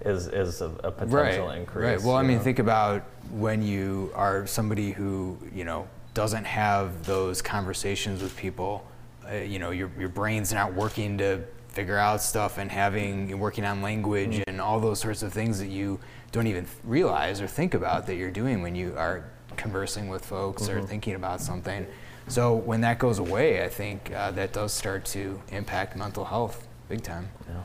is 0.00 0.26
is 0.28 0.60
a, 0.60 0.70
a 0.84 0.90
potential 0.90 1.50
increase. 1.50 1.84
Right. 1.84 2.02
Well, 2.02 2.16
I 2.16 2.22
you 2.22 2.28
mean, 2.28 2.38
know. 2.38 2.44
think 2.44 2.58
about 2.58 3.02
when 3.30 3.62
you 3.62 4.10
are 4.14 4.46
somebody 4.46 4.92
who 4.92 5.38
you 5.54 5.64
know 5.64 5.88
doesn't 6.14 6.44
have 6.44 7.04
those 7.04 7.42
conversations 7.42 8.22
with 8.22 8.36
people 8.36 8.86
uh, 9.30 9.36
you 9.36 9.58
know 9.58 9.70
your 9.70 9.90
your 9.98 10.08
brain's 10.08 10.52
not 10.52 10.74
working 10.74 11.18
to 11.18 11.42
figure 11.68 11.98
out 11.98 12.22
stuff 12.22 12.58
and 12.58 12.70
having 12.70 13.28
you're 13.28 13.38
working 13.38 13.64
on 13.64 13.82
language 13.82 14.42
and 14.46 14.60
all 14.60 14.78
those 14.78 15.00
sorts 15.00 15.22
of 15.22 15.32
things 15.32 15.58
that 15.58 15.68
you 15.68 15.98
don't 16.30 16.46
even 16.46 16.66
realize 16.84 17.40
or 17.40 17.48
think 17.48 17.74
about 17.74 18.06
that 18.06 18.16
you're 18.16 18.30
doing 18.30 18.62
when 18.62 18.74
you 18.74 18.94
are 18.96 19.24
conversing 19.56 20.08
with 20.08 20.24
folks 20.24 20.68
or 20.68 20.82
thinking 20.82 21.14
about 21.14 21.40
something. 21.40 21.86
So 22.26 22.54
when 22.54 22.80
that 22.80 22.98
goes 22.98 23.18
away, 23.18 23.64
I 23.64 23.68
think 23.68 24.12
uh, 24.12 24.30
that 24.32 24.52
does 24.52 24.72
start 24.72 25.04
to 25.06 25.40
impact 25.50 25.96
mental 25.96 26.24
health 26.24 26.66
big 26.88 27.02
time. 27.02 27.28
Yeah. 27.48 27.62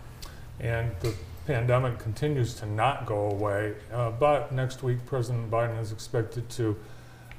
And 0.59 0.91
the 1.01 1.13
pandemic 1.49 1.97
continues 1.97 2.53
to 2.53 2.67
not 2.67 3.07
go 3.07 3.31
away. 3.31 3.73
Uh, 3.91 4.12
but 4.12 4.51
next 4.51 4.83
week, 4.83 5.03
President 5.07 5.49
Biden 5.49 5.81
is 5.81 5.91
expected 5.91 6.47
to 6.47 6.77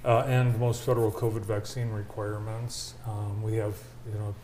uh, 0.04 0.22
end 0.22 0.58
most 0.58 0.82
federal 0.82 1.12
COVID 1.12 1.42
vaccine 1.42 1.90
requirements. 1.90 2.94
Um, 3.06 3.40
we 3.40 3.54
have, 3.58 3.76
you 4.12 4.18
know, 4.18 4.34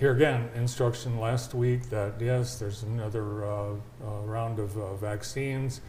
here 0.00 0.10
again, 0.10 0.50
instruction 0.56 1.20
last 1.20 1.54
week 1.54 1.88
that 1.90 2.14
yes, 2.20 2.58
there's 2.58 2.82
another 2.82 3.44
uh, 3.44 3.66
uh, 3.68 3.76
round 4.24 4.58
of 4.58 4.76
uh, 4.76 4.96
vaccines. 4.96 5.82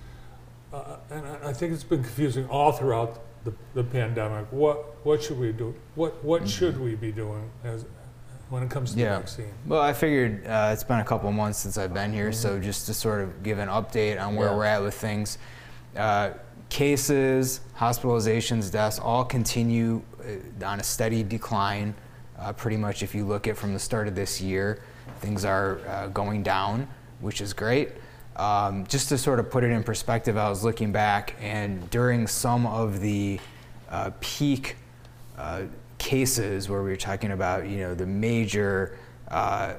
Uh, 0.71 0.97
and 1.09 1.25
I- 1.43 1.53
think 1.53 1.73
it's 1.73 1.83
been 1.83 2.03
confusing 2.03 2.47
all 2.49 2.71
throughout 2.71 3.19
the, 3.45 3.53
the 3.73 3.83
pandemic. 3.83 4.45
What 4.51 5.03
what 5.03 5.23
should 5.23 5.39
we 5.39 5.51
do? 5.53 5.73
What 5.95 6.23
what 6.23 6.47
should 6.47 6.79
we 6.79 6.93
be 6.93 7.11
doing 7.11 7.49
as 7.63 7.85
when 8.53 8.61
it 8.61 8.69
comes 8.69 8.93
to 8.93 8.99
Yeah. 8.99 9.15
the 9.15 9.19
vaccine? 9.21 9.51
Well, 9.65 9.81
I 9.81 9.93
figured 9.93 10.45
uh, 10.45 10.69
it's 10.71 10.83
been 10.83 10.99
a 10.99 11.03
couple 11.03 11.27
of 11.27 11.33
months 11.33 11.57
since 11.57 11.75
I've 11.75 11.93
been 11.93 12.13
here, 12.13 12.31
so 12.31 12.59
just 12.59 12.85
to 12.85 12.93
sort 12.93 13.21
of 13.21 13.41
give 13.41 13.57
an 13.57 13.67
update 13.67 14.21
on 14.21 14.35
where 14.35 14.49
Yeah. 14.49 14.55
we're 14.55 14.65
at 14.65 14.83
with 14.83 14.93
things. 14.93 15.39
Uh, 15.97 16.31
cases, 16.69 17.61
hospitalizations, 17.79 18.71
deaths 18.71 18.99
all 18.99 19.25
continue 19.25 20.03
uh, 20.61 20.65
on 20.67 20.79
a 20.79 20.83
steady 20.83 21.23
decline. 21.23 21.95
Uh, 22.37 22.53
pretty 22.53 22.77
much, 22.77 23.01
if 23.01 23.15
you 23.15 23.25
look 23.25 23.47
at 23.47 23.57
from 23.57 23.73
the 23.73 23.79
start 23.79 24.07
of 24.07 24.13
this 24.13 24.39
year, 24.39 24.79
things 25.19 25.45
are 25.45 25.79
uh, 25.87 26.07
going 26.09 26.43
down, 26.43 26.87
which 27.21 27.41
is 27.41 27.53
great. 27.53 27.89
Um, 28.35 28.85
just 28.85 29.09
to 29.09 29.17
sort 29.17 29.39
of 29.39 29.49
put 29.49 29.63
it 29.63 29.71
in 29.71 29.83
perspective, 29.83 30.37
I 30.37 30.47
was 30.47 30.63
looking 30.63 30.91
back, 30.91 31.33
and 31.41 31.89
during 31.89 32.27
some 32.27 32.67
of 32.67 32.99
the 32.99 33.39
uh, 33.89 34.11
peak 34.19 34.75
uh, 35.39 35.63
cases 36.03 36.67
where 36.69 36.83
we 36.83 36.89
were 36.89 36.97
talking 36.97 37.31
about, 37.31 37.65
you 37.67 37.77
know, 37.77 37.95
the 37.95 38.05
major 38.05 38.97
uh, 39.29 39.73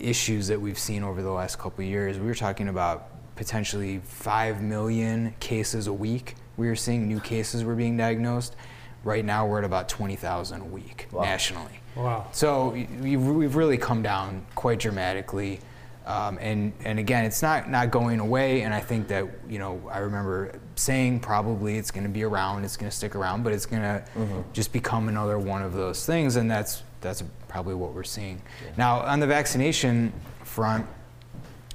issues 0.00 0.46
that 0.46 0.60
we've 0.60 0.78
seen 0.78 1.02
over 1.02 1.22
the 1.22 1.30
last 1.30 1.58
couple 1.58 1.84
of 1.84 1.90
years, 1.90 2.18
we 2.18 2.26
were 2.26 2.34
talking 2.36 2.68
about 2.68 3.08
potentially 3.34 3.98
5 4.04 4.62
million 4.62 5.34
cases 5.40 5.88
a 5.88 5.92
week. 5.92 6.36
We 6.56 6.68
were 6.68 6.76
seeing 6.76 7.08
new 7.08 7.18
cases 7.20 7.64
were 7.64 7.74
being 7.74 7.96
diagnosed. 7.96 8.54
Right 9.02 9.24
now, 9.24 9.44
we're 9.46 9.58
at 9.58 9.64
about 9.64 9.88
20,000 9.88 10.60
a 10.60 10.64
week 10.64 11.08
Wow. 11.10 11.22
nationally. 11.22 11.80
Wow. 11.96 12.26
So 12.32 12.70
we've 13.00 13.56
really 13.56 13.76
come 13.76 14.02
down 14.02 14.46
quite 14.54 14.78
dramatically. 14.78 15.60
Um, 16.06 16.38
and, 16.40 16.72
and 16.84 17.00
again, 17.00 17.24
it's 17.24 17.42
not, 17.42 17.68
not 17.68 17.90
going 17.90 18.20
away. 18.20 18.62
And 18.62 18.72
I 18.72 18.78
think 18.78 19.08
that, 19.08 19.26
you 19.48 19.58
know, 19.58 19.82
I 19.90 19.98
remember 19.98 20.52
saying 20.76 21.20
probably 21.20 21.78
it's 21.78 21.90
going 21.90 22.04
to 22.04 22.10
be 22.10 22.22
around, 22.22 22.64
it's 22.64 22.76
going 22.76 22.88
to 22.88 22.96
stick 22.96 23.16
around, 23.16 23.42
but 23.42 23.52
it's 23.52 23.66
going 23.66 23.82
to 23.82 24.04
just 24.52 24.72
become 24.72 25.08
another 25.08 25.36
one 25.38 25.62
of 25.62 25.72
those 25.72 26.06
things. 26.06 26.36
And 26.36 26.48
that's, 26.48 26.84
that's 27.00 27.24
probably 27.48 27.74
what 27.74 27.92
we're 27.92 28.04
seeing. 28.04 28.40
Now, 28.76 29.00
on 29.00 29.18
the 29.18 29.26
vaccination 29.26 30.12
front, 30.44 30.86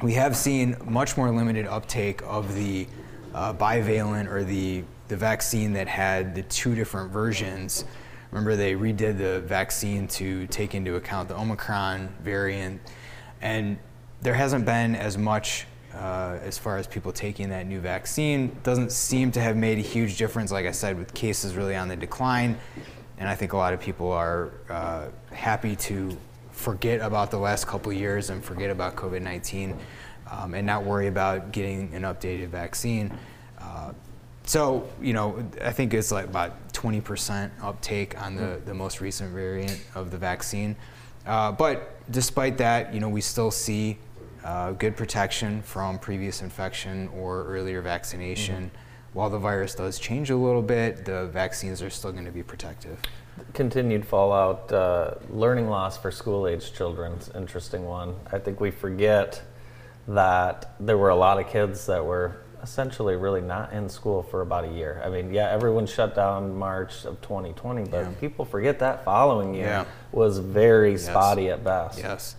we 0.01 0.13
have 0.13 0.35
seen 0.35 0.77
much 0.85 1.17
more 1.17 1.29
limited 1.29 1.67
uptake 1.67 2.21
of 2.23 2.55
the 2.55 2.87
uh, 3.33 3.53
bivalent 3.53 4.29
or 4.29 4.45
the, 4.45 4.83
the 5.09 5.17
vaccine 5.17 5.73
that 5.73 5.89
had 5.89 6.35
the 6.35 6.43
two 6.43 6.73
different 6.73 7.11
versions. 7.11 7.83
Remember, 8.31 8.55
they 8.55 8.75
redid 8.75 9.17
the 9.17 9.41
vaccine 9.41 10.07
to 10.07 10.47
take 10.47 10.73
into 10.73 10.95
account 10.95 11.27
the 11.27 11.37
Omicron 11.37 12.07
variant, 12.23 12.79
and 13.41 13.77
there 14.21 14.33
hasn't 14.33 14.65
been 14.65 14.95
as 14.95 15.17
much 15.17 15.65
uh, 15.93 16.37
as 16.41 16.57
far 16.57 16.77
as 16.77 16.87
people 16.87 17.11
taking 17.11 17.49
that 17.49 17.67
new 17.67 17.79
vaccine. 17.79 18.55
Doesn't 18.63 18.91
seem 18.91 19.31
to 19.33 19.41
have 19.41 19.57
made 19.57 19.77
a 19.77 19.81
huge 19.81 20.17
difference, 20.17 20.51
like 20.51 20.65
I 20.65 20.71
said, 20.71 20.97
with 20.97 21.13
cases 21.13 21.55
really 21.55 21.75
on 21.75 21.87
the 21.87 21.95
decline. 21.95 22.57
And 23.17 23.27
I 23.27 23.35
think 23.35 23.53
a 23.53 23.57
lot 23.57 23.73
of 23.73 23.79
people 23.79 24.11
are 24.11 24.51
uh, 24.69 25.07
happy 25.31 25.75
to 25.77 26.17
forget 26.51 27.01
about 27.01 27.31
the 27.31 27.37
last 27.37 27.67
couple 27.67 27.91
years 27.91 28.29
and 28.29 28.43
forget 28.43 28.69
about 28.69 28.95
COVID 28.95 29.21
19 29.21 29.77
um, 30.29 30.53
and 30.53 30.65
not 30.65 30.83
worry 30.83 31.07
about 31.07 31.51
getting 31.51 31.93
an 31.93 32.03
updated 32.03 32.47
vaccine. 32.47 33.15
Uh, 33.57 33.93
so, 34.43 34.87
you 35.01 35.13
know, 35.13 35.43
I 35.61 35.71
think 35.71 35.93
it's 35.93 36.11
like 36.11 36.25
about 36.25 36.73
20% 36.73 37.51
uptake 37.61 38.19
on 38.19 38.35
the, 38.35 38.59
the 38.65 38.73
most 38.73 39.01
recent 39.01 39.31
variant 39.31 39.79
of 39.93 40.09
the 40.09 40.17
vaccine. 40.17 40.75
Uh, 41.25 41.51
but 41.51 41.99
despite 42.11 42.57
that, 42.57 42.93
you 42.93 42.99
know, 42.99 43.09
we 43.09 43.21
still 43.21 43.51
see 43.51 43.97
uh, 44.43 44.71
good 44.73 44.95
protection 44.95 45.61
from 45.61 45.99
previous 45.99 46.41
infection 46.41 47.09
or 47.09 47.45
earlier 47.45 47.81
vaccination. 47.81 48.71
While 49.13 49.29
the 49.29 49.37
virus 49.39 49.75
does 49.75 49.99
change 49.99 50.29
a 50.29 50.35
little 50.37 50.61
bit, 50.61 51.03
the 51.05 51.25
vaccines 51.27 51.81
are 51.81 51.89
still 51.89 52.11
going 52.13 52.25
to 52.25 52.31
be 52.31 52.43
protective. 52.43 52.97
Continued 53.53 54.05
fallout, 54.05 54.71
uh, 54.71 55.15
learning 55.29 55.67
loss 55.69 55.97
for 55.97 56.11
school 56.11 56.47
age 56.47 56.73
children, 56.73 57.13
is 57.13 57.29
interesting 57.35 57.85
one. 57.85 58.15
I 58.31 58.39
think 58.39 58.59
we 58.61 58.71
forget 58.71 59.41
that 60.07 60.73
there 60.79 60.97
were 60.97 61.09
a 61.09 61.15
lot 61.15 61.39
of 61.39 61.47
kids 61.49 61.85
that 61.87 62.03
were 62.05 62.37
essentially 62.63 63.15
really 63.15 63.41
not 63.41 63.73
in 63.73 63.89
school 63.89 64.21
for 64.21 64.41
about 64.41 64.63
a 64.63 64.67
year. 64.71 65.01
I 65.03 65.09
mean, 65.09 65.33
yeah, 65.33 65.49
everyone 65.49 65.87
shut 65.87 66.15
down 66.15 66.55
March 66.55 67.05
of 67.05 67.19
2020, 67.21 67.85
but 67.85 68.01
Yeah. 68.01 68.09
people 68.19 68.45
forget 68.45 68.79
that 68.79 69.03
following 69.03 69.53
year 69.55 69.65
Yeah. 69.65 69.85
was 70.11 70.37
very 70.37 70.91
Yes. 70.91 71.05
spotty 71.07 71.49
at 71.49 71.63
best. 71.63 71.99
Yes. 71.99 72.35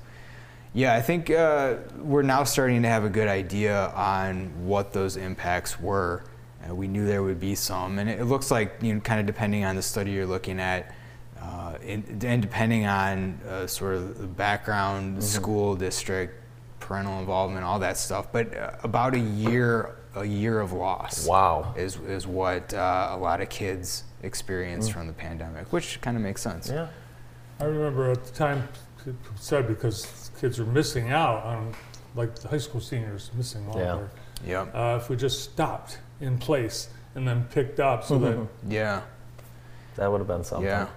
Yeah, 0.74 0.94
I 0.94 1.02
think 1.02 1.28
uh, 1.30 1.76
we're 1.98 2.22
now 2.22 2.44
starting 2.44 2.82
to 2.82 2.88
have 2.88 3.04
a 3.04 3.10
good 3.10 3.28
idea 3.28 3.88
on 3.88 4.66
what 4.66 4.92
those 4.92 5.16
impacts 5.16 5.78
were. 5.78 6.24
Uh, 6.66 6.74
we 6.74 6.88
knew 6.88 7.04
there 7.06 7.22
would 7.22 7.40
be 7.40 7.54
some, 7.54 7.98
and 7.98 8.08
it, 8.08 8.20
it 8.20 8.24
looks 8.24 8.50
like, 8.50 8.76
you 8.80 8.94
know, 8.94 9.00
kind 9.00 9.20
of 9.20 9.26
depending 9.26 9.64
on 9.64 9.76
the 9.76 9.82
study 9.82 10.12
you're 10.12 10.24
looking 10.26 10.58
at, 10.60 10.94
uh, 11.42 11.76
in, 11.82 12.04
and 12.22 12.40
depending 12.40 12.86
on 12.86 13.38
uh, 13.48 13.66
sort 13.66 13.96
of 13.96 14.18
the 14.18 14.26
background, 14.26 15.22
school 15.22 15.74
district, 15.76 16.40
parental 16.80 17.18
involvement, 17.20 17.64
all 17.64 17.78
that 17.80 17.98
stuff. 17.98 18.32
But 18.32 18.56
uh, 18.56 18.70
about 18.82 19.14
a 19.14 19.18
year, 19.18 19.96
a 20.14 20.24
year 20.24 20.60
of 20.60 20.72
loss. 20.72 21.26
Wow. 21.26 21.74
Is 21.76 21.96
is 22.06 22.26
what 22.26 22.72
uh, 22.72 23.08
a 23.12 23.16
lot 23.16 23.40
of 23.40 23.48
kids 23.50 24.04
experienced 24.22 24.90
Mm. 24.90 24.94
from 24.94 25.06
the 25.08 25.12
pandemic, 25.12 25.72
which 25.72 26.00
kind 26.00 26.16
of 26.16 26.22
makes 26.22 26.40
sense. 26.40 26.68
Yeah. 26.70 26.88
I 27.60 27.64
remember 27.64 28.10
at 28.10 28.24
the 28.24 28.32
time 28.32 28.68
said 29.34 29.66
because 29.66 30.21
kids 30.42 30.58
are 30.58 30.66
missing 30.66 31.10
out 31.10 31.44
on, 31.44 31.72
like 32.16 32.34
the 32.34 32.48
high 32.48 32.58
school 32.58 32.80
seniors 32.80 33.30
missing 33.36 33.64
all 33.68 33.78
Yeah. 33.78 33.94
their. 33.94 34.10
Yep. 34.44 34.74
Uh, 34.74 34.98
if 35.00 35.08
we 35.08 35.14
just 35.14 35.44
stopped 35.44 35.98
in 36.20 36.36
place 36.36 36.88
and 37.14 37.26
then 37.26 37.44
picked 37.52 37.78
up 37.78 38.02
so 38.04 38.18
that 38.18 38.36
Yeah. 38.68 39.02
That 39.94 40.10
would 40.10 40.18
have 40.18 40.26
been 40.26 40.42
something. 40.42 40.66
Yeah. 40.66 40.88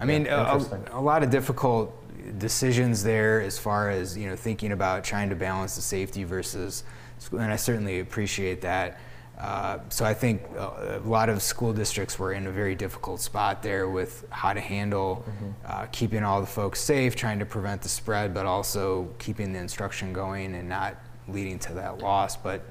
I 0.00 0.04
mean, 0.04 0.24
Yeah, 0.24 0.50
a, 0.50 0.54
interesting. 0.54 0.84
a 0.92 1.00
lot 1.00 1.22
of 1.22 1.30
difficult 1.30 1.94
decisions 2.40 3.04
there 3.04 3.40
as 3.40 3.56
far 3.56 3.88
as, 3.90 4.18
you 4.18 4.28
know, 4.28 4.34
thinking 4.34 4.72
about 4.72 5.04
trying 5.04 5.28
to 5.30 5.36
balance 5.36 5.76
the 5.76 5.82
safety 5.82 6.24
versus, 6.24 6.82
and 7.30 7.52
I 7.52 7.56
certainly 7.56 8.00
appreciate 8.00 8.62
that. 8.62 8.98
Uh, 9.42 9.78
so 9.88 10.04
I 10.04 10.14
think 10.14 10.42
a, 10.56 11.00
a 11.04 11.08
lot 11.08 11.28
of 11.28 11.42
school 11.42 11.72
districts 11.72 12.16
were 12.16 12.32
in 12.32 12.46
a 12.46 12.50
very 12.52 12.76
difficult 12.76 13.20
spot 13.20 13.60
there 13.60 13.88
with 13.88 14.24
how 14.30 14.52
to 14.52 14.60
handle 14.60 15.24
Mm-hmm. 15.26 15.50
uh, 15.66 15.86
keeping 15.92 16.22
all 16.22 16.40
the 16.40 16.46
folks 16.46 16.80
safe, 16.80 17.16
trying 17.16 17.38
to 17.40 17.44
prevent 17.46 17.82
the 17.82 17.88
spread, 17.88 18.32
but 18.32 18.46
also 18.46 19.08
keeping 19.18 19.52
the 19.52 19.58
instruction 19.58 20.12
going 20.12 20.54
and 20.54 20.68
not 20.68 20.96
leading 21.28 21.58
to 21.60 21.72
that 21.74 21.98
loss. 21.98 22.36
But 22.36 22.62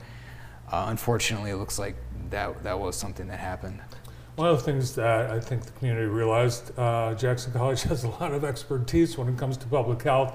uh, 0.72 0.86
unfortunately, 0.88 1.52
it 1.52 1.58
looks 1.58 1.78
like 1.78 1.96
that 2.30 2.64
that 2.64 2.80
was 2.80 2.96
something 2.96 3.28
that 3.28 3.40
happened. 3.40 3.80
One 4.38 4.50
of 4.50 4.58
the 4.58 4.64
things 4.64 4.96
that 4.96 5.30
I 5.30 5.40
think 5.42 5.64
the 5.66 5.72
community 5.74 6.08
realized, 6.08 6.78
uh, 6.80 7.14
Jackson 7.16 7.52
College 7.52 7.84
has 7.92 8.04
a 8.06 8.10
lot 8.10 8.34
of 8.34 8.44
expertise 8.46 9.18
when 9.18 9.28
it 9.28 9.38
comes 9.38 9.58
to 9.58 9.68
public 9.68 10.02
health. 10.04 10.34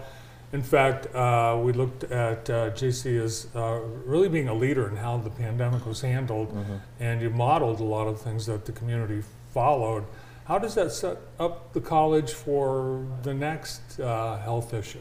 In 0.52 0.62
fact, 0.62 1.14
uh, 1.14 1.58
we 1.60 1.72
looked 1.72 2.04
at 2.04 2.48
uh, 2.48 2.70
JC 2.70 3.20
as 3.20 3.48
uh, 3.54 3.80
really 4.04 4.28
being 4.28 4.48
a 4.48 4.54
leader 4.54 4.88
in 4.88 4.96
how 4.96 5.16
the 5.18 5.30
pandemic 5.30 5.84
was 5.84 6.00
handled, 6.00 6.56
and 7.00 7.20
you 7.20 7.30
modeled 7.30 7.80
a 7.80 7.84
lot 7.84 8.06
of 8.06 8.20
things 8.20 8.46
that 8.46 8.64
the 8.64 8.72
community 8.72 9.22
followed. 9.52 10.04
How 10.46 10.58
does 10.58 10.76
that 10.76 10.92
set 10.92 11.18
up 11.40 11.72
the 11.72 11.80
college 11.80 12.32
for 12.32 13.04
the 13.22 13.34
next 13.34 13.98
uh, 13.98 14.38
health 14.38 14.72
issue? 14.72 15.00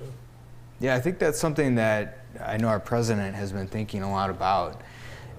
Yeah, 0.80 0.96
I 0.96 1.00
think 1.00 1.20
that's 1.20 1.40
something 1.40 1.76
that 1.76 2.26
I 2.44 2.58
know 2.58 2.68
our 2.68 2.80
president 2.80 3.36
has 3.36 3.52
been 3.52 3.68
thinking 3.68 4.02
a 4.02 4.12
lot 4.12 4.30
about. 4.30 4.82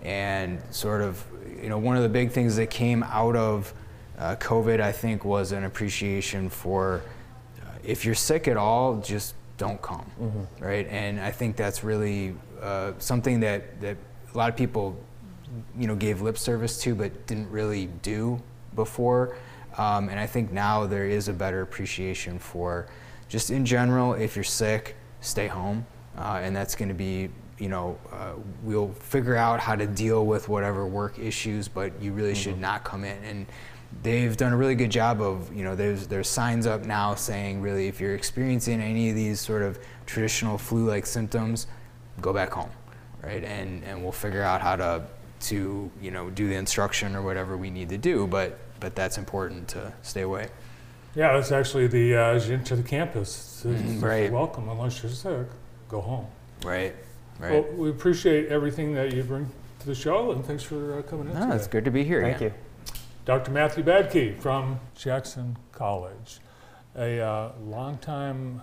And 0.02 0.60
sort 0.70 1.02
of, 1.02 1.24
you 1.60 1.68
know, 1.68 1.78
one 1.78 1.96
of 1.96 2.02
the 2.02 2.08
big 2.08 2.30
things 2.30 2.56
that 2.56 2.70
came 2.70 3.02
out 3.02 3.34
of 3.34 3.74
uh, 4.18 4.36
COVID, 4.36 4.80
I 4.80 4.92
think, 4.92 5.24
was 5.24 5.52
an 5.52 5.64
appreciation 5.64 6.48
for 6.48 7.02
uh, 7.60 7.66
if 7.82 8.04
you're 8.04 8.14
sick 8.14 8.46
at 8.48 8.56
all, 8.56 9.00
just 9.00 9.34
don't 9.56 9.80
come, 9.82 10.10
right? 10.60 10.86
And 10.88 11.20
I 11.20 11.30
think 11.30 11.56
that's 11.56 11.82
really 11.82 12.34
uh, 12.60 12.92
something 12.98 13.40
that, 13.40 13.80
that 13.80 13.96
a 14.34 14.38
lot 14.38 14.48
of 14.50 14.56
people, 14.56 14.96
you 15.78 15.86
know, 15.86 15.94
gave 15.94 16.20
lip 16.20 16.38
service 16.38 16.80
to, 16.82 16.94
but 16.94 17.26
didn't 17.26 17.50
really 17.50 17.86
do 18.02 18.40
before. 18.74 19.36
Um, 19.78 20.08
and 20.08 20.18
I 20.18 20.26
think 20.26 20.52
now 20.52 20.86
there 20.86 21.06
is 21.06 21.28
a 21.28 21.32
better 21.32 21.62
appreciation 21.62 22.38
for 22.38 22.88
just 23.28 23.50
in 23.50 23.64
general, 23.66 24.14
if 24.14 24.36
you're 24.36 24.44
sick, 24.44 24.96
stay 25.20 25.46
home, 25.46 25.86
uh, 26.16 26.40
and 26.42 26.54
that's 26.54 26.74
going 26.74 26.88
to 26.88 26.94
be 26.94 27.30
you 27.58 27.68
know, 27.68 27.98
uh, 28.12 28.32
we'll 28.62 28.92
figure 28.92 29.36
out 29.36 29.60
how 29.60 29.74
to 29.74 29.86
deal 29.86 30.26
with 30.26 30.48
whatever 30.48 30.86
work 30.86 31.18
issues, 31.18 31.68
but 31.68 31.90
you 32.02 32.12
really 32.12 32.32
mm-hmm. 32.32 32.40
should 32.42 32.60
not 32.60 32.84
come 32.84 33.04
in. 33.04 33.16
And 33.24 33.46
they've 34.02 34.36
done 34.36 34.52
a 34.52 34.56
really 34.56 34.74
good 34.74 34.90
job 34.90 35.20
of, 35.20 35.54
you 35.54 35.64
know, 35.64 35.74
there's 35.74 36.06
there's 36.06 36.28
signs 36.28 36.66
up 36.66 36.84
now 36.84 37.14
saying 37.14 37.60
really 37.60 37.88
if 37.88 38.00
you're 38.00 38.14
experiencing 38.14 38.80
any 38.80 39.10
of 39.10 39.16
these 39.16 39.40
sort 39.40 39.62
of 39.62 39.78
traditional 40.06 40.58
flu-like 40.58 41.06
symptoms, 41.06 41.66
go 42.20 42.32
back 42.32 42.52
home, 42.52 42.70
right? 43.22 43.44
And 43.44 43.84
and 43.84 44.02
we'll 44.02 44.12
figure 44.12 44.42
out 44.42 44.60
how 44.60 44.76
to 44.76 45.04
to 45.38 45.90
you 46.00 46.10
know 46.10 46.30
do 46.30 46.48
the 46.48 46.54
instruction 46.54 47.14
or 47.14 47.22
whatever 47.22 47.56
we 47.56 47.70
need 47.70 47.88
to 47.90 47.98
do, 47.98 48.26
but 48.26 48.58
but 48.80 48.94
that's 48.94 49.18
important 49.18 49.68
to 49.68 49.92
stay 50.02 50.22
away. 50.22 50.48
Yeah, 51.14 51.32
that's 51.32 51.50
actually 51.50 51.86
the 51.86 52.14
uh, 52.14 52.34
as 52.34 52.48
you 52.48 52.54
enter 52.54 52.76
the 52.76 52.82
campus. 52.82 53.64
Mm-hmm, 53.66 54.04
right. 54.04 54.30
Welcome, 54.30 54.68
unless 54.68 55.02
you're 55.02 55.10
sick, 55.10 55.46
go 55.88 56.00
home. 56.00 56.26
Right. 56.64 56.94
Right. 57.38 57.52
Well, 57.52 57.62
we 57.74 57.90
appreciate 57.90 58.48
everything 58.48 58.94
that 58.94 59.12
you 59.12 59.22
bring 59.22 59.50
to 59.80 59.86
the 59.86 59.94
show, 59.94 60.32
and 60.32 60.44
thanks 60.44 60.62
for 60.62 60.98
uh, 60.98 61.02
coming 61.02 61.28
in. 61.28 61.34
No, 61.34 61.54
it's 61.54 61.66
good 61.66 61.84
to 61.84 61.90
be 61.90 62.02
here. 62.02 62.22
Thank 62.22 62.40
yeah. 62.40 62.48
you. 62.48 62.54
Dr. 63.26 63.50
Matthew 63.50 63.82
Badtke 63.82 64.38
from 64.38 64.78
Jackson 64.94 65.58
College, 65.72 66.38
a 66.94 67.18
uh, 67.20 67.50
longtime 67.60 68.62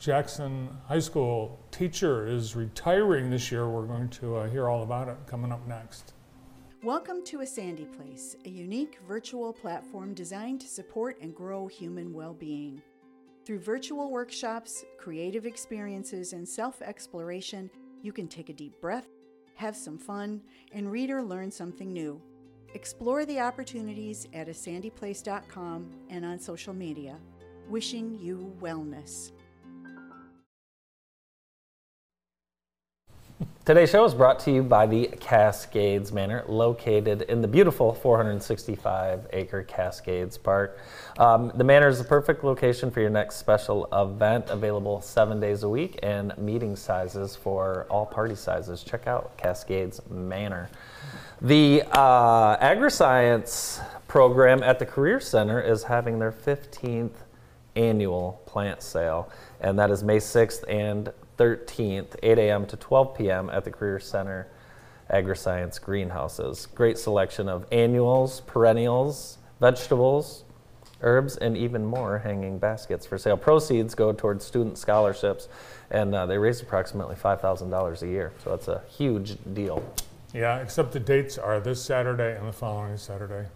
Jackson 0.00 0.68
High 0.88 0.98
School 0.98 1.60
teacher, 1.70 2.26
is 2.26 2.56
retiring 2.56 3.30
this 3.30 3.52
year. 3.52 3.68
We're 3.68 3.86
going 3.86 4.08
to 4.08 4.38
uh, 4.38 4.48
hear 4.50 4.68
all 4.68 4.82
about 4.82 5.06
it 5.06 5.16
coming 5.28 5.52
up 5.52 5.64
next. 5.68 6.12
Welcome 6.82 7.24
to 7.26 7.42
A 7.42 7.46
Sandy 7.46 7.84
Place, 7.84 8.34
a 8.44 8.48
unique 8.48 8.98
virtual 9.06 9.52
platform 9.52 10.12
designed 10.12 10.60
to 10.62 10.66
support 10.66 11.16
and 11.20 11.32
grow 11.32 11.68
human 11.68 12.12
well 12.12 12.34
being. 12.34 12.82
Through 13.44 13.60
virtual 13.60 14.10
workshops, 14.10 14.84
creative 14.98 15.46
experiences, 15.46 16.32
and 16.32 16.48
self 16.48 16.82
exploration, 16.82 17.70
you 18.02 18.12
can 18.12 18.26
take 18.26 18.48
a 18.48 18.54
deep 18.54 18.80
breath, 18.80 19.06
have 19.54 19.76
some 19.76 19.98
fun, 19.98 20.42
and 20.72 20.90
read 20.90 21.10
or 21.10 21.22
learn 21.22 21.52
something 21.52 21.92
new. 21.92 22.20
Explore 22.74 23.24
the 23.24 23.40
opportunities 23.40 24.28
at 24.32 24.48
asandyplace.com 24.48 25.90
and 26.08 26.24
on 26.24 26.38
social 26.38 26.72
media. 26.72 27.16
Wishing 27.68 28.18
you 28.20 28.54
wellness. 28.60 29.32
Today's 33.64 33.90
show 33.90 34.04
is 34.04 34.14
brought 34.14 34.40
to 34.40 34.50
you 34.50 34.62
by 34.62 34.86
the 34.86 35.06
Cascades 35.20 36.12
Manor, 36.12 36.44
located 36.48 37.22
in 37.22 37.40
the 37.40 37.46
beautiful 37.46 37.92
465 37.92 39.28
acre 39.32 39.62
Cascades 39.62 40.38
Park. 40.38 40.78
Um, 41.18 41.52
the 41.54 41.62
manor 41.62 41.88
is 41.88 41.98
the 41.98 42.04
perfect 42.04 42.42
location 42.42 42.90
for 42.90 43.00
your 43.00 43.10
next 43.10 43.36
special 43.36 43.86
event, 43.92 44.48
available 44.48 45.00
seven 45.00 45.40
days 45.40 45.62
a 45.62 45.68
week, 45.68 45.98
and 46.02 46.36
meeting 46.38 46.74
sizes 46.74 47.36
for 47.36 47.86
all 47.90 48.06
party 48.06 48.34
sizes. 48.34 48.82
Check 48.82 49.06
out 49.06 49.36
Cascades 49.36 50.00
Manor. 50.10 50.70
The 51.42 51.84
uh, 51.90 52.58
agri-science 52.60 53.80
program 54.08 54.62
at 54.62 54.78
the 54.78 54.84
Career 54.84 55.20
Center 55.20 55.58
is 55.58 55.84
having 55.84 56.18
their 56.18 56.32
15th 56.32 57.14
annual 57.74 58.42
plant 58.44 58.82
sale, 58.82 59.30
and 59.58 59.78
that 59.78 59.90
is 59.90 60.04
May 60.04 60.18
6th 60.18 60.64
and 60.68 61.10
13th, 61.38 62.16
8 62.22 62.38
a.m. 62.38 62.66
to 62.66 62.76
12 62.76 63.16
p.m. 63.16 63.48
at 63.48 63.64
the 63.64 63.70
Career 63.70 63.98
Center 63.98 64.48
Agri-Science 65.08 65.78
Greenhouses. 65.78 66.66
Great 66.74 66.98
selection 66.98 67.48
of 67.48 67.64
annuals, 67.72 68.42
perennials, 68.42 69.38
vegetables, 69.60 70.44
herbs, 71.00 71.38
and 71.38 71.56
even 71.56 71.86
more 71.86 72.18
hanging 72.18 72.58
baskets 72.58 73.06
for 73.06 73.16
sale. 73.16 73.38
Proceeds 73.38 73.94
go 73.94 74.12
towards 74.12 74.44
student 74.44 74.76
scholarships, 74.76 75.48
and 75.90 76.14
uh, 76.14 76.26
they 76.26 76.36
raise 76.36 76.60
approximately 76.60 77.16
$5,000 77.16 78.02
a 78.02 78.06
year, 78.06 78.30
so 78.44 78.50
that's 78.50 78.68
a 78.68 78.82
huge 78.90 79.38
deal. 79.54 79.82
Yeah, 80.32 80.58
except 80.58 80.92
the 80.92 81.00
dates 81.00 81.38
are 81.38 81.60
this 81.60 81.82
Saturday 81.82 82.36
and 82.36 82.46
the 82.46 82.52
following 82.52 82.96
Saturday. 82.96 83.48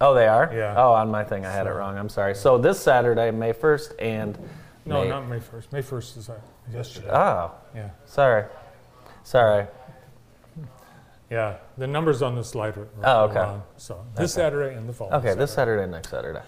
Oh, 0.00 0.14
they 0.14 0.26
are? 0.26 0.50
Yeah. 0.54 0.74
Oh, 0.76 0.92
on 0.92 1.10
my 1.10 1.24
thing, 1.24 1.44
I 1.46 1.50
had 1.52 1.66
it 1.66 1.70
wrong. 1.70 1.96
I'm 1.98 2.08
sorry. 2.08 2.34
So 2.34 2.58
this 2.58 2.78
Saturday, 2.80 3.30
May 3.30 3.52
1st, 3.52 3.94
and 4.00 4.38
no, 4.84 5.02
May. 5.02 5.08
not 5.08 5.28
May 5.28 5.38
1st. 5.38 5.72
May 5.72 5.82
1st 5.82 6.18
is 6.18 6.28
uh, 6.28 6.34
yesterday. 6.72 7.08
Oh, 7.10 7.52
Yeah. 7.74 7.90
sorry. 8.04 8.44
Sorry. 9.24 9.66
Yeah. 11.30 11.56
The 11.78 11.86
numbers 11.86 12.20
on 12.22 12.34
the 12.34 12.44
slide 12.44 12.76
are, 12.76 12.88
Oh, 13.04 13.24
okay. 13.24 13.38
wrong. 13.40 13.62
So 13.76 14.04
this 14.16 14.34
Saturday 14.34 14.76
and 14.76 14.88
the 14.88 14.92
following. 14.92 15.14
Okay, 15.16 15.34
this 15.34 15.52
Saturday. 15.52 15.82
Saturday, 15.82 15.90
next 15.92 16.10
Saturday. 16.10 16.40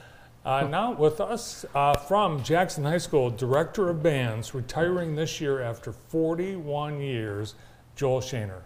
Uh, 0.45 0.67
now 0.69 0.93
with 0.93 1.21
us 1.21 1.65
uh, 1.75 1.95
from 1.95 2.43
Jackson 2.43 2.85
High 2.85 2.99
School, 2.99 3.31
Director 3.31 3.89
of 3.89 4.03
Bands, 4.03 4.55
retiring 4.55 5.15
this 5.15 5.41
year 5.41 5.63
after 5.63 5.91
41 5.93 7.01
years, 7.01 7.55
Joel 7.97 8.21
Shaner. 8.21 8.61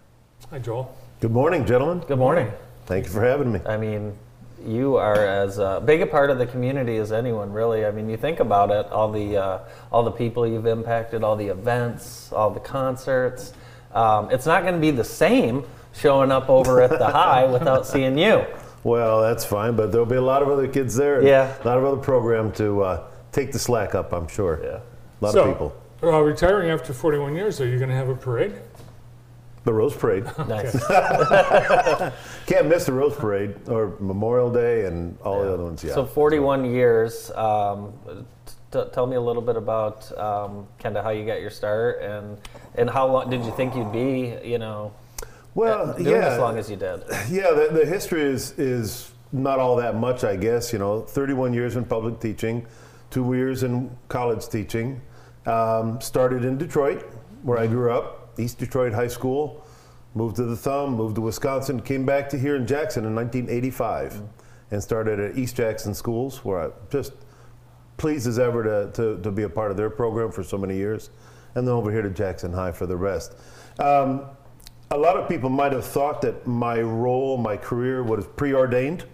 Hi, 0.50 0.58
Joel. 0.58 0.96
Good 1.20 1.32
morning, 1.32 1.66
gentlemen. 1.66 1.98
Good 2.06 2.18
morning. 2.18 2.50
Thank 2.86 3.04
you 3.04 3.10
for 3.10 3.20
having 3.20 3.52
me. 3.52 3.60
I 3.66 3.76
mean, 3.76 4.16
you 4.64 4.96
are 4.96 5.26
as 5.26 5.58
uh, 5.58 5.80
big 5.80 6.00
a 6.00 6.06
part 6.06 6.30
of 6.30 6.38
the 6.38 6.46
community 6.46 6.96
as 6.96 7.12
anyone, 7.12 7.52
really. 7.52 7.84
I 7.84 7.90
mean, 7.90 8.08
you 8.08 8.16
think 8.16 8.40
about 8.40 8.70
it, 8.70 8.90
all 8.90 9.12
the 9.12 9.36
uh, 9.36 9.58
all 9.92 10.02
the 10.02 10.10
people 10.10 10.46
you've 10.46 10.66
impacted, 10.66 11.22
all 11.22 11.36
the 11.36 11.48
events, 11.48 12.32
all 12.32 12.50
the 12.50 12.60
concerts. 12.60 13.52
Um, 13.92 14.30
it's 14.30 14.46
not 14.46 14.62
going 14.62 14.72
to 14.72 14.80
be 14.80 14.90
the 14.90 15.04
same 15.04 15.64
showing 15.92 16.32
up 16.32 16.48
over 16.48 16.80
at 16.80 16.98
the 16.98 17.06
high 17.10 17.44
without 17.44 17.86
seeing 17.86 18.16
you. 18.16 18.46
Well, 18.84 19.20
that's 19.20 19.44
fine, 19.44 19.76
but 19.76 19.92
there'll 19.92 20.06
be 20.06 20.16
a 20.16 20.22
lot 20.22 20.42
of 20.42 20.48
other 20.48 20.66
kids 20.66 20.94
there. 20.96 21.22
Yeah. 21.22 21.54
A 21.62 21.66
lot 21.66 21.76
of 21.76 21.84
other 21.84 22.00
program 22.00 22.52
to 22.52 22.82
uh, 22.82 23.08
take 23.32 23.52
the 23.52 23.58
slack 23.58 23.94
up, 23.94 24.14
I'm 24.14 24.28
sure. 24.28 24.60
Yeah. 24.62 24.80
A 25.20 25.24
lot 25.24 25.34
so, 25.34 25.42
of 25.42 25.52
people. 25.52 25.82
Uh, 26.02 26.20
retiring 26.22 26.70
after 26.70 26.94
41 26.94 27.34
years, 27.34 27.60
are 27.60 27.66
you 27.66 27.76
going 27.76 27.90
to 27.90 27.96
have 27.96 28.08
a 28.08 28.14
parade? 28.14 28.54
The 29.64 29.72
Rose 29.72 29.96
Parade. 29.96 30.24
Nice. 30.48 30.72
Can't 32.46 32.68
miss 32.68 32.86
the 32.86 32.92
Rose 32.92 33.14
Parade 33.14 33.54
or 33.68 33.96
Memorial 34.00 34.50
Day 34.50 34.86
and 34.86 35.18
all 35.22 35.42
the 35.42 35.52
other 35.52 35.64
ones. 35.64 35.84
Yeah. 35.84 35.94
So 35.94 36.06
41 36.06 36.64
years. 36.64 37.30
Um, 37.32 37.92
t- 38.70 38.84
tell 38.92 39.06
me 39.06 39.16
a 39.16 39.20
little 39.20 39.42
bit 39.42 39.56
about 39.56 40.16
um, 40.18 40.66
kind 40.78 40.96
of 40.96 41.04
how 41.04 41.10
you 41.10 41.24
got 41.26 41.40
your 41.40 41.50
start 41.50 42.02
and 42.02 42.38
and 42.76 42.88
how 42.88 43.06
long 43.06 43.30
did 43.30 43.44
you 43.44 43.52
think 43.52 43.74
you'd 43.74 43.92
be? 43.92 44.36
You 44.48 44.58
know, 44.58 44.92
well, 45.54 45.94
doing 45.94 46.08
yeah. 46.08 46.28
as 46.28 46.38
long 46.38 46.58
as 46.58 46.70
you 46.70 46.76
did. 46.76 47.02
Yeah, 47.30 47.50
the, 47.50 47.68
the 47.72 47.86
history 47.86 48.22
is 48.22 48.58
is 48.58 49.12
not 49.32 49.58
all 49.58 49.76
that 49.76 49.96
much, 49.96 50.24
I 50.24 50.36
guess. 50.36 50.72
You 50.72 50.78
know, 50.78 51.02
31 51.02 51.52
years 51.52 51.76
in 51.76 51.84
public 51.84 52.20
teaching, 52.20 52.66
two 53.10 53.34
years 53.34 53.62
in 53.62 53.90
college 54.08 54.48
teaching. 54.48 55.00
Um, 55.46 56.00
started 56.00 56.44
in 56.44 56.58
Detroit, 56.58 57.08
where 57.42 57.58
I 57.58 57.66
grew 57.66 57.90
up, 57.90 58.17
East 58.38 58.58
Detroit 58.58 58.92
High 58.92 59.08
School. 59.08 59.64
Moved 60.14 60.36
to 60.36 60.44
the 60.44 60.56
Thumb, 60.56 60.94
moved 60.94 61.16
to 61.16 61.20
Wisconsin, 61.20 61.80
came 61.80 62.06
back 62.06 62.28
to 62.30 62.38
here 62.38 62.56
in 62.56 62.66
Jackson 62.66 63.04
in 63.04 63.14
1985, 63.14 64.22
and 64.70 64.82
started 64.82 65.20
at 65.20 65.36
East 65.36 65.56
Jackson 65.56 65.94
Schools, 65.94 66.44
where 66.44 66.60
I 66.60 66.70
just 66.90 67.12
pleased 67.98 68.26
as 68.26 68.38
ever 68.38 68.64
to, 68.64 68.92
to, 68.92 69.22
to 69.22 69.30
be 69.30 69.42
a 69.42 69.48
part 69.48 69.70
of 69.70 69.76
their 69.76 69.90
program 69.90 70.32
for 70.32 70.42
so 70.42 70.56
many 70.56 70.76
years, 70.76 71.10
and 71.54 71.66
then 71.66 71.74
over 71.74 71.92
here 71.92 72.02
to 72.02 72.10
Jackson 72.10 72.52
High 72.52 72.72
for 72.72 72.86
the 72.86 72.96
rest. 72.96 73.34
Um, 73.78 74.24
a 74.90 74.96
lot 74.96 75.16
of 75.16 75.28
people 75.28 75.50
might 75.50 75.72
have 75.72 75.84
thought 75.84 76.22
that 76.22 76.46
my 76.46 76.80
role, 76.80 77.36
my 77.36 77.56
career 77.56 78.02
was 78.02 78.26
preordained. 78.26 79.04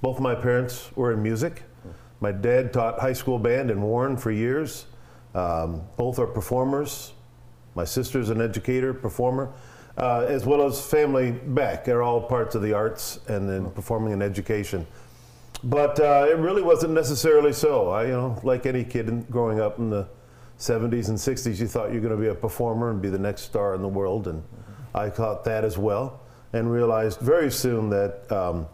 Both 0.00 0.20
my 0.20 0.34
parents 0.34 0.90
were 0.94 1.12
in 1.12 1.22
music. 1.22 1.64
My 2.20 2.30
dad 2.30 2.72
taught 2.72 3.00
high 3.00 3.12
school 3.12 3.38
band 3.38 3.70
in 3.70 3.82
Warren 3.82 4.16
for 4.16 4.30
years. 4.30 4.86
Um, 5.34 5.82
both 5.96 6.18
are 6.18 6.26
performers. 6.26 7.12
My 7.74 7.84
sister's 7.84 8.30
an 8.30 8.40
educator, 8.40 8.94
performer, 8.94 9.52
uh, 9.96 10.26
as 10.28 10.44
well 10.44 10.66
as 10.66 10.84
family 10.84 11.32
back. 11.32 11.84
They're 11.84 12.02
all 12.02 12.20
parts 12.20 12.54
of 12.54 12.62
the 12.62 12.72
arts 12.72 13.20
and 13.28 13.48
then 13.48 13.70
performing 13.70 14.12
and 14.12 14.22
education. 14.22 14.86
But 15.62 15.98
uh, 15.98 16.26
it 16.28 16.36
really 16.36 16.62
wasn't 16.62 16.92
necessarily 16.92 17.52
so. 17.52 17.88
I, 17.90 18.04
you 18.04 18.12
know, 18.12 18.40
like 18.42 18.66
any 18.66 18.84
kid 18.84 19.08
in, 19.08 19.22
growing 19.22 19.60
up 19.60 19.78
in 19.78 19.90
the 19.90 20.06
70s 20.58 21.08
and 21.08 21.18
60s, 21.18 21.58
you 21.58 21.66
thought 21.66 21.88
you 21.88 22.00
were 22.00 22.08
going 22.08 22.16
to 22.16 22.20
be 22.20 22.28
a 22.28 22.34
performer 22.34 22.90
and 22.90 23.00
be 23.00 23.08
the 23.08 23.18
next 23.18 23.42
star 23.42 23.74
in 23.74 23.82
the 23.82 23.88
world, 23.88 24.28
and 24.28 24.42
I 24.94 25.08
thought 25.08 25.44
that 25.44 25.64
as 25.64 25.78
well, 25.78 26.20
and 26.52 26.70
realized 26.70 27.20
very 27.20 27.50
soon 27.50 27.90
that 27.90 28.30
um, 28.30 28.66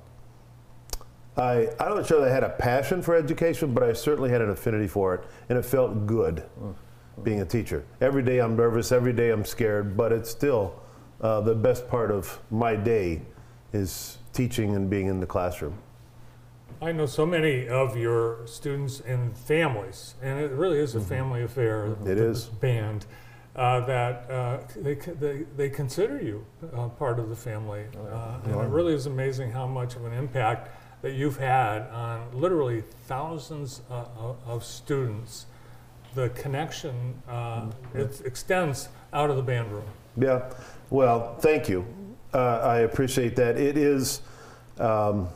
I, 1.36 1.68
I'm 1.78 1.94
not 1.94 2.06
sure 2.06 2.20
that 2.20 2.30
I 2.30 2.34
had 2.34 2.44
a 2.44 2.50
passion 2.50 3.02
for 3.02 3.14
education, 3.14 3.72
but 3.72 3.82
I 3.82 3.92
certainly 3.92 4.30
had 4.30 4.42
an 4.42 4.50
affinity 4.50 4.88
for 4.88 5.14
it, 5.14 5.24
and 5.48 5.56
it 5.56 5.64
felt 5.64 6.06
good 6.06 6.42
being 7.24 7.40
a 7.40 7.44
teacher. 7.44 7.84
Every 8.00 8.22
day 8.22 8.38
I'm 8.38 8.56
nervous, 8.56 8.92
every 8.92 9.12
day 9.12 9.30
I'm 9.30 9.44
scared, 9.44 9.96
but 9.96 10.12
it's 10.12 10.30
still 10.30 10.80
uh, 11.20 11.40
the 11.40 11.54
best 11.54 11.88
part 11.88 12.10
of 12.10 12.38
my 12.50 12.76
day 12.76 13.22
is 13.72 14.18
teaching 14.32 14.74
and 14.74 14.88
being 14.88 15.06
in 15.06 15.20
the 15.20 15.26
classroom. 15.26 15.78
I 16.82 16.92
know 16.92 17.04
so 17.04 17.26
many 17.26 17.68
of 17.68 17.96
your 17.96 18.46
students 18.46 19.00
and 19.00 19.36
families, 19.36 20.14
and 20.22 20.40
it 20.40 20.50
really 20.52 20.78
is 20.78 20.94
a 20.94 21.00
family 21.00 21.42
affair. 21.42 21.94
It 22.06 22.16
is. 22.16 22.46
band 22.46 23.04
uh, 23.54 23.80
that 23.80 24.30
uh, 24.30 24.58
they, 24.76 24.94
they 24.94 25.44
they 25.56 25.68
consider 25.68 26.22
you 26.22 26.46
uh, 26.74 26.88
part 26.88 27.18
of 27.18 27.28
the 27.28 27.36
family, 27.36 27.84
uh, 28.10 28.38
and 28.44 28.54
it 28.54 28.68
really 28.68 28.94
is 28.94 29.06
amazing 29.06 29.50
how 29.50 29.66
much 29.66 29.96
of 29.96 30.04
an 30.06 30.12
impact 30.14 30.70
that 31.02 31.12
you've 31.12 31.36
had 31.36 31.82
on 31.88 32.28
literally 32.32 32.82
thousands 33.06 33.82
uh, 33.90 34.04
of 34.46 34.64
students 34.64 35.46
the 36.14 36.28
connection 36.30 37.14
uh, 37.28 37.66
it 37.94 38.22
extends 38.24 38.88
out 39.12 39.30
of 39.30 39.36
the 39.36 39.42
band 39.42 39.70
room. 39.72 39.84
Yeah. 40.16 40.50
Well, 40.90 41.36
thank 41.38 41.68
you. 41.68 41.86
Uh, 42.32 42.58
I 42.58 42.78
appreciate 42.80 43.36
that. 43.36 43.56
It 43.56 43.76
is, 43.76 44.22
um, 44.78 45.28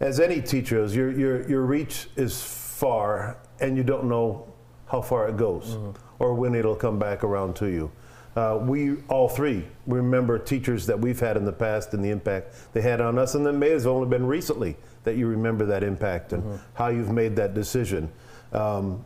as 0.00 0.20
any 0.20 0.40
teacher 0.40 0.82
is, 0.82 0.94
your, 0.94 1.10
your, 1.12 1.48
your 1.48 1.62
reach 1.62 2.08
is 2.16 2.42
far 2.42 3.36
and 3.60 3.76
you 3.76 3.82
don't 3.82 4.04
know 4.04 4.46
how 4.86 5.00
far 5.00 5.28
it 5.28 5.36
goes 5.36 5.76
or 6.18 6.34
when 6.34 6.54
it'll 6.54 6.76
come 6.76 6.98
back 6.98 7.24
around 7.24 7.56
to 7.56 7.66
you. 7.66 7.90
Uh, 8.36 8.58
we 8.62 8.96
all 9.08 9.28
three 9.28 9.66
remember 9.86 10.38
teachers 10.38 10.86
that 10.86 10.98
we've 10.98 11.18
had 11.18 11.36
in 11.36 11.44
the 11.44 11.52
past 11.52 11.94
and 11.94 12.04
the 12.04 12.10
impact 12.10 12.54
they 12.72 12.80
had 12.80 13.00
on 13.00 13.18
us, 13.18 13.34
and 13.34 13.44
it 13.46 13.52
may 13.52 13.70
have 13.70 13.86
only 13.86 14.08
been 14.08 14.24
recently 14.24 14.76
that 15.02 15.16
you 15.16 15.26
remember 15.26 15.66
that 15.66 15.82
impact 15.82 16.32
and 16.32 16.60
how 16.74 16.88
you've 16.88 17.10
made 17.10 17.34
that 17.34 17.54
decision. 17.54 18.10
Um, 18.52 19.04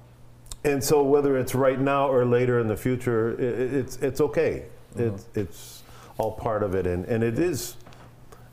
and 0.64 0.82
so, 0.82 1.02
whether 1.02 1.36
it's 1.38 1.54
right 1.54 1.80
now 1.80 2.08
or 2.08 2.24
later 2.24 2.58
in 2.58 2.68
the 2.68 2.76
future, 2.76 3.36
i- 3.38 3.42
i 3.42 3.78
it's 3.80 3.96
it's 3.98 4.20
okay. 4.20 4.64
It's 4.96 5.26
it's 5.34 5.82
all 6.18 6.32
part 6.32 6.62
of 6.62 6.74
it, 6.74 6.86
and 6.86 7.04
and 7.06 7.22
it 7.22 7.38
is 7.38 7.76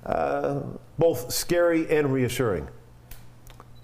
uh, 0.06 0.62
both 0.98 1.32
scary 1.32 1.90
and 1.90 2.12
reassuring. 2.12 2.68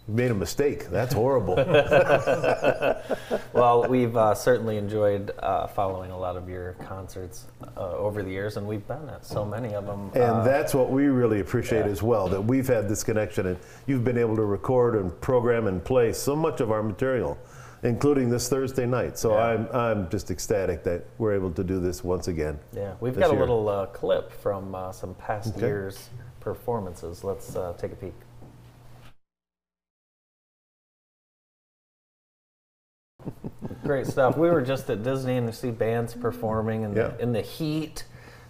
You 0.07 0.13
made 0.13 0.31
a 0.31 0.35
mistake. 0.35 0.89
That's 0.89 1.13
horrible. 1.13 1.55
Well, 3.53 3.87
we've 3.87 4.15
uh, 4.15 4.35
certainly 4.35 4.77
enjoyed 4.77 5.31
uh, 5.39 5.65
following 5.65 6.11
a 6.11 6.17
lot 6.17 6.37
of 6.37 6.47
your 6.47 6.73
concerts 6.73 7.45
uh, 7.75 7.97
over 7.97 8.21
the 8.21 8.29
years, 8.29 8.57
and 8.57 8.67
we've 8.67 8.87
been 8.87 9.09
at 9.09 9.25
so 9.25 9.43
many 9.43 9.73
of 9.73 9.87
them. 9.87 10.11
And 10.13 10.23
uh, 10.23 10.43
that's 10.43 10.75
what 10.75 10.91
we 10.91 11.05
really 11.07 11.39
appreciate 11.39 11.85
yeah. 11.85 11.91
as 11.91 12.03
well, 12.03 12.27
that 12.29 12.41
we've 12.41 12.67
had 12.67 12.87
this 12.87 13.03
connection 13.03 13.47
and 13.47 13.57
you've 13.87 14.03
been 14.03 14.17
able 14.17 14.35
to 14.35 14.45
record 14.45 14.95
and 14.95 15.19
program 15.21 15.65
and 15.65 15.83
play 15.83 16.13
so 16.13 16.35
much 16.35 16.61
of 16.61 16.71
our 16.71 16.83
material, 16.83 17.37
including 17.83 18.29
this 18.29 18.49
Thursday 18.49 18.85
night. 18.85 19.17
So 19.17 19.33
Yeah. 19.33 19.43
I'm, 19.45 19.67
I'm 19.73 20.09
just 20.09 20.31
ecstatic 20.31 20.83
that 20.83 21.05
we're 21.17 21.33
able 21.33 21.51
to 21.51 21.63
do 21.63 21.79
this 21.79 22.03
once 22.03 22.27
again. 22.27 22.59
yeah, 22.73 22.93
we've 22.99 23.17
got 23.17 23.29
a 23.29 23.33
year. 23.33 23.39
little 23.39 23.69
uh, 23.69 23.85
clip 23.87 24.31
from 24.31 24.73
uh, 24.75 24.91
some 24.91 25.13
past 25.15 25.55
Okay. 25.55 25.67
years' 25.67 26.09
performances. 26.39 27.23
Let's 27.23 27.55
uh, 27.55 27.73
take 27.77 27.91
a 27.91 27.95
peek. 27.95 28.13
Great 33.83 34.07
stuff. 34.07 34.37
We 34.37 34.49
were 34.49 34.61
just 34.61 34.89
at 34.89 35.03
Disney 35.03 35.37
and 35.37 35.47
you 35.47 35.53
see 35.53 35.71
bands 35.71 36.13
performing 36.13 36.83
in, 36.83 36.95
Yeah. 36.95 37.07
the, 37.09 37.21
in 37.21 37.33
the 37.33 37.41
heat. 37.41 38.05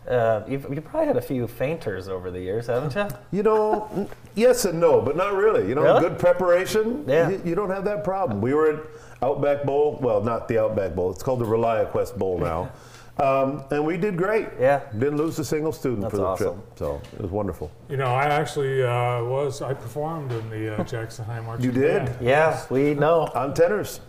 Uh, 0.07 0.41
you've, 0.47 0.65
you 0.73 0.79
probably 0.79 1.07
had 1.07 1.17
a 1.17 1.21
few 1.21 1.47
fainters 1.47 2.07
over 2.07 2.31
the 2.31 2.39
years, 2.39 2.67
haven't 2.67 2.95
you? 2.95 3.07
You 3.37 3.43
know, 3.43 3.89
n- 3.93 4.09
yes 4.35 4.63
and 4.65 4.79
no, 4.79 5.01
but 5.01 5.17
not 5.17 5.33
really. 5.33 5.67
You 5.67 5.75
know, 5.75 5.83
Really? 5.83 5.99
good 6.01 6.17
preparation, 6.17 7.03
Yeah. 7.07 7.29
you, 7.29 7.41
you 7.43 7.55
don't 7.55 7.69
have 7.69 7.83
that 7.85 8.03
problem. 8.05 8.41
We 8.41 8.53
were 8.53 8.71
at 8.73 8.79
Outback 9.21 9.63
Bowl, 9.65 9.99
well, 10.01 10.21
not 10.21 10.47
the 10.47 10.59
Outback 10.59 10.95
Bowl, 10.95 11.11
it's 11.11 11.21
called 11.23 11.39
the 11.39 11.45
ReliaQuest 11.45 12.17
Bowl 12.17 12.37
now. 12.51 12.71
Um, 13.19 13.63
and 13.71 13.83
we 13.83 13.97
did 13.97 14.15
great. 14.15 14.47
Yeah. 14.59 14.81
Didn't 14.97 15.17
lose 15.17 15.39
a 15.39 15.43
single 15.43 15.71
student 15.73 16.01
That's 16.03 16.11
for 16.11 16.17
the 16.17 16.25
awesome. 16.25 16.53
trip. 16.53 16.77
So 16.77 17.01
it 17.13 17.21
was 17.21 17.31
wonderful. 17.31 17.71
You 17.89 17.97
know, 17.97 18.05
I 18.13 18.25
actually 18.25 18.83
uh, 18.83 19.23
was, 19.23 19.61
I 19.63 19.73
performed 19.73 20.31
in 20.31 20.49
the 20.51 20.79
uh, 20.79 20.83
Jackson 20.93 21.25
High 21.25 21.41
Marching 21.41 21.65
You 21.65 21.71
did? 21.71 22.05
Band. 22.05 22.17
Yeah, 22.21 22.63
we 22.69 22.93
know. 22.93 23.21
On 23.33 23.53
tenors. 23.55 24.01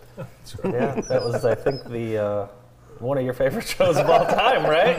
Yeah, 0.64 1.00
that 1.08 1.24
was, 1.24 1.44
I 1.46 1.54
think, 1.54 1.84
the 1.88 2.18
uh, 2.18 2.46
one 3.00 3.18
of 3.18 3.24
your 3.24 3.34
favorite 3.34 3.66
shows 3.78 3.96
of 3.96 4.08
all 4.08 4.26
time, 4.26 4.64
right? 4.64 4.98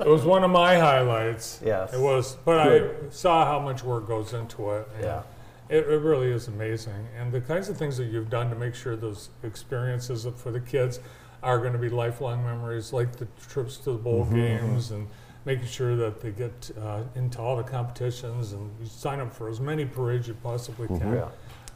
It 0.00 0.06
was 0.06 0.24
one 0.24 0.44
of 0.44 0.50
my 0.50 0.76
highlights. 0.76 1.60
Yes. 1.64 1.92
It 1.92 2.00
was, 2.00 2.36
but 2.44 2.64
Good. 2.64 3.06
I 3.06 3.10
saw 3.10 3.44
how 3.44 3.60
much 3.60 3.82
work 3.84 4.06
goes 4.06 4.32
into 4.32 4.70
it. 4.72 4.88
Yeah. 5.00 5.22
It, 5.68 5.86
it 5.88 6.00
really 6.00 6.30
is 6.30 6.48
amazing. 6.48 7.08
And 7.18 7.32
the 7.32 7.40
kinds 7.40 7.68
of 7.68 7.76
things 7.76 7.96
that 7.96 8.06
you've 8.06 8.30
done 8.30 8.50
to 8.50 8.56
make 8.56 8.74
sure 8.74 8.96
those 8.96 9.30
experiences 9.42 10.26
for 10.36 10.50
the 10.50 10.60
kids 10.60 11.00
are 11.42 11.58
going 11.58 11.72
to 11.72 11.78
be 11.78 11.88
lifelong 11.88 12.44
memories, 12.44 12.92
like 12.92 13.16
the 13.16 13.26
trips 13.48 13.76
to 13.78 13.92
the 13.92 13.98
bowl 13.98 14.24
Mm-hmm, 14.24 14.36
games 14.36 14.90
and 14.90 15.08
making 15.46 15.66
sure 15.66 15.94
that 15.96 16.20
they 16.20 16.30
get 16.30 16.70
uh, 16.82 17.02
into 17.14 17.38
all 17.38 17.56
the 17.56 17.62
competitions 17.62 18.52
and 18.52 18.70
you 18.80 18.86
sign 18.86 19.20
up 19.20 19.30
for 19.32 19.48
as 19.48 19.60
many 19.60 19.84
parades 19.84 20.24
as 20.24 20.28
you 20.28 20.34
possibly 20.42 20.86
can. 20.86 21.00
Mm-hmm. 21.00 21.14
Yeah. 21.14 21.28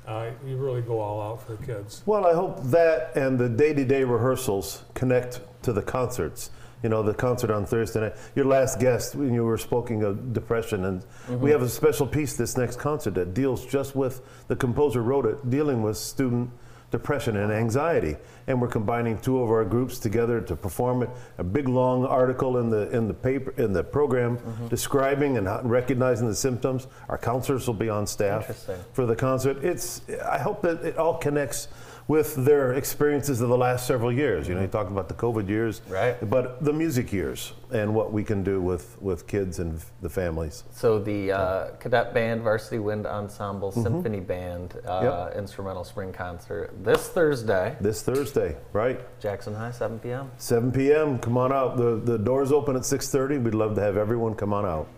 Uh, 0.08 0.30
you 0.46 0.56
really 0.56 0.80
go 0.80 1.00
all 1.00 1.20
out 1.20 1.46
for 1.46 1.54
the 1.54 1.66
kids. 1.66 2.02
Well, 2.06 2.24
I 2.24 2.32
hope 2.32 2.62
that 2.64 3.14
and 3.14 3.38
the 3.38 3.48
day-to-day 3.48 4.04
rehearsals 4.04 4.84
connect 4.94 5.40
to 5.62 5.72
the 5.74 5.82
concerts. 5.82 6.50
You 6.82 6.88
know, 6.88 7.02
the 7.02 7.12
concert 7.12 7.50
on 7.50 7.66
Thursday 7.66 8.00
night. 8.00 8.14
Your 8.34 8.46
last 8.46 8.80
guest, 8.80 9.14
when 9.16 9.34
you 9.34 9.44
were 9.44 9.58
speaking 9.58 10.04
of 10.04 10.32
depression, 10.32 10.84
and 10.84 11.04
we 11.40 11.50
have 11.50 11.60
a 11.60 11.68
special 11.68 12.06
piece 12.06 12.36
this 12.36 12.56
next 12.56 12.78
concert 12.78 13.14
that 13.14 13.34
deals 13.34 13.66
just 13.66 13.94
with 13.94 14.22
the 14.46 14.56
composer 14.56 15.02
wrote 15.02 15.26
it, 15.26 15.50
dealing 15.50 15.82
with 15.82 15.98
student 15.98 16.50
depression 16.90 17.36
and 17.36 17.52
anxiety. 17.52 18.16
And 18.46 18.60
we're 18.60 18.68
combining 18.68 19.18
two 19.18 19.42
of 19.42 19.50
our 19.50 19.64
groups 19.64 19.98
together 19.98 20.40
to 20.40 20.56
perform 20.56 21.02
it. 21.02 21.10
A 21.38 21.44
big 21.44 21.68
long 21.68 22.04
article 22.06 22.58
in 22.58 22.70
the 22.70 22.90
in 22.90 23.08
the 23.08 23.14
paper 23.14 23.52
in 23.56 23.72
the 23.72 23.84
program 23.84 24.38
mm-hmm. 24.38 24.68
describing 24.68 25.36
and 25.36 25.70
recognizing 25.70 26.28
the 26.28 26.34
symptoms. 26.34 26.86
Our 27.08 27.18
counselors 27.18 27.66
will 27.66 27.74
be 27.74 27.88
on 27.88 28.06
staff 28.06 28.66
for 28.92 29.06
the 29.06 29.16
concert. 29.16 29.64
It's 29.64 30.02
I 30.24 30.38
hope 30.38 30.62
that 30.62 30.84
it 30.84 30.96
all 30.96 31.18
connects 31.18 31.68
with 32.08 32.34
their 32.36 32.72
experiences 32.72 33.42
of 33.42 33.50
the 33.50 33.56
last 33.56 33.86
several 33.86 34.10
years. 34.10 34.48
You 34.48 34.54
know, 34.54 34.62
you 34.62 34.66
talked 34.66 34.90
about 34.90 35.08
the 35.08 35.14
COVID 35.14 35.46
years, 35.48 35.82
Right. 35.88 36.16
But 36.28 36.64
the 36.64 36.72
music 36.72 37.12
years 37.12 37.52
and 37.70 37.94
what 37.94 38.12
we 38.12 38.24
can 38.24 38.42
do 38.42 38.60
with 38.62 38.96
with 39.00 39.26
kids 39.26 39.58
and 39.58 39.78
the 40.00 40.08
families. 40.08 40.64
So 40.72 40.98
the 40.98 41.32
uh, 41.32 41.70
cadet 41.78 42.14
band, 42.14 42.42
varsity 42.42 42.78
wind 42.78 43.06
ensemble, 43.06 43.70
symphony 43.72 44.20
band, 44.20 44.74
uh, 44.86 45.00
Mm-hmm. 45.02 45.04
Yep. 45.28 45.36
instrumental 45.36 45.84
spring 45.84 46.12
concert 46.12 46.72
this 46.82 47.08
Thursday, 47.08 47.76
This 47.80 48.02
Thursday, 48.02 48.56
right? 48.72 48.98
Jackson 49.20 49.54
High, 49.54 49.70
7 49.70 49.98
p.m. 49.98 50.30
7 50.38 50.72
p.m. 50.72 51.18
Come 51.18 51.36
on 51.36 51.52
out. 51.52 51.76
The 51.76 51.96
the 51.96 52.18
doors 52.18 52.50
open 52.52 52.74
at 52.74 52.82
6:30. 52.82 53.42
We'd 53.44 53.54
love 53.54 53.74
to 53.74 53.82
have 53.82 53.96
everyone 53.98 54.34
come 54.34 54.52
on 54.54 54.64
out. 54.64 54.88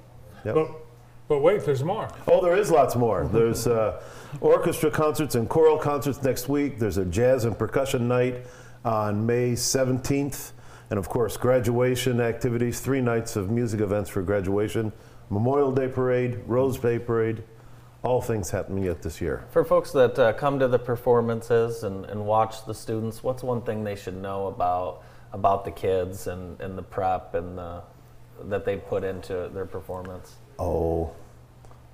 Yep. 0.45 0.55
But, 0.55 0.71
but 1.31 1.43
wait, 1.43 1.65
there's 1.65 1.85
more. 1.85 2.09
Oh, 2.27 2.43
there 2.43 2.57
is 2.57 2.73
lots 2.73 2.97
more. 2.97 3.31
There's 3.33 3.69
uh, 3.69 4.03
orchestra 4.41 4.91
concerts 4.91 5.37
and 5.37 5.49
choral 5.49 5.79
concerts 5.79 6.21
next 6.25 6.49
week. 6.49 6.81
There's 6.81 6.97
a 6.97 7.05
jazz 7.05 7.45
and 7.45 7.57
percussion 7.57 8.09
night 8.09 8.45
on 8.85 9.25
May 9.25 9.53
17th. 9.53 10.51
And 10.91 10.99
of 10.99 11.09
course, 11.09 11.37
graduation 11.37 12.21
activities, 12.21 12.81
three 12.81 13.01
nights 13.01 13.37
of 13.37 13.49
music 13.49 13.81
events 13.81 14.11
for 14.11 14.23
graduation, 14.23 14.93
Memorial 15.31 15.71
Day 15.71 15.87
Parade, 15.87 16.41
Rose 16.49 16.81
Day 16.81 16.99
Parade, 16.99 17.45
all 18.03 18.21
things 18.21 18.51
happening 18.51 18.83
yet 18.83 19.01
this 19.01 19.21
year. 19.21 19.45
For 19.53 19.65
folks 19.65 19.93
that 19.93 20.19
uh, 20.19 20.33
come 20.33 20.59
to 20.59 20.67
the 20.67 20.81
performances 20.81 21.85
and, 21.85 22.07
and 22.07 22.27
watch 22.27 22.67
the 22.67 22.75
students, 22.75 23.23
what's 23.23 23.45
one 23.45 23.63
thing 23.63 23.85
they 23.85 23.95
should 23.95 24.17
know 24.17 24.49
about 24.49 25.05
about 25.33 25.65
the 25.65 25.71
kids 25.71 26.27
and, 26.27 26.61
and 26.61 26.77
the 26.77 26.83
prep 26.83 27.37
and 27.37 27.57
the, 27.57 27.85
that 28.47 28.65
they 28.65 28.79
put 28.79 29.05
into 29.05 29.49
their 29.55 29.65
performance? 29.65 30.35
Oh, 30.61 31.11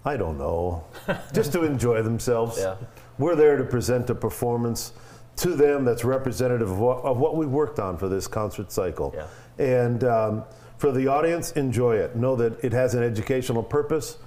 I 0.05 0.17
don't 0.17 0.39
know. 0.39 0.85
Just 1.33 1.53
to 1.53 1.65
enjoy 1.65 2.03
themselves. 2.03 2.59
Yeah. 2.59 2.77
We're 3.19 3.37
there 3.37 3.57
to 3.57 3.65
present 3.65 4.11
a 4.11 4.15
performance 4.15 4.93
to 5.37 5.55
them 5.55 5.85
that's 5.85 6.05
representative 6.05 6.71
of 6.71 6.79
what, 6.79 6.99
of 7.05 7.19
what 7.19 7.37
we 7.37 7.47
worked 7.47 7.79
on 7.79 7.97
for 7.97 8.09
this 8.09 8.27
concert 8.27 8.73
cycle. 8.73 9.15
Yeah. 9.17 9.27
And 9.65 10.05
um, 10.05 10.45
for 10.79 10.93
the 10.93 11.09
audience, 11.09 11.53
enjoy 11.53 11.97
it. 11.97 12.17
Know 12.17 12.37
that 12.37 12.63
it 12.65 12.73
has 12.73 12.95
an 12.95 13.03
educational 13.03 13.63
purpose, 13.63 14.19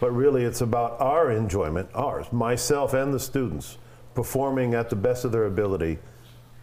but 0.00 0.10
really 0.10 0.44
it's 0.44 0.60
about 0.60 1.00
our 1.00 1.32
enjoyment, 1.32 1.88
ours, 1.94 2.32
myself 2.32 2.94
and 2.94 3.12
the 3.12 3.20
students, 3.20 3.78
performing 4.14 4.74
at 4.74 4.90
the 4.90 4.96
best 4.96 5.24
of 5.24 5.32
their 5.32 5.46
ability 5.46 5.98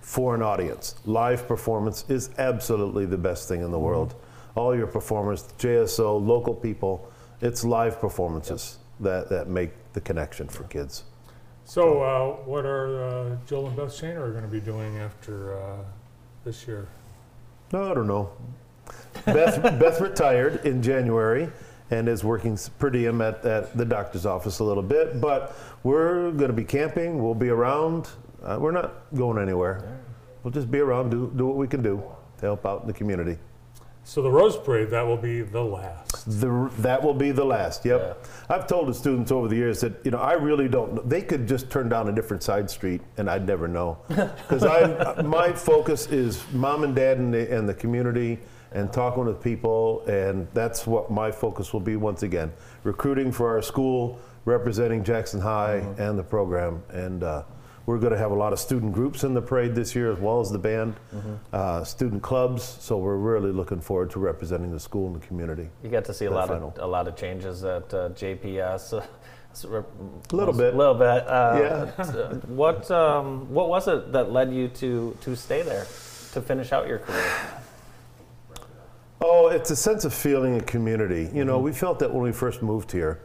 for 0.01 0.35
an 0.35 0.41
audience. 0.41 0.95
Live 1.05 1.47
performance 1.47 2.05
is 2.09 2.29
absolutely 2.37 3.05
the 3.05 3.17
best 3.17 3.47
thing 3.47 3.61
in 3.61 3.71
the 3.71 3.79
world. 3.79 4.15
All 4.55 4.75
your 4.75 4.87
performers, 4.87 5.43
JSO, 5.57 6.25
local 6.25 6.53
people, 6.53 7.09
it's 7.43 7.65
live 7.65 7.99
performances 7.99 8.77
that, 9.01 9.29
that 9.29 9.49
make 9.49 9.71
the 9.91 10.01
connection 10.01 10.47
for 10.47 10.63
kids. 10.63 11.03
So, 11.65 12.01
uh, 12.01 12.45
what 12.45 12.65
are 12.65 13.03
uh, 13.03 13.37
Joel 13.45 13.67
and 13.67 13.75
Beth 13.75 13.89
Shaner 13.89 14.31
going 14.31 14.43
to 14.43 14.49
be 14.49 14.61
doing 14.61 14.97
after 14.97 15.61
uh, 15.61 15.77
this 16.45 16.65
year? 16.67 16.87
No, 17.71 17.91
I 17.91 17.93
don't 17.93 18.07
know. 18.07 18.31
Beth, 19.25 19.61
Beth 19.79 20.01
retired 20.01 20.65
in 20.65 20.81
January 20.81 21.49
and 21.91 22.07
is 22.07 22.23
working 22.23 22.57
per 22.79 22.89
diem 22.89 23.21
at, 23.21 23.45
at 23.45 23.77
the 23.77 23.85
doctor's 23.85 24.25
office 24.25 24.59
a 24.59 24.63
little 24.63 24.83
bit, 24.83 25.19
but 25.19 25.55
we're 25.83 26.31
going 26.31 26.49
to 26.49 26.55
be 26.55 26.63
camping. 26.63 27.21
We'll 27.21 27.35
be 27.35 27.49
around. 27.49 28.09
Uh, 28.41 28.57
we're 28.59 28.71
not 28.71 29.13
going 29.15 29.41
anywhere. 29.41 29.99
We'll 30.43 30.51
just 30.51 30.71
be 30.71 30.79
around, 30.79 31.11
do, 31.11 31.31
do 31.35 31.45
what 31.45 31.57
we 31.57 31.67
can 31.67 31.83
do 31.83 32.03
to 32.39 32.45
help 32.45 32.65
out 32.65 32.81
in 32.81 32.87
the 32.87 32.93
community. 32.93 33.37
So, 34.05 34.21
the 34.21 34.29
Rose 34.29 34.57
Parade, 34.57 34.89
that 34.89 35.07
will 35.07 35.17
be 35.17 35.41
the 35.41 35.63
last. 35.63 36.25
The, 36.41 36.69
that 36.79 37.01
will 37.01 37.13
be 37.13 37.31
the 37.31 37.45
last. 37.45 37.85
Yep. 37.85 38.25
I've 38.49 38.67
told 38.67 38.89
the 38.89 38.93
students 38.93 39.31
over 39.31 39.47
the 39.47 39.55
years 39.55 39.79
that 39.79 39.93
you 40.03 40.11
know 40.11 40.17
I 40.17 40.33
really 40.33 40.67
don't. 40.67 40.95
know. 40.95 41.01
They 41.03 41.21
could 41.21 41.47
just 41.47 41.71
turn 41.71 41.87
down 41.87 42.09
a 42.09 42.11
different 42.11 42.43
side 42.43 42.69
street, 42.69 43.01
and 43.17 43.29
I'd 43.29 43.47
never 43.47 43.67
know. 43.67 43.97
Because 44.43 44.65
I, 44.65 45.21
my 45.21 45.53
focus 45.53 46.07
is 46.07 46.43
mom 46.51 46.83
and 46.83 46.95
dad 46.95 47.17
and 47.17 47.33
the, 47.33 47.55
and 47.55 47.67
the 47.67 47.73
community, 47.73 48.39
and 48.73 48.91
talking 48.91 49.25
with 49.25 49.41
people, 49.41 50.03
and 50.05 50.47
that's 50.53 50.85
what 50.85 51.09
my 51.09 51.31
focus 51.31 51.71
will 51.71 51.79
be 51.79 51.95
once 51.95 52.23
again. 52.23 52.51
Recruiting 52.83 53.31
for 53.31 53.47
our 53.49 53.61
school, 53.61 54.19
representing 54.45 55.03
Jackson 55.03 55.39
High 55.39 55.77
and 55.97 56.19
the 56.19 56.23
program, 56.23 56.83
and 56.89 57.23
uh, 57.23 57.43
We're 57.85 57.97
going 57.97 58.13
to 58.13 58.17
have 58.17 58.31
a 58.31 58.35
lot 58.35 58.53
of 58.53 58.59
student 58.59 58.93
groups 58.93 59.25
in 59.25 59.33
the 59.33 59.41
parade 59.41 59.75
this 59.75 59.93
year, 59.93 60.09
as 60.11 60.17
well 60.19 60.39
as 60.39 60.49
the 60.49 60.57
band, 60.57 60.95
Mm-hmm. 61.13 61.33
uh, 61.51 61.83
student 61.83 62.21
clubs. 62.23 62.63
So 62.63 62.97
we're 62.97 63.17
really 63.17 63.51
looking 63.51 63.81
forward 63.81 64.09
to 64.11 64.19
representing 64.19 64.71
the 64.71 64.79
school 64.79 65.07
and 65.07 65.21
the 65.21 65.25
community. 65.27 65.69
You 65.83 65.89
got 65.89 66.05
to 66.05 66.13
see 66.13 66.25
a 66.25 66.31
lot 66.31 66.47
final. 66.47 66.69
of 66.77 66.83
a 66.83 66.87
lot 66.87 67.07
of 67.09 67.15
changes 67.17 67.63
at 67.65 67.93
uh, 67.93 68.09
JPS. 68.09 69.03
A 69.65 70.35
little 70.35 70.51
bit. 70.53 70.73
A 70.73 70.77
little 70.77 70.95
bit. 70.95 71.27
Uh, 71.27 71.59
Yeah. 71.61 72.33
what 72.47 72.89
um, 72.89 73.53
What 73.53 73.69
was 73.69 73.87
it 73.87 74.11
that 74.11 74.31
led 74.31 74.51
you 74.51 74.67
to 74.69 75.15
to 75.21 75.35
stay 75.35 75.61
there, 75.61 75.85
to 76.33 76.41
finish 76.41 76.71
out 76.71 76.87
your 76.87 76.97
career? 76.97 77.31
Oh, 79.21 79.49
it's 79.49 79.69
a 79.69 79.75
sense 79.75 80.05
of 80.05 80.13
feeling 80.13 80.53
and 80.55 80.65
community. 80.65 81.23
You 81.23 81.27
Mm-hmm. 81.29 81.47
know, 81.47 81.59
we 81.59 81.71
felt 81.71 81.99
that 81.99 82.11
when 82.11 82.23
we 82.23 82.31
first 82.31 82.63
moved 82.63 82.91
here 82.91 83.19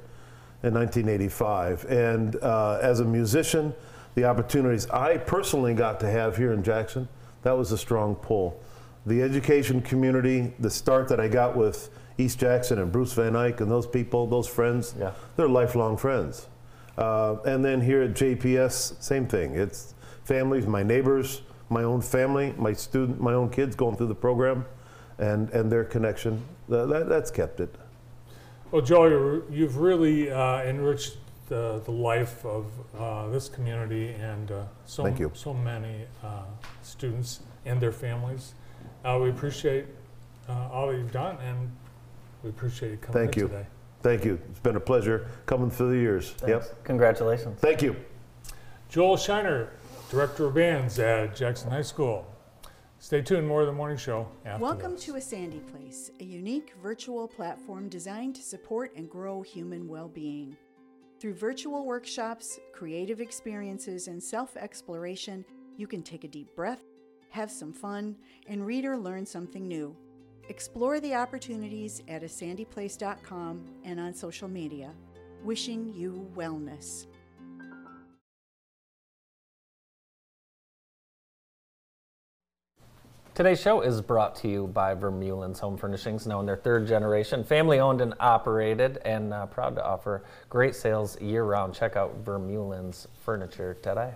in 0.63 0.75
1985. 0.75 1.87
And 1.89 2.37
uh, 2.43 2.79
as 2.83 3.01
a 3.01 3.05
musician, 3.07 3.73
the 4.19 4.25
opportunities 4.25 4.91
I 4.91 5.17
personally 5.17 5.75
got 5.75 6.01
to 6.01 6.11
have 6.11 6.37
here 6.37 6.53
in 6.53 6.65
Jackson, 6.65 7.09
that 7.43 7.53
was 7.53 7.71
a 7.71 7.79
strong 7.79 8.17
pull. 8.17 8.61
The 9.07 9.23
education 9.23 9.81
community, 9.81 10.53
the 10.59 10.71
start 10.71 11.07
that 11.11 11.21
I 11.21 11.29
got 11.29 11.57
with 11.57 11.89
East 12.19 12.41
Jackson 12.41 12.81
and 12.81 12.91
Bruce 12.91 13.13
Van 13.13 13.37
Eyck 13.37 13.61
and 13.61 13.71
those 13.71 13.87
people, 13.87 14.27
those 14.27 14.49
friends, 14.49 14.93
Yeah. 14.99 15.13
they're 15.37 15.49
lifelong 15.49 15.97
friends. 15.97 16.49
Uh, 16.97 17.37
and 17.47 17.65
then 17.65 17.81
here 17.81 18.03
at 18.03 18.15
JPS, 18.15 19.01
same 19.01 19.29
thing. 19.29 19.55
It's 19.55 19.95
families, 20.25 20.67
my 20.67 20.83
neighbors, 20.83 21.43
my 21.71 21.85
own 21.85 22.01
family, 22.01 22.53
my 22.59 22.73
student, 22.73 23.21
my 23.21 23.35
own 23.35 23.49
kids 23.51 23.77
going 23.77 23.95
through 23.97 24.09
the 24.09 24.17
program, 24.17 24.65
and, 25.19 25.49
and 25.51 25.71
their 25.71 25.85
connection. 25.85 26.43
That, 26.69 26.89
that, 26.89 27.09
that's 27.09 27.31
kept 27.31 27.61
it. 27.61 27.73
Well, 28.73 28.83
Joe, 28.83 29.07
you're- 29.07 29.43
you've 29.49 29.77
really 29.79 30.29
uh, 30.29 30.63
enriched 30.65 31.19
the, 31.49 31.81
the 31.85 31.91
life 31.91 32.45
of 32.45 32.67
uh, 32.99 33.29
this 33.29 33.49
community 33.49 34.11
and 34.11 34.51
uh, 34.51 34.65
so, 34.85 35.03
Thank 35.03 35.19
you. 35.19 35.31
so 35.35 35.53
many 35.53 36.05
uh, 36.23 36.43
students 36.83 37.41
and 37.65 37.81
their 37.81 37.93
families. 37.93 38.55
Uh, 39.05 39.19
we 39.23 39.31
appreciate 39.31 39.87
uh, 40.49 40.69
all 40.71 40.89
that 40.89 40.97
you've 40.97 41.13
done 41.13 41.37
and 41.43 41.71
we 42.43 42.51
appreciate 42.51 42.91
you 42.93 42.97
coming 42.99 43.23
Thank 43.23 43.37
in 43.37 43.43
you. 43.43 43.49
today. 43.49 43.67
Thank 44.03 44.25
you. 44.25 44.39
It's 44.51 44.61
been 44.61 44.77
a 44.77 44.81
pleasure 44.81 45.27
coming 45.47 45.71
through 45.71 45.91
the 45.91 45.99
years. 45.99 46.31
Thanks. 46.31 46.69
Yep. 46.69 46.85
Congratulations. 46.85 47.59
Thank 47.61 47.83
you. 47.83 47.97
Joel 48.89 49.17
Shaner, 49.17 49.69
Director 50.11 50.47
of 50.47 50.55
Bands 50.55 50.99
at 50.99 51.35
Jackson 51.35 51.71
High 51.71 51.83
School. 51.83 52.27
Stay 53.01 53.23
tuned, 53.23 53.47
more 53.47 53.61
of 53.61 53.67
the 53.67 53.73
morning 53.73 53.97
show 53.97 54.27
after 54.45 54.63
Welcome 54.63 54.93
this. 54.93 55.05
to 55.05 55.17
A 55.17 55.21
Sandy 55.21 55.61
Place, 55.61 56.11
a 56.21 56.25
unique 56.25 56.75
virtual 56.83 57.29
platform 57.29 57.89
designed 57.89 58.35
to 58.37 58.43
support 58.43 58.93
and 58.97 59.09
grow 59.09 59.43
human 59.43 59.87
well 59.89 60.09
being. 60.09 60.57
Through 61.21 61.35
virtual 61.35 61.85
workshops, 61.85 62.61
creative 62.73 63.21
experiences, 63.21 64.07
and 64.07 64.23
self 64.23 64.57
exploration, 64.57 65.45
you 65.77 65.89
can 65.89 66.03
take 66.03 66.23
a 66.23 66.29
deep 66.29 66.55
breath, 66.55 66.83
have 67.31 67.51
some 67.51 67.73
fun, 67.73 68.17
and 68.47 68.65
read 68.65 68.85
or 68.85 68.97
learn 68.97 69.27
something 69.27 69.67
new. 69.67 69.97
Explore 70.49 71.01
the 71.01 71.15
opportunities 71.15 72.03
at 72.09 72.23
asandyplace.com 72.23 73.65
and 73.85 73.99
on 73.99 74.15
social 74.15 74.49
media. 74.49 74.93
Wishing 75.43 75.93
you 75.93 76.31
wellness. 76.37 77.07
Today's 83.39 83.61
show 83.61 83.83
is 83.83 84.01
brought 84.01 84.35
to 84.39 84.49
you 84.49 84.67
by 84.67 84.97
Vermeulen's 84.97 85.61
Home 85.61 85.77
Furnishings, 85.77 86.27
now 86.27 86.41
in 86.41 86.47
their 86.47 86.57
third 86.57 86.89
generation, 86.89 87.45
family 87.45 87.79
owned 87.79 88.01
and 88.01 88.13
operated, 88.19 88.99
and 89.05 89.33
uh, 89.33 89.47
proud 89.47 89.77
to 89.77 89.87
offer 89.87 90.25
great 90.49 90.75
sales 90.75 91.17
year 91.21 91.45
round. 91.45 91.73
Check 91.73 91.95
out 91.95 92.25
Vermeulen's 92.25 93.07
Furniture 93.25 93.75
today. 93.81 94.15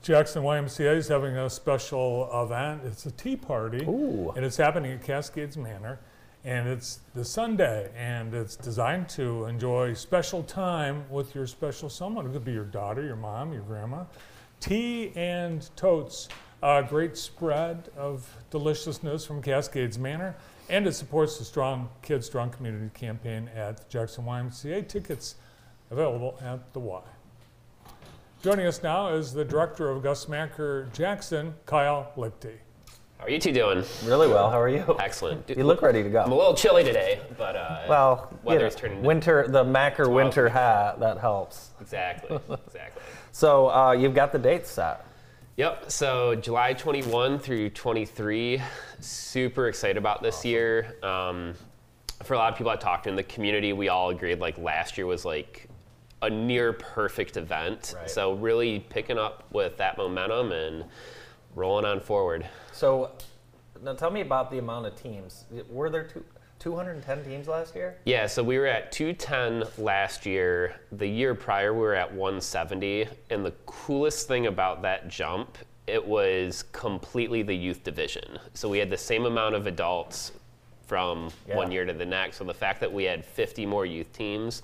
Jackson 0.00 0.42
YMCA 0.42 0.96
is 0.96 1.08
having 1.08 1.36
a 1.36 1.50
special 1.50 2.30
event. 2.32 2.80
It's 2.86 3.04
a 3.04 3.10
tea 3.10 3.36
party, 3.36 3.84
Ooh. 3.84 4.32
and 4.34 4.42
it's 4.42 4.56
happening 4.56 4.92
at 4.92 5.04
Cascades 5.04 5.58
Manor. 5.58 6.00
And 6.42 6.66
it's 6.66 7.00
the 7.14 7.26
Sunday, 7.26 7.90
and 7.94 8.32
it's 8.32 8.56
designed 8.56 9.10
to 9.10 9.44
enjoy 9.44 9.92
special 9.92 10.42
time 10.44 11.04
with 11.10 11.34
your 11.34 11.46
special 11.46 11.90
someone. 11.90 12.24
It 12.24 12.32
could 12.32 12.46
be 12.46 12.52
your 12.52 12.64
daughter, 12.64 13.04
your 13.04 13.16
mom, 13.16 13.52
your 13.52 13.64
grandma. 13.64 14.04
Tea 14.60 15.12
and 15.14 15.68
totes, 15.76 16.30
a 16.62 16.82
great 16.82 17.16
spread 17.16 17.88
of 17.96 18.28
deliciousness 18.50 19.24
from 19.24 19.42
Cascades 19.42 19.98
Manor, 19.98 20.36
and 20.68 20.86
it 20.86 20.92
supports 20.94 21.38
the 21.38 21.44
Strong 21.44 21.88
Kids 22.02 22.26
Strong 22.26 22.50
Community 22.50 22.90
campaign 22.94 23.48
at 23.54 23.78
the 23.78 23.84
Jackson 23.88 24.24
YMCA. 24.24 24.86
Tickets 24.86 25.36
available 25.90 26.38
at 26.42 26.72
the 26.72 26.80
Y. 26.80 27.00
Joining 28.42 28.66
us 28.66 28.82
now 28.82 29.08
is 29.08 29.32
the 29.32 29.44
director 29.44 29.90
of 29.90 30.02
Gus 30.02 30.28
Macker 30.28 30.88
Jackson, 30.92 31.54
Kyle 31.66 32.12
Liechty. 32.16 32.56
How 33.18 33.26
are 33.26 33.30
you 33.30 33.38
two 33.38 33.52
doing? 33.52 33.84
Really 34.06 34.28
well. 34.28 34.50
How 34.50 34.58
are 34.58 34.68
you? 34.70 34.96
Excellent. 34.98 35.46
You 35.50 35.64
look 35.64 35.82
ready 35.82 36.02
to 36.02 36.08
go. 36.08 36.22
I'm 36.22 36.32
a 36.32 36.34
little 36.34 36.54
chilly 36.54 36.82
today, 36.82 37.20
but 37.36 37.54
uh, 37.54 37.82
Well, 37.86 38.32
you 38.48 38.58
know, 38.58 38.70
turning. 38.70 39.02
winter, 39.02 39.46
the 39.46 39.62
Macker 39.62 40.08
winter 40.08 40.48
hat, 40.48 41.00
that 41.00 41.18
helps. 41.18 41.70
Exactly. 41.80 42.38
exactly. 42.66 43.02
So 43.32 43.70
uh, 43.70 43.92
you've 43.92 44.14
got 44.14 44.32
the 44.32 44.38
dates 44.40 44.70
set. 44.70 45.04
Yep. 45.60 45.90
So 45.90 46.36
July 46.36 46.72
21 46.72 47.38
through 47.38 47.68
23. 47.68 48.62
Super 49.00 49.68
excited 49.68 49.98
about 49.98 50.22
this 50.22 50.42
year. 50.42 50.96
Um, 51.02 51.52
for 52.22 52.32
a 52.32 52.38
lot 52.38 52.50
of 52.50 52.56
people 52.56 52.72
I 52.72 52.76
talked 52.76 53.04
to 53.04 53.10
in 53.10 53.14
the 53.14 53.22
community, 53.24 53.74
we 53.74 53.90
all 53.90 54.08
agreed 54.08 54.40
like 54.40 54.56
last 54.56 54.96
year 54.96 55.06
was 55.06 55.26
like 55.26 55.68
a 56.22 56.30
near 56.30 56.72
perfect 56.72 57.36
event. 57.36 57.92
Right. 57.94 58.08
So 58.08 58.32
really 58.36 58.80
picking 58.88 59.18
up 59.18 59.48
with 59.52 59.76
that 59.76 59.98
momentum 59.98 60.52
and 60.52 60.86
rolling 61.54 61.84
on 61.84 62.00
forward. 62.00 62.48
So 62.72 63.10
now 63.82 63.92
tell 63.92 64.10
me 64.10 64.22
about 64.22 64.50
the 64.50 64.56
amount 64.56 64.86
of 64.86 64.96
teams. 64.96 65.44
Were 65.68 65.90
there 65.90 66.04
two, 66.04 66.24
210 66.60 67.24
teams 67.24 67.48
last 67.48 67.74
year? 67.74 67.96
Yeah, 68.04 68.26
so 68.26 68.44
we 68.44 68.58
were 68.58 68.66
at 68.66 68.92
210 68.92 69.64
last 69.82 70.26
year. 70.26 70.76
The 70.92 71.06
year 71.06 71.34
prior, 71.34 71.72
we 71.72 71.80
were 71.80 71.94
at 71.94 72.12
170. 72.12 73.08
And 73.30 73.44
the 73.44 73.54
coolest 73.66 74.28
thing 74.28 74.46
about 74.46 74.82
that 74.82 75.08
jump, 75.08 75.56
it 75.86 76.06
was 76.06 76.62
completely 76.70 77.42
the 77.42 77.54
youth 77.54 77.82
division. 77.82 78.38
So 78.54 78.68
we 78.68 78.78
had 78.78 78.90
the 78.90 78.98
same 78.98 79.24
amount 79.24 79.54
of 79.54 79.66
adults 79.66 80.32
from 80.86 81.30
one 81.46 81.72
year 81.72 81.84
to 81.84 81.92
the 81.92 82.04
next. 82.04 82.36
So 82.36 82.44
the 82.44 82.54
fact 82.54 82.80
that 82.80 82.92
we 82.92 83.04
had 83.04 83.24
50 83.24 83.64
more 83.64 83.86
youth 83.86 84.12
teams, 84.12 84.62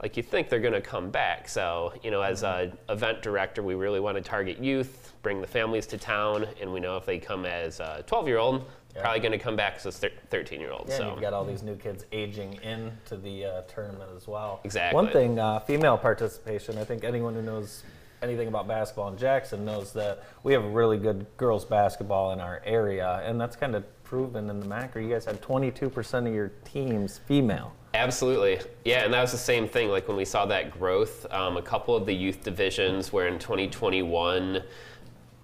like 0.00 0.16
you 0.16 0.22
think 0.22 0.48
they're 0.48 0.60
going 0.60 0.72
to 0.74 0.80
come 0.80 1.10
back. 1.10 1.48
So, 1.48 1.92
you 2.02 2.10
know, 2.10 2.22
as 2.22 2.44
an 2.44 2.76
event 2.88 3.22
director, 3.22 3.62
we 3.62 3.74
really 3.74 4.00
want 4.00 4.16
to 4.16 4.22
target 4.22 4.58
youth, 4.58 5.12
bring 5.22 5.40
the 5.40 5.46
families 5.46 5.86
to 5.88 5.98
town, 5.98 6.46
and 6.60 6.72
we 6.72 6.78
know 6.78 6.96
if 6.96 7.06
they 7.06 7.18
come 7.18 7.46
as 7.46 7.80
a 7.80 8.04
12 8.06 8.28
year 8.28 8.38
old, 8.38 8.68
Yeah. 8.94 9.02
probably 9.02 9.20
going 9.20 9.32
to 9.32 9.38
come 9.38 9.56
back 9.56 9.76
as 9.76 9.86
a 9.86 10.10
13 10.30 10.60
year 10.60 10.70
old. 10.70 10.86
Yeah, 10.88 10.98
so. 10.98 11.10
you've 11.10 11.20
got 11.20 11.32
all 11.32 11.44
these 11.44 11.62
new 11.62 11.76
kids 11.76 12.04
aging 12.12 12.60
into 12.62 13.16
the 13.16 13.44
uh, 13.44 13.62
tournament 13.62 14.10
as 14.16 14.28
well. 14.28 14.60
Exactly. 14.64 14.94
One 14.94 15.10
thing, 15.10 15.38
uh, 15.38 15.60
female 15.60 15.96
participation. 15.96 16.78
I 16.78 16.84
think 16.84 17.04
anyone 17.04 17.34
who 17.34 17.42
knows 17.42 17.84
anything 18.22 18.48
about 18.48 18.68
basketball 18.68 19.08
in 19.08 19.18
Jackson 19.18 19.64
knows 19.64 19.92
that 19.94 20.22
we 20.42 20.52
have 20.52 20.64
really 20.64 20.98
good 20.98 21.26
girls 21.36 21.64
basketball 21.64 22.32
in 22.32 22.40
our 22.40 22.62
area, 22.64 23.22
and 23.24 23.40
that's 23.40 23.56
kind 23.56 23.74
of 23.74 23.84
proven 24.04 24.48
in 24.50 24.60
the 24.60 24.66
Macker. 24.66 25.00
You 25.00 25.08
guys 25.08 25.24
had 25.24 25.40
22% 25.42 26.26
of 26.26 26.34
your 26.34 26.52
teams 26.64 27.18
female. 27.18 27.72
Absolutely. 27.94 28.60
Yeah, 28.84 29.04
and 29.04 29.12
that 29.12 29.20
was 29.20 29.32
the 29.32 29.38
same 29.38 29.68
thing. 29.68 29.88
Like 29.88 30.08
when 30.08 30.16
we 30.16 30.24
saw 30.24 30.46
that 30.46 30.70
growth, 30.70 31.26
um, 31.30 31.56
a 31.56 31.62
couple 31.62 31.94
of 31.94 32.06
the 32.06 32.14
youth 32.14 32.42
divisions 32.42 33.12
where 33.12 33.28
in 33.28 33.38
2021 33.38 34.62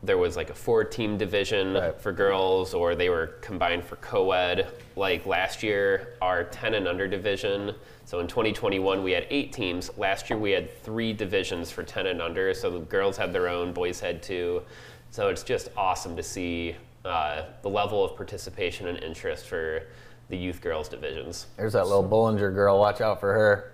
there 0.03 0.19
was 0.19 0.37
like 0.37 0.51
a 0.51 0.55
four 0.55 0.85
team 0.85 1.17
division 1.19 1.75
Right. 1.75 2.01
for 2.01 2.13
girls 2.13 2.73
or 2.73 2.95
they 2.95 3.09
were 3.11 3.29
combined 3.41 3.85
for 3.85 3.97
co 3.97 4.31
ed. 4.33 4.69
Like 4.97 5.27
last 5.27 5.63
year, 5.63 6.15
our 6.23 6.45
10 6.45 6.75
and 6.75 6.87
under 6.87 7.09
division. 7.09 7.75
So 8.05 8.21
in 8.21 8.27
2021, 8.27 9.03
we 9.03 9.13
had 9.13 9.27
eight 9.31 9.53
teams. 9.53 9.91
Last 9.99 10.31
year, 10.31 10.39
we 10.39 10.53
had 10.53 10.83
three 10.83 11.13
divisions 11.13 11.71
for 11.71 11.83
10 11.83 12.07
and 12.07 12.23
under. 12.23 12.55
So 12.55 12.71
the 12.71 12.79
girls 12.81 13.17
had 13.17 13.33
their 13.33 13.49
own, 13.49 13.73
boys 13.73 14.01
had 14.01 14.23
two. 14.23 14.63
So 15.11 15.29
it's 15.29 15.43
just 15.43 15.69
awesome 15.77 16.17
to 16.17 16.23
see 16.23 16.77
uh, 17.05 17.43
the 17.63 17.69
level 17.71 18.05
of 18.05 18.17
participation 18.17 18.87
and 18.89 19.03
interest 19.03 19.47
for 19.47 19.83
the 20.29 20.37
youth 20.37 20.61
girls 20.61 20.89
divisions. 20.89 21.47
There's 21.57 21.73
that 21.73 21.87
little 21.87 22.05
Bollinger 22.05 22.53
girl. 22.55 22.79
Watch 22.79 23.01
out 23.01 23.19
for 23.19 23.33
her. 23.33 23.73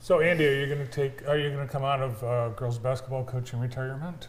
So, 0.00 0.20
Andy, 0.20 0.46
are 0.46 0.54
you 0.54 0.66
going 0.66 0.78
to 0.86 0.90
take? 0.92 1.26
Are 1.28 1.36
you 1.36 1.50
going 1.50 1.66
to 1.66 1.70
come 1.72 1.84
out 1.84 2.00
of 2.00 2.22
uh, 2.22 2.48
girls 2.50 2.78
basketball 2.78 3.24
coaching 3.24 3.58
retirement? 3.60 4.28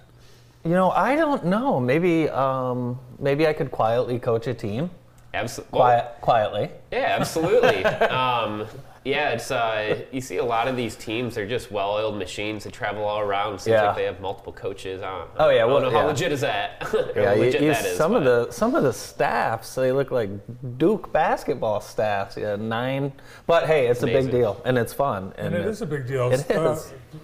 You 0.68 0.74
know, 0.74 0.92
I 0.92 1.16
don't 1.16 1.46
know. 1.46 1.80
Maybe, 1.80 2.28
um, 2.28 3.00
maybe 3.20 3.48
I 3.48 3.54
could 3.54 3.72
quietly 3.72 4.20
coach 4.20 4.48
a 4.48 4.54
team. 4.54 4.90
Absolutely. 5.34 5.72
Quiet, 5.78 6.06
quietly. 6.20 6.70
Yeah, 6.92 7.16
absolutely. 7.18 7.86
um, 7.86 8.68
yeah, 9.06 9.30
it's 9.30 9.50
uh, 9.50 10.04
you 10.12 10.20
see 10.20 10.38
a 10.38 10.44
lot 10.44 10.68
of 10.68 10.76
these 10.76 10.98
teams. 10.98 11.36
They're 11.36 11.48
just 11.48 11.72
well-oiled 11.72 12.18
machines 12.18 12.66
that 12.66 12.74
travel 12.74 13.06
all 13.06 13.22
around. 13.22 13.60
Seems 13.60 13.76
Yeah. 13.76 13.88
like 13.88 13.96
they 13.96 14.04
have 14.04 14.20
multiple 14.20 14.52
coaches 14.52 15.02
on. 15.02 15.30
Oh, 15.38 15.50
yeah, 15.50 15.62
I 15.62 15.66
well, 15.66 15.80
don't 15.80 15.94
know 15.94 15.98
how 15.98 16.04
yeah. 16.04 16.12
legit 16.12 16.34
is 16.34 16.42
that? 16.42 16.86
Yeah, 17.16 17.34
you, 17.36 17.44
legit 17.46 17.62
you- 17.62 17.68
that 17.72 17.86
is, 17.86 17.96
some 17.98 18.14
of 18.14 18.26
but- 18.26 18.48
the 18.48 18.52
some 18.52 18.76
of 18.76 18.84
the 18.84 18.92
staffs 18.92 19.74
they 19.76 19.94
look 19.94 20.12
like 20.12 20.30
Duke 20.78 21.14
basketball 21.14 21.80
staffs. 21.80 22.36
Yeah, 22.36 22.58
nine. 22.58 23.14
But 23.46 23.68
hey, 23.68 23.88
it's 23.88 24.04
a 24.04 24.08
big 24.08 24.30
deal 24.32 24.62
and 24.66 24.78
it's 24.78 24.92
fun. 24.92 25.34
And 25.38 25.56
it 25.56 25.66
is 25.66 25.82
a 25.82 25.86
big 25.86 26.06
deal. 26.08 26.30
It 26.34 26.52
Uh, 26.52 26.78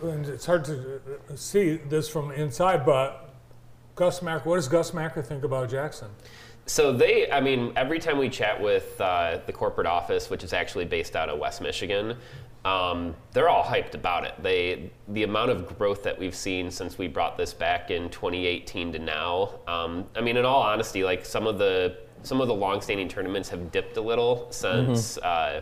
and 0.03 0.25
it's 0.27 0.45
hard 0.45 0.63
to 0.65 1.01
uh, 1.29 1.35
see 1.35 1.75
this 1.89 2.07
from 2.07 2.31
inside, 2.31 2.85
but 2.85 3.22
Gus 3.95 4.21
Macker, 4.21 4.49
what 4.49 4.55
does 4.55 4.67
Gus 4.67 4.93
Macker 4.93 5.21
think 5.21 5.43
about 5.43 5.69
Jackson? 5.69 6.09
So 6.65 6.93
they, 6.93 7.29
I 7.29 7.41
mean, 7.41 7.73
every 7.75 7.99
time 7.99 8.17
we 8.17 8.29
chat 8.29 8.61
with 8.61 8.99
uh, 8.99 9.39
the 9.45 9.51
corporate 9.51 9.87
office, 9.87 10.29
which 10.29 10.43
is 10.43 10.53
actually 10.53 10.85
based 10.85 11.15
out 11.15 11.29
of 11.29 11.37
West 11.37 11.61
Michigan, 11.61 12.15
um, 12.65 13.13
they're 13.33 13.49
all 13.49 13.63
hyped 13.63 13.93
about 13.93 14.23
it. 14.23 14.33
They, 14.41 14.89
the 15.09 15.23
amount 15.23 15.51
of 15.51 15.77
growth 15.77 16.03
that 16.03 16.17
we've 16.17 16.35
seen 16.35 16.71
since 16.71 16.97
we 16.97 17.07
brought 17.07 17.37
this 17.37 17.53
back 17.53 17.91
in 17.91 18.09
2018 18.09 18.93
to 18.93 18.99
now. 18.99 19.59
Um, 19.67 20.05
I 20.15 20.21
mean, 20.21 20.37
in 20.37 20.45
all 20.45 20.61
honesty, 20.61 21.03
like 21.03 21.25
some 21.25 21.45
of 21.45 21.57
the 21.57 21.97
some 22.23 22.39
of 22.39 22.47
the 22.47 22.53
longstanding 22.53 23.09
tournaments 23.09 23.49
have 23.49 23.69
dipped 23.73 23.97
a 23.97 24.01
little 24.01 24.47
since 24.49 25.17
uh, 25.17 25.61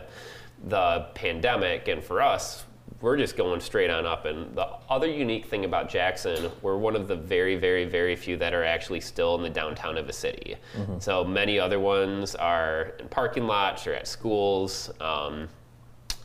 the 0.68 1.08
pandemic, 1.14 1.88
and 1.88 2.04
for 2.04 2.22
us, 2.22 2.64
we're 3.02 3.16
just 3.16 3.36
going 3.36 3.60
straight 3.60 3.90
on 3.90 4.06
up. 4.06 4.24
And 4.24 4.54
the 4.56 4.68
other 4.88 5.08
unique 5.08 5.46
thing 5.46 5.64
about 5.64 5.90
Jackson, 5.90 6.50
we're 6.62 6.78
one 6.78 6.96
of 6.96 7.08
the 7.08 7.16
very, 7.16 7.56
very, 7.56 7.84
very 7.84 8.16
few 8.16 8.36
that 8.38 8.54
are 8.54 8.64
actually 8.64 9.00
still 9.00 9.34
in 9.34 9.42
the 9.42 9.50
downtown 9.50 9.98
of 9.98 10.08
a 10.08 10.12
city. 10.12 10.56
So 11.00 11.24
many 11.24 11.58
other 11.58 11.80
ones 11.80 12.34
are 12.36 12.94
in 13.00 13.08
parking 13.08 13.46
lots 13.46 13.86
or 13.86 13.92
at 13.94 14.06
schools, 14.06 14.90
um, 15.00 15.48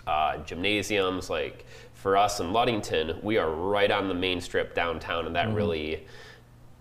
uh, 0.05 0.37
gymnasiums. 0.37 1.29
Like 1.31 1.65
for 1.93 2.15
us 2.15 2.39
in 2.39 2.53
Ludington, 2.53 3.19
we 3.23 3.37
are 3.37 3.49
right 3.49 3.89
on 3.89 4.07
the 4.07 4.13
main 4.13 4.39
strip 4.39 4.75
downtown, 4.75 5.25
and 5.25 5.35
that 5.35 5.51
really, 5.53 6.05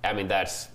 I 0.05 0.12
mean, 0.12 0.28
that's 0.28 0.68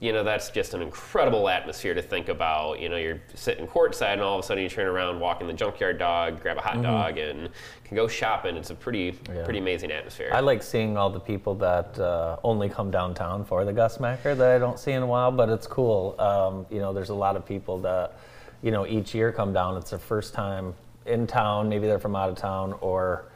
you 0.00 0.12
know, 0.12 0.24
that's 0.24 0.48
just 0.48 0.72
an 0.72 0.80
incredible 0.80 1.46
atmosphere 1.46 1.92
to 1.92 2.00
think 2.00 2.30
about. 2.30 2.80
You 2.80 2.88
know, 2.88 2.96
you're 2.96 3.20
sitting 3.34 3.66
courtside 3.66 4.14
and 4.14 4.22
all 4.22 4.38
of 4.38 4.42
a 4.44 4.46
sudden 4.46 4.62
you 4.62 4.70
turn 4.70 4.86
around, 4.86 5.20
walk 5.20 5.42
in 5.42 5.46
the 5.46 5.52
junkyard 5.52 5.98
dog, 5.98 6.40
grab 6.40 6.56
a 6.56 6.62
hot 6.62 6.80
dog, 6.82 7.18
and 7.18 7.50
can 7.84 7.96
go 7.96 8.08
shopping. 8.08 8.56
It's 8.56 8.70
a 8.70 8.74
pretty, 8.74 9.18
Yeah. 9.30 9.44
pretty 9.44 9.58
amazing 9.58 9.92
atmosphere. 9.92 10.30
I 10.32 10.40
like 10.40 10.62
seeing 10.62 10.96
all 10.96 11.10
the 11.10 11.20
people 11.20 11.54
that 11.56 11.98
uh, 11.98 12.36
only 12.42 12.70
come 12.70 12.90
downtown 12.90 13.44
for 13.44 13.62
the 13.66 13.74
Gus 13.74 14.00
Macker 14.00 14.34
that 14.34 14.56
I 14.56 14.58
don't 14.58 14.78
see 14.78 14.92
in 14.92 15.02
a 15.02 15.06
while, 15.06 15.30
but 15.30 15.50
it's 15.50 15.66
cool. 15.66 16.16
Um, 16.18 16.64
you 16.70 16.78
know, 16.80 16.94
there's 16.94 17.10
a 17.10 17.14
lot 17.14 17.36
of 17.36 17.44
people 17.44 17.78
that, 17.82 18.16
you 18.62 18.70
know, 18.70 18.86
each 18.86 19.14
year 19.14 19.32
come 19.32 19.52
down. 19.52 19.76
It's 19.76 19.90
their 19.90 19.98
first 19.98 20.32
time 20.32 20.72
in 21.04 21.26
town. 21.26 21.68
Maybe 21.68 21.86
they're 21.86 21.98
from 21.98 22.16
out 22.16 22.30
of 22.30 22.36
town 22.36 22.74
or, 22.80 23.26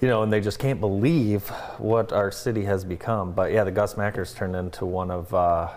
you 0.00 0.08
know, 0.08 0.22
and 0.22 0.32
they 0.32 0.40
just 0.40 0.58
can't 0.58 0.80
believe 0.80 1.48
what 1.78 2.12
our 2.12 2.30
city 2.30 2.64
has 2.64 2.84
become. 2.84 3.32
But 3.32 3.52
yeah, 3.52 3.64
the 3.64 3.70
Gus 3.70 3.96
Mackers 3.96 4.34
turned 4.34 4.54
into 4.54 4.86
one 4.86 5.10
of 5.10 5.32
uh, 5.34 5.68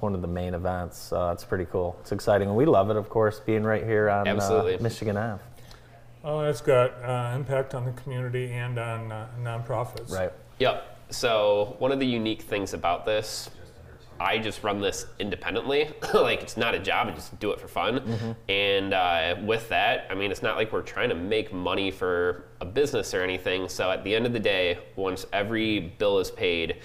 one 0.00 0.14
of 0.14 0.20
the 0.20 0.28
main 0.28 0.54
events. 0.54 1.12
Uh, 1.12 1.30
it's 1.32 1.44
pretty 1.44 1.66
cool. 1.66 1.96
It's 2.00 2.12
exciting, 2.12 2.48
and 2.48 2.56
we 2.56 2.66
love 2.66 2.90
it, 2.90 2.96
of 2.96 3.08
course, 3.08 3.40
being 3.40 3.62
right 3.62 3.84
here 3.84 4.08
on 4.10 4.28
uh, 4.28 4.78
Michigan 4.80 5.16
Ave. 5.16 5.42
Oh, 6.24 6.40
it's 6.40 6.60
got 6.60 6.90
uh, 7.04 7.36
impact 7.36 7.74
on 7.74 7.84
the 7.84 7.92
community 7.92 8.50
and 8.52 8.78
on 8.78 9.12
uh, 9.12 9.28
nonprofits. 9.40 10.10
Right. 10.10 10.32
Yep. 10.58 10.96
So 11.10 11.76
one 11.78 11.92
of 11.92 12.00
the 12.00 12.06
unique 12.06 12.42
things 12.42 12.74
about 12.74 13.06
this, 13.06 13.48
I 14.20 14.38
just 14.38 14.62
run 14.62 14.80
this 14.80 15.06
independently. 15.18 15.90
like 16.14 16.42
it's 16.42 16.56
not 16.56 16.74
a 16.74 16.78
job; 16.78 17.08
I 17.08 17.10
just 17.12 17.38
do 17.38 17.50
it 17.50 17.60
for 17.60 17.68
fun. 17.68 18.36
And 18.48 18.94
uh, 18.94 19.36
with 19.42 19.68
that, 19.68 20.06
I 20.10 20.14
mean, 20.14 20.30
it's 20.30 20.42
not 20.42 20.56
like 20.56 20.72
we're 20.72 20.82
trying 20.82 21.08
to 21.08 21.14
make 21.14 21.52
money 21.52 21.90
for 21.90 22.44
a 22.60 22.64
business 22.64 23.14
or 23.14 23.22
anything. 23.22 23.68
So 23.68 23.90
at 23.90 24.04
the 24.04 24.14
end 24.14 24.26
of 24.26 24.32
the 24.32 24.40
day, 24.40 24.78
once 24.96 25.26
every 25.32 25.80
bill 25.80 26.18
is 26.18 26.30
paid. 26.30 26.80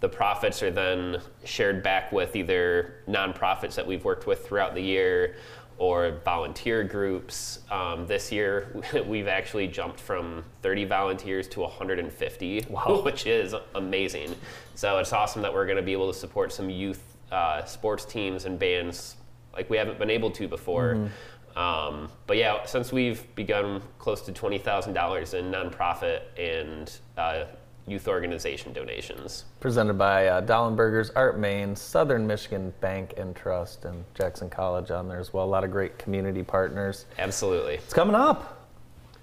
The 0.00 0.08
profits 0.10 0.62
are 0.62 0.70
then 0.70 1.22
shared 1.44 1.82
back 1.82 2.12
with 2.12 2.36
either 2.36 2.96
nonprofits 3.08 3.76
that 3.76 3.86
we've 3.86 4.04
worked 4.04 4.26
with 4.26 4.46
throughout 4.46 4.74
the 4.74 4.82
year 4.82 5.36
or 5.78 6.20
volunteer 6.24 6.82
groups. 6.84 7.60
Um, 7.70 8.06
this 8.06 8.32
year, 8.32 8.82
we've 9.06 9.28
actually 9.28 9.66
jumped 9.66 10.00
from 10.00 10.44
30 10.62 10.84
volunteers 10.84 11.48
to 11.48 11.60
150, 11.60 12.60
which 13.02 13.26
is 13.26 13.54
amazing. 13.74 14.34
So 14.74 14.98
it's 14.98 15.12
awesome 15.12 15.42
that 15.42 15.52
we're 15.52 15.66
going 15.66 15.76
to 15.76 15.82
be 15.82 15.92
able 15.92 16.12
to 16.12 16.18
support 16.18 16.52
some 16.52 16.70
youth 16.70 17.16
uh, 17.30 17.64
sports 17.64 18.04
teams 18.04 18.44
and 18.44 18.58
bands 18.58 19.16
like 19.52 19.68
we 19.70 19.76
haven't 19.76 19.98
been 19.98 20.10
able 20.10 20.30
to 20.30 20.46
before. 20.46 21.10
Um, 21.56 22.10
but 22.26 22.36
yeah, 22.36 22.64
since 22.66 22.92
we've 22.92 23.34
begun 23.34 23.82
close 23.98 24.20
to 24.22 24.32
$20,000 24.32 25.34
in 25.34 25.50
nonprofit 25.50 26.20
and 26.38 26.94
uh, 27.16 27.46
youth 27.86 28.08
organization 28.08 28.72
donations. 28.72 29.44
Presented 29.60 29.94
by 29.94 30.26
uh, 30.26 30.40
Dollenberger's 30.42 31.10
Art 31.10 31.38
Maine, 31.38 31.76
Southern 31.76 32.26
Michigan 32.26 32.74
Bank 32.80 33.14
and 33.16 33.34
Trust, 33.34 33.84
and 33.84 34.04
Jackson 34.14 34.50
College 34.50 34.90
on 34.90 35.08
there 35.08 35.20
as 35.20 35.32
well. 35.32 35.44
A 35.44 35.46
lot 35.46 35.64
of 35.64 35.70
great 35.70 35.98
community 35.98 36.42
partners. 36.42 37.06
Absolutely. 37.18 37.74
It's 37.74 37.94
coming 37.94 38.16
up 38.16 38.68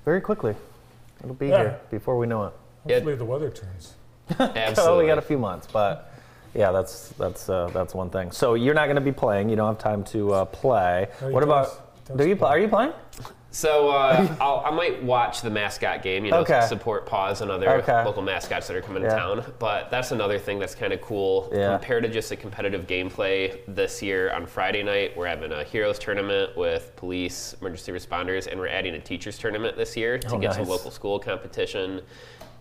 very 0.05 0.21
quickly. 0.21 0.55
It'll 1.23 1.35
be 1.35 1.47
Yeah. 1.47 1.57
here 1.59 1.79
before 1.91 2.17
we 2.17 2.25
know 2.25 2.45
it. 2.45 2.53
Yeah. 2.85 2.95
Hopefully 2.95 3.15
the 3.15 3.25
weather 3.25 3.49
turns. 3.49 3.93
Absolutely. 4.39 5.03
We 5.03 5.07
got 5.09 5.17
a 5.17 5.21
few 5.21 5.37
months, 5.37 5.67
but 5.71 6.13
yeah, 6.53 6.71
that's 6.71 7.09
that's 7.17 7.49
uh, 7.49 7.69
that's 7.73 7.93
one 7.93 8.09
thing. 8.09 8.31
So 8.31 8.53
you're 8.53 8.73
not 8.73 8.85
going 8.85 8.95
to 8.95 9.01
be 9.01 9.11
playing. 9.11 9.49
You 9.49 9.55
don't 9.55 9.67
have 9.67 9.79
time 9.79 10.03
to 10.05 10.33
uh, 10.33 10.45
play. 10.45 11.07
No, 11.21 11.29
what 11.29 11.43
about? 11.43 12.15
Do 12.17 12.27
you 12.27 12.35
play? 12.35 12.47
play. 12.47 12.49
Are 12.49 12.59
you 12.59 12.67
playing? 12.67 12.93
So 13.53 13.89
uh, 13.89 14.35
I'll, 14.41 14.63
I 14.65 14.71
might 14.71 15.01
watch 15.03 15.41
the 15.41 15.49
mascot 15.49 16.01
game, 16.01 16.25
you 16.25 16.31
know, 16.31 16.39
Okay. 16.39 16.65
support 16.67 17.05
Paws 17.05 17.41
and 17.41 17.51
other 17.51 17.69
Okay. 17.81 18.03
local 18.03 18.23
mascots 18.23 18.67
that 18.67 18.75
are 18.75 18.81
coming 18.81 19.03
Yeah. 19.03 19.09
to 19.09 19.15
town. 19.15 19.53
But 19.59 19.91
that's 19.91 20.11
another 20.11 20.39
thing 20.39 20.57
that's 20.57 20.73
kind 20.73 20.91
of 20.91 21.01
cool 21.01 21.51
Yeah. 21.53 21.77
compared 21.77 22.03
to 22.03 22.09
just 22.09 22.31
a 22.31 22.35
competitive 22.35 22.87
gameplay. 22.87 23.59
This 23.67 24.01
year 24.01 24.33
on 24.33 24.47
Friday 24.47 24.81
night, 24.81 25.15
we're 25.15 25.27
having 25.27 25.51
a 25.51 25.63
heroes 25.63 25.99
tournament 25.99 26.57
with 26.57 26.95
police, 26.95 27.55
emergency 27.61 27.91
responders, 27.91 28.47
and 28.47 28.59
we're 28.59 28.67
adding 28.67 28.95
a 28.95 28.99
teachers 28.99 29.37
tournament 29.37 29.77
this 29.77 29.95
year 29.95 30.17
to 30.17 30.35
Oh, 30.35 30.39
get 30.39 30.55
some 30.55 30.67
local 30.67 30.89
school 30.89 31.19
competition. 31.19 32.01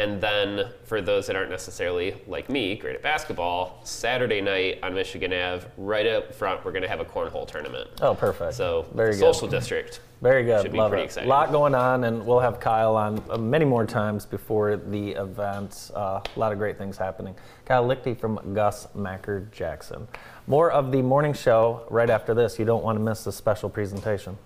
And 0.03 0.21
then 0.21 0.69
for 0.85 1.01
those 1.01 1.29
that 1.29 1.37
aren't 1.37 1.51
necessarily 1.51 2.17
like 2.27 2.51
me, 2.51 2.75
great 2.75 2.97
at 2.97 3.03
basketball, 3.03 3.81
Saturday 3.85 4.41
night 4.41 4.81
on 4.83 4.95
Michigan 4.95 5.33
Ave, 5.33 5.65
right 5.77 6.07
up 6.09 6.35
front, 6.35 6.65
we're 6.65 6.73
going 6.73 6.83
to 6.83 6.89
have 6.89 6.99
a 6.99 7.05
cornhole 7.05 7.47
tournament. 7.47 7.89
Oh, 8.01 8.13
perfect. 8.13 8.55
So 8.55 8.87
very 8.95 9.13
good. 9.13 9.21
social 9.21 9.47
district. 9.47 10.01
Very 10.21 10.43
good. 10.43 10.63
Should 10.63 10.73
be 10.73 10.79
Love 10.79 10.91
pretty 10.91 11.03
it. 11.03 11.07
exciting. 11.07 11.29
A 11.29 11.33
lot 11.33 11.53
going 11.53 11.77
on, 11.77 12.03
and 12.03 12.27
we'll 12.27 12.41
have 12.41 12.59
Kyle 12.59 12.97
on 12.97 13.23
uh, 13.31 13.39
many 13.39 13.65
more 13.65 13.87
times 13.87 14.27
before 14.27 14.77
the 14.77 15.11
event. 15.13 15.93
Uh, 15.95 16.21
a 16.35 16.39
lot 16.39 16.51
of 16.51 16.59
great 16.59 16.79
things 16.79 16.97
happening. 16.97 17.37
Kyle 17.65 17.87
Liechty 17.87 18.19
from 18.19 18.55
Gus 18.55 18.89
Macker 18.97 19.47
Jackson. 19.53 20.09
More 20.49 20.73
of 20.73 20.91
the 20.91 21.01
morning 21.01 21.33
show 21.33 21.87
right 21.91 22.11
after 22.11 22.35
this. 22.35 22.59
You 22.59 22.65
don't 22.65 22.83
want 22.83 22.99
to 22.99 23.05
miss 23.05 23.23
this 23.23 23.37
special 23.37 23.71
presentation. 23.71 24.37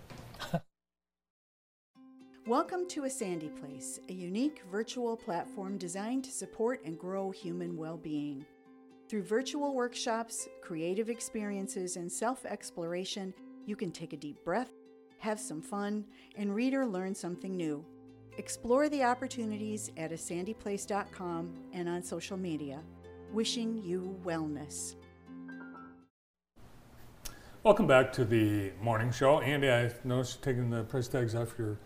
Welcome 2.47 2.87
to 2.91 3.07
A 3.07 3.11
Sandy 3.11 3.49
Place, 3.49 3.99
a 4.09 4.13
unique 4.13 4.63
virtual 4.71 5.17
platform 5.17 5.79
designed 5.79 6.23
to 6.23 6.31
support 6.31 6.81
and 6.85 6.97
grow 6.97 7.33
human 7.33 7.77
well 7.77 7.97
being. 7.97 8.47
Through 9.09 9.25
virtual 9.25 9.75
workshops, 9.75 10.47
creative 10.63 11.11
experiences, 11.11 11.97
and 11.97 12.11
self 12.11 12.47
exploration, 12.47 13.35
you 13.65 13.75
can 13.75 13.91
take 13.91 14.13
a 14.13 14.17
deep 14.17 14.45
breath, 14.45 14.71
have 15.19 15.41
some 15.41 15.61
fun, 15.61 16.05
and 16.37 16.55
read 16.55 16.73
or 16.73 16.87
learn 16.87 17.17
something 17.17 17.57
new. 17.57 17.85
Explore 18.39 18.89
the 18.91 19.03
opportunities 19.03 19.91
at 19.97 20.13
asandyplace.com 20.13 21.53
and 21.73 21.89
on 21.89 22.01
social 22.01 22.37
media. 22.37 22.79
Wishing 23.33 23.83
you 23.83 24.17
wellness. 24.25 24.95
Welcome 27.65 27.89
back 27.89 28.13
to 28.13 28.25
the 28.25 28.71
morning 28.81 29.11
show. 29.11 29.41
Andy, 29.41 29.69
I 29.69 29.91
noticed 30.05 30.39
you're 30.47 30.55
taking 30.55 30.71
the 30.71 30.85
price 30.85 31.09
tags 31.09 31.35
off 31.35 31.59
your 31.59 31.81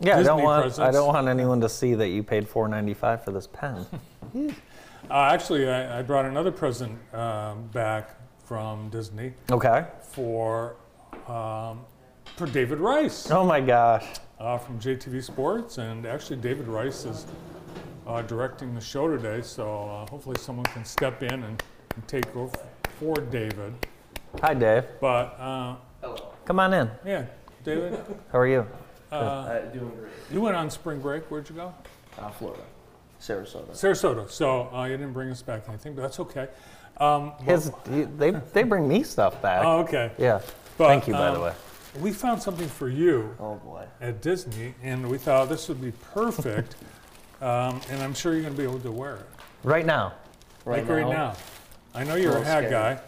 Yeah, 0.00 0.18
I 0.18 0.22
don't 0.22 0.38
Disney 0.38 0.44
want 0.44 0.78
I 0.78 0.90
don't 0.90 1.06
want 1.06 1.28
anyone 1.28 1.60
to 1.60 1.68
see 1.68 1.94
that 1.94 2.08
you 2.08 2.22
paid 2.22 2.48
four 2.48 2.68
ninety 2.68 2.94
five 2.94 3.24
for 3.24 3.32
this 3.32 3.46
pen. 3.46 3.86
Uh, 5.08 5.30
actually, 5.32 5.68
I, 5.68 6.00
I 6.00 6.02
brought 6.02 6.24
another 6.24 6.50
present 6.50 6.98
um, 7.14 7.68
back 7.68 8.16
from 8.44 8.88
Disney 8.88 9.34
okay. 9.52 9.86
for 10.02 10.74
um, 11.28 11.84
for 12.34 12.46
David 12.46 12.80
Rice 12.80 13.30
Oh 13.30 13.44
my 13.44 13.60
gosh. 13.60 14.04
uh, 14.40 14.58
from 14.58 14.80
JTV 14.80 15.22
Sports, 15.22 15.78
and 15.78 16.06
actually 16.06 16.38
David 16.38 16.66
Rice 16.66 17.04
is 17.04 17.24
uh, 18.06 18.22
directing 18.22 18.74
the 18.74 18.80
show 18.80 19.06
today, 19.06 19.42
so 19.42 19.84
uh, 19.88 20.10
hopefully 20.10 20.36
someone 20.40 20.66
can 20.66 20.84
step 20.84 21.22
in 21.22 21.42
and, 21.44 21.62
and 21.94 22.08
take 22.08 22.34
over 22.34 22.58
for 22.98 23.14
David. 23.14 23.74
Hi, 24.42 24.54
Dave. 24.54 24.84
But 25.00 25.38
uh, 25.38 25.76
Come 26.44 26.58
on 26.58 26.74
in. 26.74 26.90
yeah, 27.04 27.26
David, 27.62 27.98
How 28.32 28.38
are 28.38 28.46
you? 28.48 28.66
Uh, 29.12 29.58
doing 29.72 29.90
great. 29.90 30.12
you 30.32 30.40
went 30.40 30.56
on 30.56 30.70
spring 30.70 31.00
break. 31.00 31.24
Where'd 31.30 31.48
you 31.48 31.54
go? 31.54 31.74
Uh, 32.18 32.30
Florida, 32.30 32.62
Sarasota. 33.20 33.70
Sarasota. 33.70 34.28
So 34.30 34.68
uh, 34.74 34.84
you 34.84 34.96
didn't 34.96 35.12
bring 35.12 35.30
us 35.30 35.42
back 35.42 35.68
anything, 35.68 35.94
but 35.94 36.02
that's 36.02 36.18
okay. 36.20 36.48
Um, 36.98 37.32
His, 37.44 37.70
he- 37.90 38.02
they 38.04 38.30
they 38.30 38.62
bring 38.62 38.88
me 38.88 39.02
stuff 39.02 39.40
back. 39.42 39.64
oh, 39.64 39.80
okay. 39.80 40.10
Yeah. 40.18 40.40
But, 40.78 40.88
Thank 40.88 41.06
you, 41.08 41.12
by 41.14 41.30
the 41.30 41.36
um, 41.36 41.42
way. 41.42 41.52
We 42.00 42.12
found 42.12 42.42
something 42.42 42.68
for 42.68 42.88
you 42.88 43.34
Oh 43.40 43.54
boy. 43.56 43.84
at 44.02 44.20
Disney, 44.20 44.74
and 44.82 45.08
we 45.08 45.16
thought 45.18 45.48
this 45.48 45.68
would 45.68 45.80
be 45.80 45.92
perfect. 46.12 46.76
um, 47.40 47.80
and 47.90 48.02
I'm 48.02 48.12
sure 48.12 48.32
you're 48.34 48.42
going 48.42 48.54
to 48.54 48.58
be 48.58 48.64
able 48.64 48.80
to 48.80 48.92
wear 48.92 49.16
it. 49.16 49.26
Right 49.62 49.86
now. 49.86 50.12
Right 50.66 50.78
like 50.86 50.88
now. 50.88 50.94
right 50.94 51.08
now. 51.16 51.34
I 51.94 52.04
know 52.04 52.14
you're 52.16 52.32
a 52.32 52.34
little 52.38 52.44
hat 52.44 52.64
scary. 52.66 52.70
guy, 52.70 53.00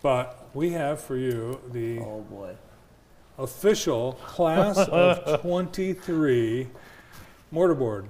but 0.00 0.48
we 0.54 0.70
have 0.70 1.00
for 1.02 1.16
you 1.16 1.60
the 1.72 1.98
Oh 2.00 2.20
boy. 2.30 2.54
Official 3.44 4.12
class 4.26 4.76
of 4.92 5.40
23 5.40 6.68
mortarboard 7.52 8.06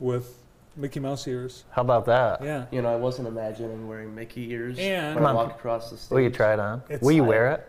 with 0.00 0.38
Mickey 0.76 1.00
Mouse 1.00 1.26
ears. 1.26 1.64
How 1.70 1.82
about 1.82 2.06
that? 2.06 2.42
Yeah. 2.42 2.66
You 2.70 2.82
know, 2.82 2.92
I 2.92 2.96
wasn't 2.96 3.28
imagining 3.28 3.88
wearing 3.88 4.14
Mickey 4.14 4.50
ears 4.50 4.78
And- 4.78 5.14
when 5.16 5.24
I 5.26 5.32
walked 5.32 5.58
across 5.58 5.90
the 5.90 5.96
stage. 5.96 6.14
Will 6.14 6.20
you 6.22 6.30
try 6.30 6.52
it 6.52 6.60
on? 6.60 6.80
It's- 6.86 7.00
Will 7.02 7.12
you 7.12 7.24
I- 7.24 7.28
wear 7.28 7.50
it? 7.52 7.68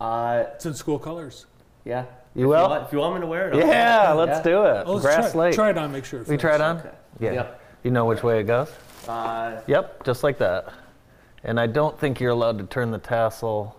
Uh, 0.00 0.44
It's 0.54 0.64
in 0.66 0.74
school 0.74 0.98
colors. 0.98 1.46
yeah. 1.84 2.04
You 2.34 2.44
If 2.44 2.48
will? 2.50 2.68
want, 2.68 2.86
if 2.86 2.92
you 2.92 2.98
want 3.00 3.14
me 3.16 3.20
to 3.22 3.26
wear 3.26 3.48
it, 3.48 3.54
I'll 3.54 3.60
Yeah, 3.60 4.14
wear 4.14 4.24
it. 4.24 4.26
let's 4.30 4.44
do 4.44 4.64
it. 4.64 4.84
Oh, 4.86 4.92
let's 4.92 5.04
Grass 5.04 5.32
try, 5.32 5.40
Lake. 5.40 5.54
try 5.54 5.70
it 5.70 5.78
on, 5.78 5.90
make 5.90 6.04
sure 6.04 6.20
it 6.20 6.26
Will 6.26 6.34
you 6.34 6.38
try 6.38 6.54
it 6.54 6.60
on? 6.60 6.76
Okay. 6.78 6.90
Yeah. 7.20 7.32
Yep. 7.32 7.60
You 7.82 7.90
know 7.90 8.04
which 8.04 8.22
way 8.22 8.38
it 8.40 8.44
goes? 8.44 8.70
Uh, 9.08 9.60
Yep, 9.66 10.04
just 10.04 10.22
like 10.22 10.38
that. 10.38 10.68
And 11.42 11.58
I 11.58 11.66
don't 11.66 11.98
think 11.98 12.20
you're 12.20 12.30
allowed 12.30 12.58
to 12.58 12.64
turn 12.64 12.92
the 12.92 12.98
tassel 12.98 13.74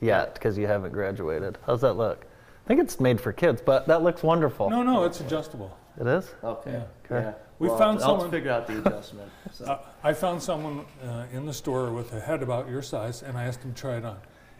yet 0.00 0.34
because 0.34 0.56
you 0.58 0.66
haven't 0.66 0.92
graduated. 0.92 1.58
How's 1.66 1.80
that 1.82 1.94
look? 1.94 2.24
I 2.64 2.68
think 2.68 2.80
it's 2.80 3.00
made 3.00 3.20
for 3.20 3.32
kids, 3.32 3.62
but 3.64 3.86
that 3.88 4.02
looks 4.02 4.22
wonderful. 4.22 4.68
No, 4.70 4.82
no, 4.82 5.04
it's 5.04 5.20
adjustable. 5.20 5.76
It 6.00 6.06
is? 6.06 6.32
okay. 6.44 6.72
Yeah. 7.10 7.20
Yeah. 7.20 7.32
We 7.58 7.68
Well, 7.68 7.78
found 7.78 7.98
I'll, 7.98 8.04
I'll 8.04 8.10
someone- 8.12 8.30
figure 8.30 8.52
out 8.52 8.66
the 8.66 8.78
adjustment. 8.78 9.30
So. 9.52 9.64
Uh, 9.64 9.78
I 10.04 10.12
found 10.12 10.42
someone 10.42 10.84
uh, 11.02 11.24
in 11.32 11.46
the 11.46 11.52
store 11.54 11.90
with 11.90 12.12
a 12.12 12.20
head 12.20 12.42
about 12.42 12.68
your 12.68 12.82
size, 12.82 13.22
and 13.22 13.36
I 13.36 13.44
asked 13.44 13.62
him 13.62 13.72
to 13.72 13.80
try 13.80 13.96
it 13.96 14.04
on, 14.04 14.18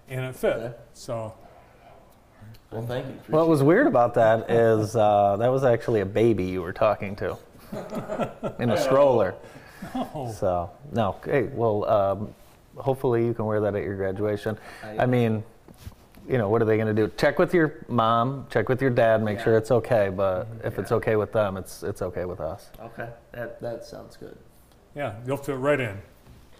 and 0.08 0.24
it 0.24 0.34
fit. 0.34 0.54
Okay. 0.56 0.74
So 0.94 1.34
well, 2.72 2.84
thank 2.86 3.06
you. 3.06 3.12
What 3.28 3.48
was 3.48 3.62
weird 3.62 3.86
about 3.86 4.14
that 4.14 4.50
is 4.50 4.96
uh, 4.96 5.36
that 5.38 5.48
was 5.48 5.62
actually 5.64 6.00
a 6.00 6.06
baby 6.06 6.44
you 6.44 6.62
were 6.62 6.72
talking 6.72 7.14
to 7.16 7.36
in 8.58 8.70
a 8.70 8.76
stroller. 8.78 9.34
So, 10.34 10.70
no, 10.92 11.16
hey, 11.24 11.42
well, 11.52 11.84
um, 11.88 12.34
hopefully 12.78 13.24
you 13.26 13.34
can 13.34 13.44
wear 13.44 13.60
that 13.60 13.74
at 13.74 13.82
your 13.82 13.96
graduation. 13.96 14.58
I 14.98 15.06
mean, 15.06 15.42
you 16.28 16.38
know, 16.38 16.48
what 16.48 16.60
are 16.60 16.64
they 16.66 16.76
going 16.76 16.94
to 16.94 17.06
do? 17.06 17.10
Check 17.16 17.38
with 17.38 17.54
your 17.54 17.84
mom, 17.88 18.46
check 18.50 18.68
with 18.68 18.80
your 18.82 18.90
dad, 18.90 19.22
make 19.22 19.40
sure 19.40 19.56
it's 19.56 19.70
okay. 19.70 20.10
But 20.14 20.46
if 20.64 20.78
it's 20.78 20.92
okay 20.92 21.16
with 21.16 21.32
them, 21.32 21.56
it's 21.56 21.82
it's 21.82 22.02
okay 22.02 22.24
with 22.24 22.40
us. 22.40 22.70
Okay. 22.80 23.08
That 23.32 23.60
that 23.60 23.84
sounds 23.84 24.16
good. 24.16 24.36
yeah, 24.94 25.14
you'll 25.26 25.36
fit 25.36 25.56
right 25.56 25.80
in. 25.80 25.98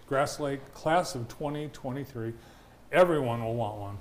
Grass 0.07 0.39
Lake 0.39 0.59
class 0.73 1.13
of 1.13 1.27
2023. 1.27 2.33
Everyone 2.91 3.43
will 3.43 3.53
want 3.53 3.77
one. 3.77 3.97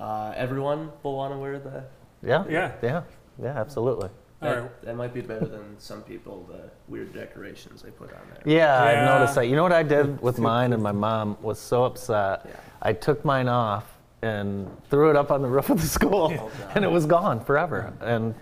Uh, 0.00 0.32
everyone 0.34 0.90
will 1.02 1.16
want 1.16 1.34
to 1.34 1.38
wear 1.38 1.58
the. 1.58 1.84
Yeah, 2.22 2.44
Yeah. 2.48 2.72
yeah, 2.82 3.02
yeah, 3.42 3.58
absolutely. 3.60 4.08
All 4.42 4.48
That, 4.50 4.60
right. 4.60 4.82
that 4.82 4.96
might 4.96 5.14
be 5.14 5.20
better 5.20 5.46
than 5.46 5.78
some 5.78 6.02
people 6.02 6.48
the 6.50 6.70
weird 6.88 7.12
decorations 7.12 7.82
they 7.82 7.90
put 7.90 8.10
on 8.12 8.20
there. 8.34 8.42
Yeah, 8.44 8.82
Yeah. 8.92 9.00
I've 9.02 9.18
noticed 9.18 9.34
that. 9.36 9.46
You 9.48 9.56
know 9.56 9.62
what 9.62 9.72
I 9.72 9.82
did 9.82 10.20
with 10.20 10.38
mine, 10.38 10.72
and 10.72 10.82
my 10.82 10.92
mom 10.92 11.36
was 11.40 11.58
so 11.58 11.84
upset. 11.84 12.42
Yeah. 12.44 12.52
I 12.82 12.92
took 12.92 13.24
mine 13.24 13.48
off 13.48 13.86
and 14.22 14.68
threw 14.90 15.10
it 15.10 15.16
up 15.16 15.30
on 15.30 15.42
the 15.42 15.48
roof 15.48 15.70
of 15.70 15.80
the 15.80 15.86
school, 15.86 16.50
and 16.74 16.84
it 16.84 16.90
was 16.90 17.06
gone 17.06 17.44
forever. 17.44 17.92
And 18.00 18.34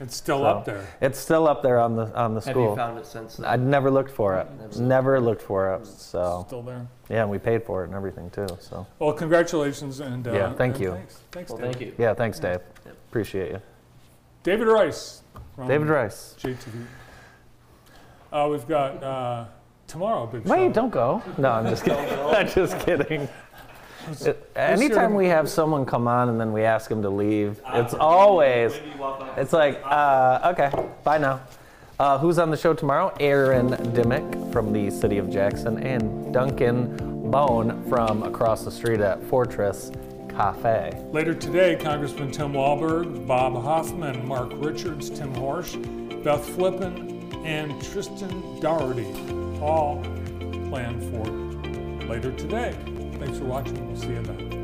It's 0.00 0.16
still 0.16 0.38
so 0.38 0.44
up 0.44 0.64
there. 0.64 0.84
It's 1.00 1.18
still 1.18 1.46
up 1.46 1.62
there 1.62 1.78
on 1.78 1.94
the 1.94 2.12
on 2.18 2.34
the 2.34 2.40
school. 2.40 2.52
Have 2.52 2.54
school. 2.54 2.70
you 2.70 2.76
found 2.76 2.98
it 2.98 3.06
since 3.06 3.36
then? 3.36 3.46
I'd 3.46 3.60
never 3.60 3.90
looked 3.92 4.10
for 4.10 4.36
it. 4.36 4.48
Never. 4.58 4.80
Never 4.82 5.20
looked 5.20 5.42
for 5.42 5.72
it. 5.74 5.86
So 5.86 6.44
Still 6.48 6.62
there. 6.62 6.86
yeah, 7.08 7.22
and 7.22 7.30
we 7.30 7.38
paid 7.38 7.62
for 7.64 7.82
it 7.82 7.86
and 7.86 7.94
everything 7.94 8.28
too. 8.30 8.48
So 8.58 8.86
Well, 8.98 9.12
congratulations 9.12 10.00
and 10.00 10.26
uh, 10.26 10.32
Yeah, 10.32 10.52
thank 10.54 10.74
and 10.76 10.84
you. 10.84 10.90
Thanks, 10.92 11.20
thanks 11.30 11.50
well, 11.50 11.58
Dave. 11.60 11.72
thank 11.74 11.80
you. 11.86 11.94
yeah, 11.96 12.12
thanks, 12.14 12.40
Dave. 12.40 12.58
Yep. 12.84 12.96
Appreciate 13.08 13.50
you, 13.52 13.60
David 14.44 14.68
Rice. 14.68 15.22
David 15.66 15.88
Rice. 15.88 16.36
JTV. 16.40 16.84
Uh, 18.32 18.48
we've 18.50 18.66
got 18.68 19.02
uh, 19.02 19.46
tomorrow. 19.86 20.26
Big 20.26 20.46
show. 20.46 20.52
Wait, 20.52 20.72
don't 20.72 20.90
go. 20.90 21.22
No, 21.38 21.50
I'm 21.50 21.66
just 21.66 21.84
kidding. 21.84 22.18
I'm 22.18 22.48
just 22.48 22.78
kidding. 22.80 23.28
It- 24.20 24.50
anytime 24.54 25.10
your- 25.10 25.18
we 25.18 25.26
have 25.28 25.48
someone 25.48 25.86
come 25.86 26.06
on 26.06 26.28
and 26.28 26.38
then 26.38 26.52
we 26.52 26.62
ask 26.62 26.90
them 26.90 27.00
to 27.02 27.08
leave, 27.10 27.60
it's 27.72 27.94
always, 27.94 28.78
it's 29.36 29.52
like, 29.54 29.80
uh, 29.84 30.52
okay, 30.54 30.70
bye 31.04 31.16
now. 31.18 31.40
Uh, 31.98 32.18
who's 32.18 32.38
on 32.38 32.50
the 32.50 32.56
show 32.56 32.74
tomorrow? 32.74 33.14
Aaron 33.20 33.68
Dimmick 33.94 34.52
from 34.52 34.72
the 34.72 34.90
city 34.90 35.16
of 35.18 35.30
Jackson 35.30 35.78
and 35.82 36.34
Duncan 36.34 37.30
Bone 37.30 37.82
from 37.88 38.24
across 38.24 38.64
the 38.64 38.70
street 38.70 39.00
at 39.00 39.22
Fortress 39.24 39.90
Cafe. 40.36 41.04
Later 41.12 41.34
today, 41.34 41.76
Congressman 41.76 42.30
Tim 42.30 42.52
Walberg, 42.52 43.26
Bob 43.26 43.54
Hoffman, 43.54 44.26
Mark 44.26 44.50
Richards, 44.54 45.08
Tim 45.08 45.32
Horsch, 45.34 45.74
Beth 46.24 46.44
Flippin, 46.44 47.32
and 47.44 47.80
Tristan 47.82 48.60
Dougherty, 48.60 49.06
all 49.60 50.02
planned 50.68 51.02
for 51.10 51.24
later 52.08 52.32
today. 52.32 52.74
Thanks 53.18 53.38
for 53.38 53.44
watching. 53.44 53.86
We'll 53.86 54.00
see 54.00 54.08
you 54.08 54.22
then. 54.22 54.63